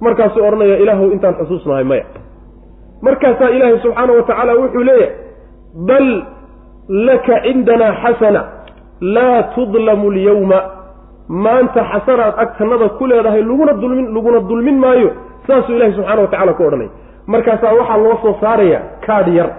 [0.06, 2.06] markaasuu odhanaya ilaahu intaan xusuusnahay maya.
[3.02, 5.16] Markaasaa ilaahay subxaana wa tacaala wuxuu leeyahay
[5.90, 6.08] bal
[7.08, 8.42] laka cindanaa xasana
[9.16, 10.60] laa tudlamu alyawma.
[11.44, 15.10] Maanta xasanaad agtanada ku leedahay laguna dulmin laguna dulmin maayo
[15.48, 16.92] saasuu ilahay subxaana wa tacala ku odhanaya
[17.34, 19.50] markaasaa waxaa loo soo saaraya kaadh yar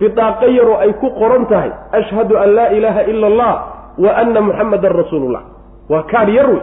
[0.00, 3.52] bidaaqo yaroo ay ku qoran tahay ashhadu an laa ilaaha ila allah
[4.04, 5.42] wa anna muxammadan rasuulullah
[5.88, 6.62] waa kaadh yar wey.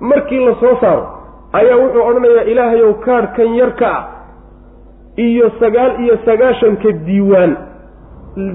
[0.00, 1.04] Markii la soo saaro
[1.52, 4.04] ayaa wuxuu odhanayaa ilaahayow kaadhkan yarka ah
[5.16, 7.56] iyo sagaal iyo sagaashanka diiwaan.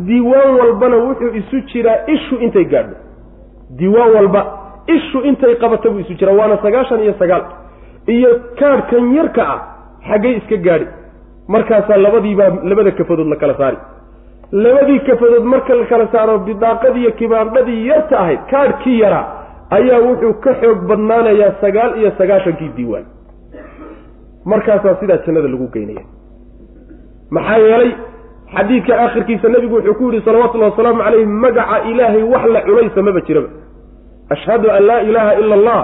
[0.08, 2.96] Diiwaan walbana wuxuu isu jiraa ishu intay gaadho.
[3.78, 4.42] Diiwaan walba
[4.88, 7.44] ishu intay qabata buu isu jiraa waana sagaashan iyo sagaal.
[8.08, 8.30] Iyo
[8.60, 9.60] kaadhkan yarka ah
[10.10, 10.88] xaggay iska gaadhi.
[11.48, 13.78] Markaasaa labadiibaa labada kafadood la kala saari.
[14.52, 19.26] Labadii kafadood marka la kala saaro bidaaqadiiyo kibaandhadii yarta ahayd kaadhkii yaraa
[19.78, 23.06] ayaa wuxuu ka xoog badnaanayaa sagaal iyo sagaashankii diiwaan.
[24.46, 26.04] Markaasaa sidaa jannada lagu geynaya.
[27.36, 27.92] Maxaa yeelay
[28.56, 33.22] xadiidka aakhirkiisa nebigu wuxuu ku yidhi salawatullahi wasalaamu caleyh magaca ilaahay wax la cunaysa maba
[33.28, 33.50] jiraba.
[34.34, 35.82] Ashhadu an laa ilaaha ila allah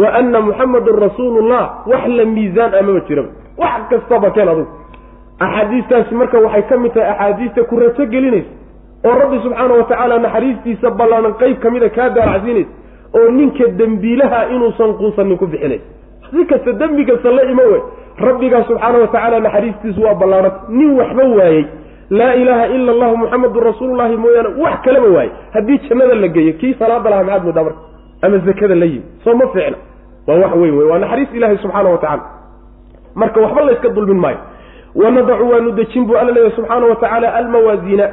[0.00, 1.62] wa anna muxamadan rasuulullah.
[1.92, 3.28] Wax la miisaan ah maba jiraba.
[3.62, 4.70] Wax kastaba keen adugu.
[5.44, 8.50] Axaadiistaasi marka waxay ka mid tahay axaadiista ku rajo gelinaysa
[9.04, 12.70] oo rabbi subxaana wa tacaala naxariistiisa ballaanan qeyb ka mida kaa daaracsiinaysa
[13.18, 15.84] oo ninka dembiilaha inuusan quusanin ku bixinaysa
[16.30, 17.78] si kasta dembi kasta la imo we
[18.26, 21.64] rabbigaa subxaana wa tacaala naxariistiisu waa ballaananta nin waxba waayey.
[22.10, 25.32] Laa ilaaha ila allahu muxamadun rasuulullahi mooyaane wax kaleba waayey.
[25.54, 27.80] Haddii jannada la geeyo kii salaada lahaa maxaad moodaa marka?
[28.22, 29.76] Ama zakada la yimi soo ma fiicna.
[30.26, 32.22] Waa wax weyn wey waa naxariis ilaahi subxaana wa tacala
[33.14, 34.38] marka waxba layska dulmin maayo.
[34.94, 38.06] Wanadacu waanu dejin buu alla leeyahy subxaana wa tacaala almawaasiina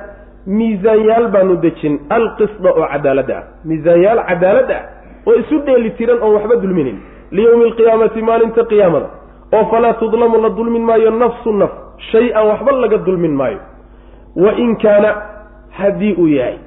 [0.48, 2.00] miisaanyaal baanu dejin.
[2.10, 3.44] Alqisda oo cadaaladda ah.
[3.66, 4.84] Miisaanyaal cadaalad ah
[5.28, 7.00] oo isu dheeli tiran oon waxba dulminayn
[7.32, 9.10] liyowmi alqiyaamati maalinta qiyaamada.
[9.54, 11.72] Oo falaa tudlamu la dulmin maayo nafsu naf.
[12.12, 13.60] Shay-an waxba laga dulmin maayo.
[14.36, 15.10] Wa in kaana
[15.70, 16.58] haddii uu yahay.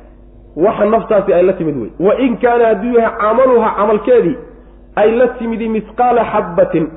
[0.57, 1.91] Waxa naftaasi ay la timid wey.
[1.99, 4.37] Wa in kaana hadduu yahay camaluha camalkeedii
[4.97, 6.89] ay la timidi mihqaala xabbatin.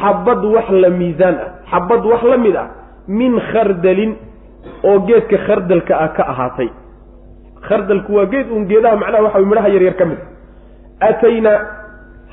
[0.00, 1.48] Xabad wax la miisaan ah.
[1.70, 2.68] Xabad wax la mid ah.
[3.08, 4.14] Min khardalin
[4.88, 6.68] oo geedka khardalka ah ka ahaatay.
[7.68, 10.18] Khardalku waa geed uun geedaha macnaha waxa midhaha yaryar ka mid
[11.08, 11.58] aataynaa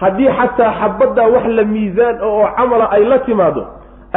[0.02, 3.64] haddii xataa xabaddaa wax la miisaan oo camala ay la timaado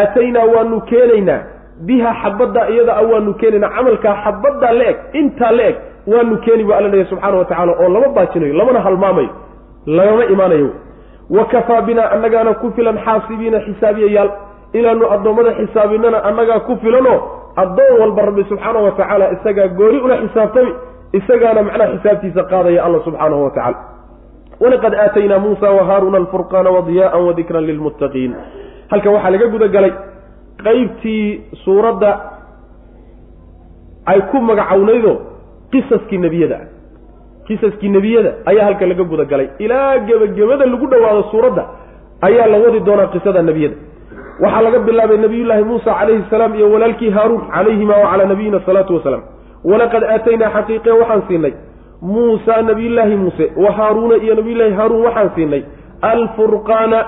[0.02, 1.40] ataynaa waanu keenaynaa
[1.86, 5.76] biha xabaddaa iyada a waanu keenaynaa camalkaa xabaddaa la eg intaa la eg
[6.12, 9.30] waanu keeni bu alla leeya subxaana wa tacala oo lama baajinayo lamana halmaamayo
[9.86, 10.70] lagama imaanayo.
[11.30, 14.30] Wa kafaa binaa annagaana ku filan xaasibiina xisaabiyayaal
[14.78, 17.18] inaanu addoommada xisaabinana annagaa ku filanoo
[17.62, 20.72] addoon walba rabbi subxaana wa tacaala isagaa gooni ula xisaabtami
[21.18, 23.78] isagaana macnaha xisaabtiisa qaadaya alla subxaanahu wa tacala
[24.62, 28.32] walaqad aataynaa muusa wa haaruuna alfurqaana wadiyaan wadikran lilmuttaqiin.
[28.90, 29.92] Halkan waxaa laga guda galay
[30.64, 31.24] qeybtii
[31.64, 32.10] suuradda
[34.12, 35.12] ay ku magacownaydo
[35.72, 36.58] qisaskii nebiyada.
[37.46, 41.62] Qisaskii nebiyada ayaa halkan laga guda galay ilaa gebagabada lagu dhowaado suuradda
[42.28, 43.76] ayaa la wadi doonaa qisada nebiyada
[44.42, 49.22] waxaa laga bilaabay nabiyullaahi muusa calayhi salaam iyo walaalkii haaruun calayhima wacalaa nabiyina asalaatu wasalaam
[49.70, 51.52] walaqad aataynaa xaqiiqe waxaan siinay.
[52.02, 55.62] Muusa nabiyullaahi muuse wa haaruuna iyo nabiyullaahi haaruun waxaan siinay.
[56.10, 56.98] Alfurqaana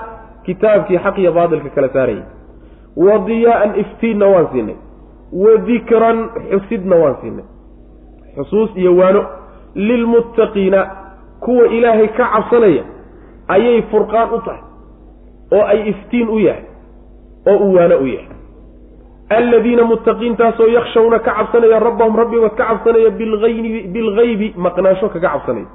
[0.45, 2.23] kitaabkii xaq iyo baadilka kala saarayay
[3.05, 4.75] wa diyaa'an iftiinna waan siinay.
[5.43, 6.17] Wa dikran
[6.51, 7.45] xusidna waan siinay.
[8.37, 9.21] Xusuus iyo waano.
[9.75, 10.81] Lilmuttaqiina
[11.43, 12.83] kuwa ilaahay ka cabsanaya
[13.55, 14.61] ayay furqaan u tahay
[15.55, 16.63] oo ay iftiin u yahay
[17.47, 18.27] oo uu waano u yahay.
[19.29, 23.09] Aladiina muttaqiintaasoo yakshawna ka cabsanaya rabbahum rabbigood ka cabsanaya
[23.93, 25.65] bilgaybi maqnaansho kaga cabsanaya.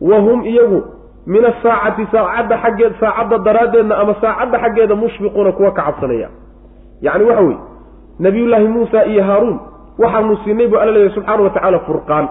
[0.00, 0.80] Wa hum iyagu
[1.26, 6.28] min asaacati saacadda xaggeed saacadda daraaddeedna ama saacadda xaggeeda mushfiquuna kuwa ka cabsanaya.
[7.02, 7.58] Yacni waxa weye
[8.18, 9.58] nabiyullaahi muusa iyo haaruun
[9.98, 12.28] waxaanu siinay buu alla leeyahy subxaana wa tacaala furqaan.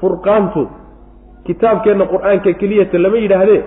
[0.00, 0.62] Furqaantu
[1.46, 3.62] kitaabkeenna qur'aanka keliyata lama yidhaahdee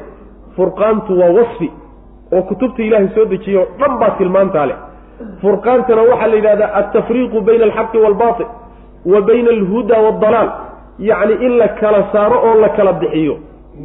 [0.55, 1.67] furqaantu waa wasfi
[2.33, 4.77] oo kutubta ilaahay soo dejiye oo dhan baa tilmaantaa leh.
[5.41, 8.45] Furqaantana waxaa la yidhahdaa altafriiqu bayna alxaqi waalbatil
[9.11, 10.49] wa bayna alhuda waaldalaal
[11.09, 13.35] yacni in la kala saaro oo la kala bixiyo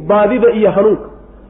[0.09, 1.07] baadida iyo hanuunka.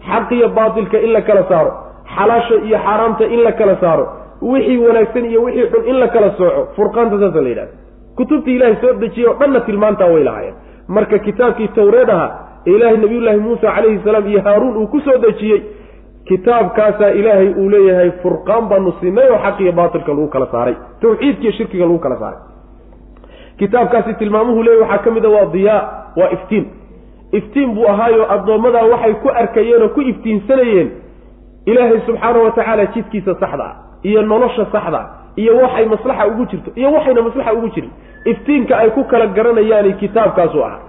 [0.10, 1.72] Xaq iyo baatilka in la kala saaro.
[2.16, 4.06] Xalaasha iyo xaaraamta in la kala saaro.
[4.42, 6.62] Wixii wanaagsan iyo wixii xun in la kala sooco.
[6.76, 7.74] Furqaanta saasa la yidhahda
[8.18, 10.56] kutubtii ilaahay soo dejiyey oo dhanna tilmaantaa way lahaayeen.
[10.88, 12.30] Marka kitaabkii tawreed ahaa
[12.68, 15.60] ee ilaahay nabiyullaahi muusa calayhi salaam iyo haaruun uu ku soo dejiyey
[16.32, 20.76] kitaabkaasaa ilaahay uu leeyahay furqaan baanu siinay oo xaq iyo baatilka lagu kala saaray.
[21.02, 22.40] Tawxiidkiiyo shirkiga lagu kala saaray.
[23.60, 25.82] Kitaabkaasi tilmaamuhu leeyahy waxaa ka mid a waa diyaa
[26.20, 26.66] waa iftiin.
[27.40, 30.90] Iftiin buu ahaayo addoommadaa waxay ku arkayeen oo ku iftiinsanayeen
[31.66, 35.08] ilaahay subxaanahu wa tacaala jidkiisa saxda ah iyo nolosha saxda ah
[35.42, 37.92] iyo waxay maslaxa ugu jirto iyo waxayna maslaxa ugu jirin.
[38.32, 40.80] Iftiinka ay ku kala garanayaani kitaabkaasu ahaa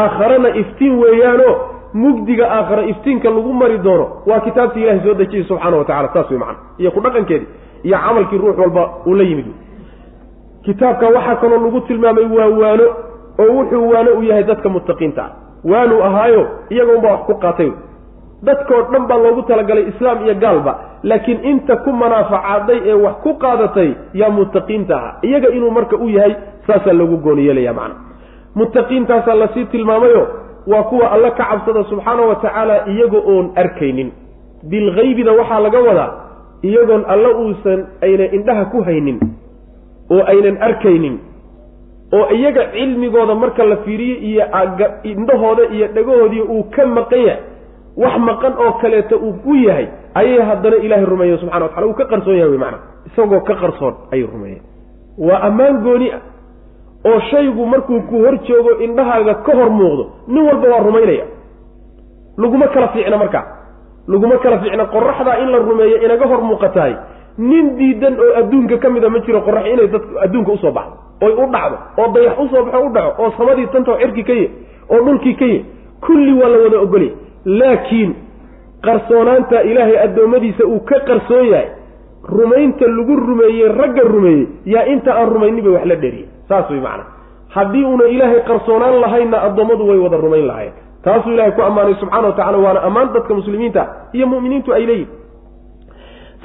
[0.00, 1.54] aakharana iftiin weeyaanoo
[1.94, 6.30] mugdiga aakhare iftiinka lagu mari doono waa kitaabtii ilahay soo dejiyey subxaana wa tacala saas
[6.30, 7.48] wey macana iyo ku dhaqankeedii
[7.84, 9.46] iyo camalkii ruux walba uu la yimid.
[10.64, 12.84] Kitaabka waxaa kaloo lagu tilmaamay waa waano
[13.38, 15.22] oo wuxuu waano u yahay dadka muttaqiinta.
[15.22, 15.30] Ah
[15.64, 17.70] waanuu ahaayo iyaga unbaa wax ku qaatay.
[18.42, 23.34] Dadkoo dhan baa loogu talagalay islaam iyo gaalba laakiin inta ku manaafacaday ee wax ku
[23.34, 26.34] qaadatay yaa muttaqiinta ahaa iyaga inuu marka u yahay
[26.66, 27.94] saasaa loogu gooni yeelaya macana
[28.54, 30.22] muttaqiintaasaa la sii tilmaamayo
[30.66, 34.10] waa kuwa alle ka cabsada subxaana wa tacaala iyaga oon arkaynin.
[34.70, 36.10] Bilhaybida waxaa laga wadaa
[36.62, 39.18] iyagoon alle uusan ayna indhaha ku haynin
[40.10, 41.18] oo aynan arkaynin
[42.14, 44.44] oo iyaga cilmigooda marka la fiiriyo iyo
[45.02, 47.40] indhahooda iyo dhagahoodii uu ka maqan yahay
[47.96, 51.94] wax maqan oo kaleeto uu u yahay ayay haddana ilaahay rumeeyeen subxana wa tacala uu
[51.94, 54.62] ka qarsoon yahay wey macana isagoo ka qarsoon ayay rumeeyeen.
[55.18, 56.20] Waa ammaan gooni ah
[57.04, 61.24] oo shaygu markuu ku hor joogo indhahaaga ka hor muuqdo nin walba waa rumaynaya.
[62.38, 63.44] Laguma kala fiicna markaa
[64.08, 64.84] laguma kala fiicna.
[64.86, 66.94] Qoraxdaa in la rumeeyo inaga hor muuqatahay.
[67.38, 70.96] Nin diidan oo adduunka ka mida ma jiro qorax inay dad adduunka u soo baxdo
[71.26, 74.32] oy u dhacdo oo dayax u soo baxo u dhaco oo samadii tantao cirki ka
[74.32, 74.50] ye
[74.90, 75.64] oo dhulkii ka ye
[76.06, 77.10] kulli waa la wada ogolya
[77.44, 78.14] laakiin
[78.84, 81.68] qarsoonaanta ilaahay addoommadiisa uu ka qarsoon yahay
[82.28, 86.80] rumaynta lagu rumeeyey ragga rumeeyey yaa inta aan rumaynin bay wax la dheeriye saas way
[86.86, 87.04] macana
[87.56, 90.72] haddii una ilaahay qarsoonaan lahaynna addoommadu way wada rumayn lahayen
[91.04, 93.82] taasuu ilahay ku ammaanay subxana wa tacala waana ammaan dadka muslimiinta
[94.16, 95.10] iyo mu'miniintu ay leeyihiin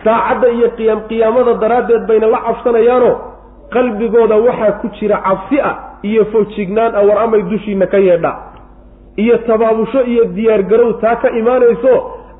[0.03, 3.13] saacadda iyo qiyaam qiyaamada daraaddeed bayna la cabsanayaanoo
[3.75, 5.75] qalbigooda waxaa ku jira cabsi ah
[6.09, 8.31] iyo fojignaan ah war amay dushiina ka yeedha.
[9.23, 11.93] Iyo tabaabusho iyo diyaargarow taa ka imaanayso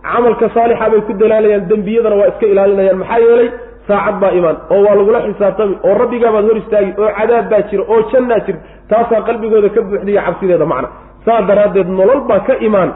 [0.06, 2.98] camalka saalixa bay ku dalaalayaan dembiyadana waa iska ilaalinayaan.
[3.02, 3.50] Maxaa yeelay
[3.88, 7.84] saacad baa imaan oo waa lagula xisaabtami oo rabbigaabaad hor istaagi oo cadaab baa jira
[7.94, 10.88] oo jannaa jirta taasaa qalbigooda ka buuxdiya cabsideeda macna.
[11.26, 12.90] Saa daraaddeed nolol baa ka imaan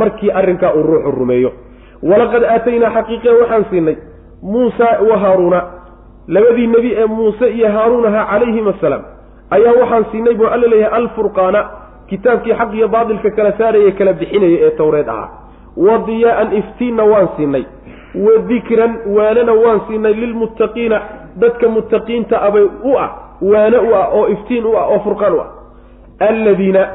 [0.00, 1.50] markii arrinkaa uu ruuxu rumeeyo.
[2.10, 3.96] Walaqad aataynaa xaqiiqe waxaan siinay
[4.52, 5.60] muusa wa haaruuna
[6.34, 9.02] labadii nebi ee muuse iyo haaruun ahaa calayhim assalaam
[9.56, 11.60] ayaa waxaan siinay buu alla leeyahay alfurqaana
[12.10, 15.28] kitaabkii xaq iyo baatilka kala saaraya kala bixinaya ee towreed ahaa.
[15.86, 17.64] Wa diyaa'an iftiinna waan siinay
[18.14, 21.00] wa dikran waanana waan siinay lilmuttaqiina
[21.36, 23.10] dadka muttaqiinta abay u ah
[23.42, 25.48] waane u ah oo iftiin u ah oo furqaan u ah.
[26.20, 26.88] Alladiina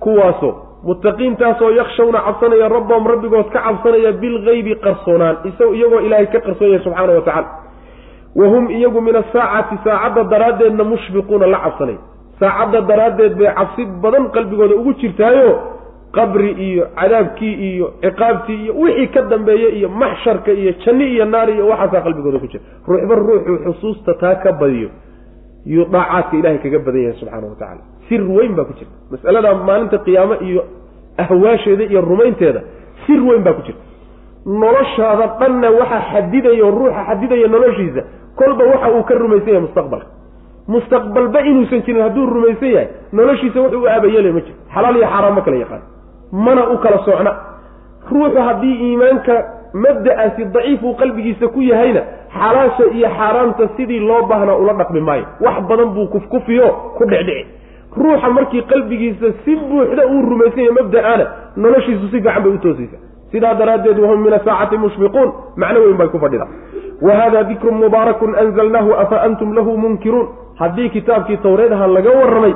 [0.00, 0.54] kuwaasoo
[0.84, 7.12] muttaqiintaasoo yakshawna cabsanaya rabbahum rabbigood ka cabsanaya bilgaybi qarsoonaan isago iyagoo ilaahay ka qarsoonyaya subxaana
[7.12, 7.48] wa tacala
[8.36, 11.98] wa hum iyagu min asaacati saacadda daraaddeedna mushfiquuna la cabsanay.
[12.40, 15.77] Saacadda daraaddeed bay cabsi badan qalbigooda ugu jirtaayo
[16.16, 21.48] qabri iyo cadaabkii iyo ciqaabtii iyo wixii ka dambeeye iyo maxsharka iyo janni iyo naar
[21.50, 22.62] iyo waxaasaa qalbigooda ku jira.
[22.88, 24.88] Ruuxba ruuxuu xusuusta taa ka badiyo
[25.66, 29.98] yuu daacaadka ilahay kaga badan yahay wa tacala sir weyn baa ku jirta mas'alada maalinta
[30.06, 30.64] qiyaamo iyo
[31.18, 32.60] ahwaasheeda iyo rumaynteeda
[33.06, 33.82] sir weyn baa ku jirta
[34.46, 38.02] noloshaada dhanna waxa xadidaya oo ruuxa xadidaya noloshiisa
[38.38, 40.06] kolba waxa uu ka rumaysan yahay mustaqbalka.
[40.68, 45.34] Mustaqbalba inuusan jirin hadduu rumaysan yahay noloshiisa wuxuu u aabayeelay ma jiro xalaal iyo xaaraan
[45.34, 45.82] ma kala yaqaan
[46.32, 47.32] mana u kala socna.
[48.10, 49.34] Ruuxu haddii iimaanka
[49.74, 52.02] mabda'aasi daciif uu qalbigiisa ku yahayna
[52.38, 55.24] xalaasha iyo xaaraanta sidii loo baahnaa ula dhaqmi maayo.
[55.40, 56.68] Wax badan buu kufkufiyo
[56.98, 57.46] ku dhecdhici
[57.96, 61.24] ruuxa markii qalbigiisa si buuxda uu rumaysan yahay mabda'aana
[61.56, 62.96] noloshiisu si fiican bay u toosaysa
[63.32, 66.48] sidaa daraaddeed wahum min asaacati mushfiquun macno weyn bay ku fadhidaa
[67.06, 70.28] wa hada dikrun mubaarakun anzalnaahu afa antum lahu munkiruun
[70.60, 72.54] haddii kitaabkii tawreedaha laga warramay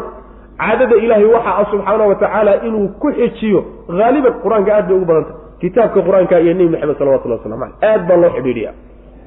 [0.63, 3.61] caadada ilaahay waxa ah subxaana wa tacaala inuu ku xejiyo
[3.99, 8.03] haaliban qur'aanka aad bay ugu badantah kitaabka qur'aanka iyo nebi maxamed salawatullah waslamu aleyh aad
[8.09, 8.71] baa loo xidhiidhiya.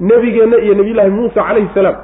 [0.08, 1.96] Nebigeenna iyo nebiyullaahi muusa calayhi salaam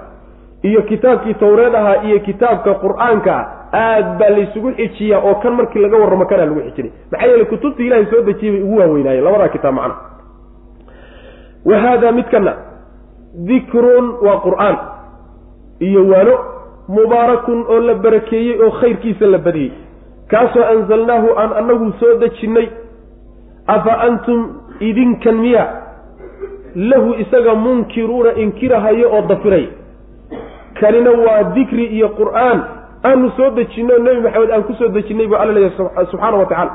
[0.68, 3.34] iyo kitaabkii tawreed ahaa iyo kitaabka qur'aanka
[3.72, 7.86] aad baa laysugu xijiyaa oo kan markii laga warramo kanaa lagu xijinay maxaa yeele kutubtii
[7.86, 9.94] ilahay soo dejiyey bay ugu waaweynaayeen labadaa kitaab macna.
[11.64, 12.52] Wa haada midkana
[13.48, 14.76] dikrun waa qur'aan
[15.88, 16.34] iyo waano
[16.88, 19.72] mubaarakun oo la barakeeyey oo khayrkiisa la badiyey.
[20.30, 22.68] Kaasoo anzalnaahu aan annagu soo dejinnay
[23.66, 24.40] afa antum
[24.80, 25.64] idinkan miya?
[26.74, 29.68] Lahu isaga munkiruuna inkirahayo oo dafiray.
[30.80, 32.58] Kanina waa dikri iyo qur'aan.
[33.04, 36.72] Aanu soo dejinno nebi maxamed aan ku soo dejinnay buu alla leeyahay subxaana wa tacaala.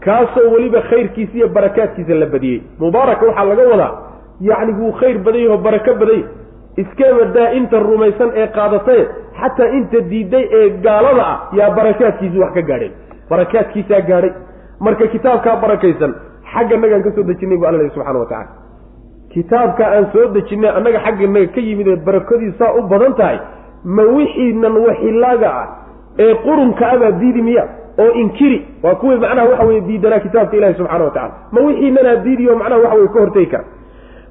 [0.00, 2.62] Kaasoo weliba khayrkiisa iyo barakaadkiisa la badiyey.
[2.78, 3.92] Mubaaraka waxaa laga wadaa
[4.40, 6.24] yacni wuu khayr badan yaho barako badan yahy
[6.82, 9.00] iskaba daa inta rumaysan ee qaadatay
[9.40, 12.92] xataa inta diiday ee gaalada ah yaa barakaadkiisii wax ka gaadheen
[13.30, 14.32] barakaadkiisaa gaadhay.
[14.80, 16.12] Marka kitaabkaa barakaysan
[16.52, 18.48] xagga nagaan ka soo dejinnay bu alla lehy subxana wa tacala
[19.34, 23.38] kitaabka aan soo dejinnay annaga xagganaga ka yimid ee barakadiisaa u badan tahay
[23.96, 25.66] ma wixiinan waxilaaga ah
[26.24, 27.64] ee qurunka abaa diidi miya
[28.04, 32.16] oo inkiri waa kuwii macnaha waxa weye diidanaa kitaabka ilahi subxana wa tacala ma wixiinanaa
[32.26, 33.64] diidiyo macnaha waxa weye ka hortegi kara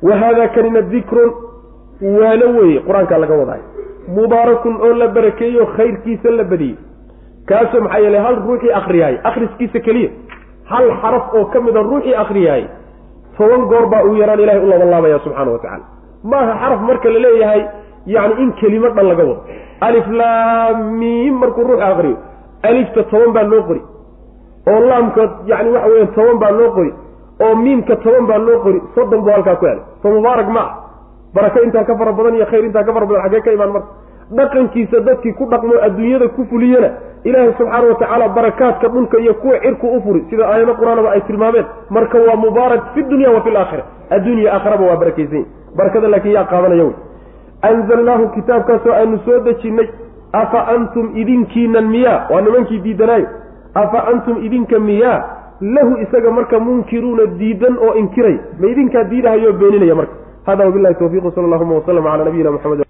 [0.07, 1.31] wa haada kanina dikrun
[2.01, 3.63] waano weeye qur'aankaa laga wadaayo
[4.15, 6.77] mubaarakun oo la barakeeyo khayrkiisa la badiyey.
[7.47, 10.09] Kaasoo maxaa yeelay hal ruuxii akriyahay akhriskiisa keliya.
[10.71, 12.65] Hal xaraf oo ka mida ruuxii akriyahay
[13.37, 15.85] toban goor baa uu yaraan ilahay u labanlaabaya subxaana wa tacala
[16.23, 17.61] maaha xaraf marka la leeyahay
[18.05, 19.41] yacni in kelimo dhan laga wado.
[19.81, 22.17] Alif laamiim markuu ruuxu akriyo
[22.63, 23.81] alifta toban baa loo qori.
[24.67, 26.91] Oo laamka yani waxa weya toban baa loo qori.
[27.43, 29.83] Oo miimka toban baa loo qori soddon buu halkaa ku helay.
[30.01, 30.69] So mubaarak ma ah
[31.35, 33.87] barako intaa ka fara badan iyo khayr intaa ka fara badan xaggee ka imaan marka.
[34.37, 36.89] Dhaqankiisa dadkii ku dhaqmo adduunyada ku fuliyana
[37.23, 41.21] ilaahay subxaana wa tacaala barakaadka dhulka iyo kuwa cirku u furi sida aayado qur'aanaba ay
[41.27, 45.45] tilmaameen marka waa mubaarak fi dunya wa fi laakhira adduunya aakhiraba waa barakaysan
[45.77, 46.95] barakada laakiin yaa qaadanaya wey.
[47.61, 49.87] Anzalnaahu kitaabkaasoo aanu soo dejinnay
[50.31, 52.27] afa antum idinkiinan miyaa?
[52.29, 53.27] Waa nimankii diidanaayo.
[53.73, 55.23] Afa antum idinka miyaa?
[55.61, 58.37] Lahu isaga marka munkiruuna diidan oo inkiray.
[58.59, 60.13] Ma idinkaa diidahayo beeninaya marka
[60.45, 62.83] hada wabilahi tawfiq sal allahuma waslama cala nabiyina mxamed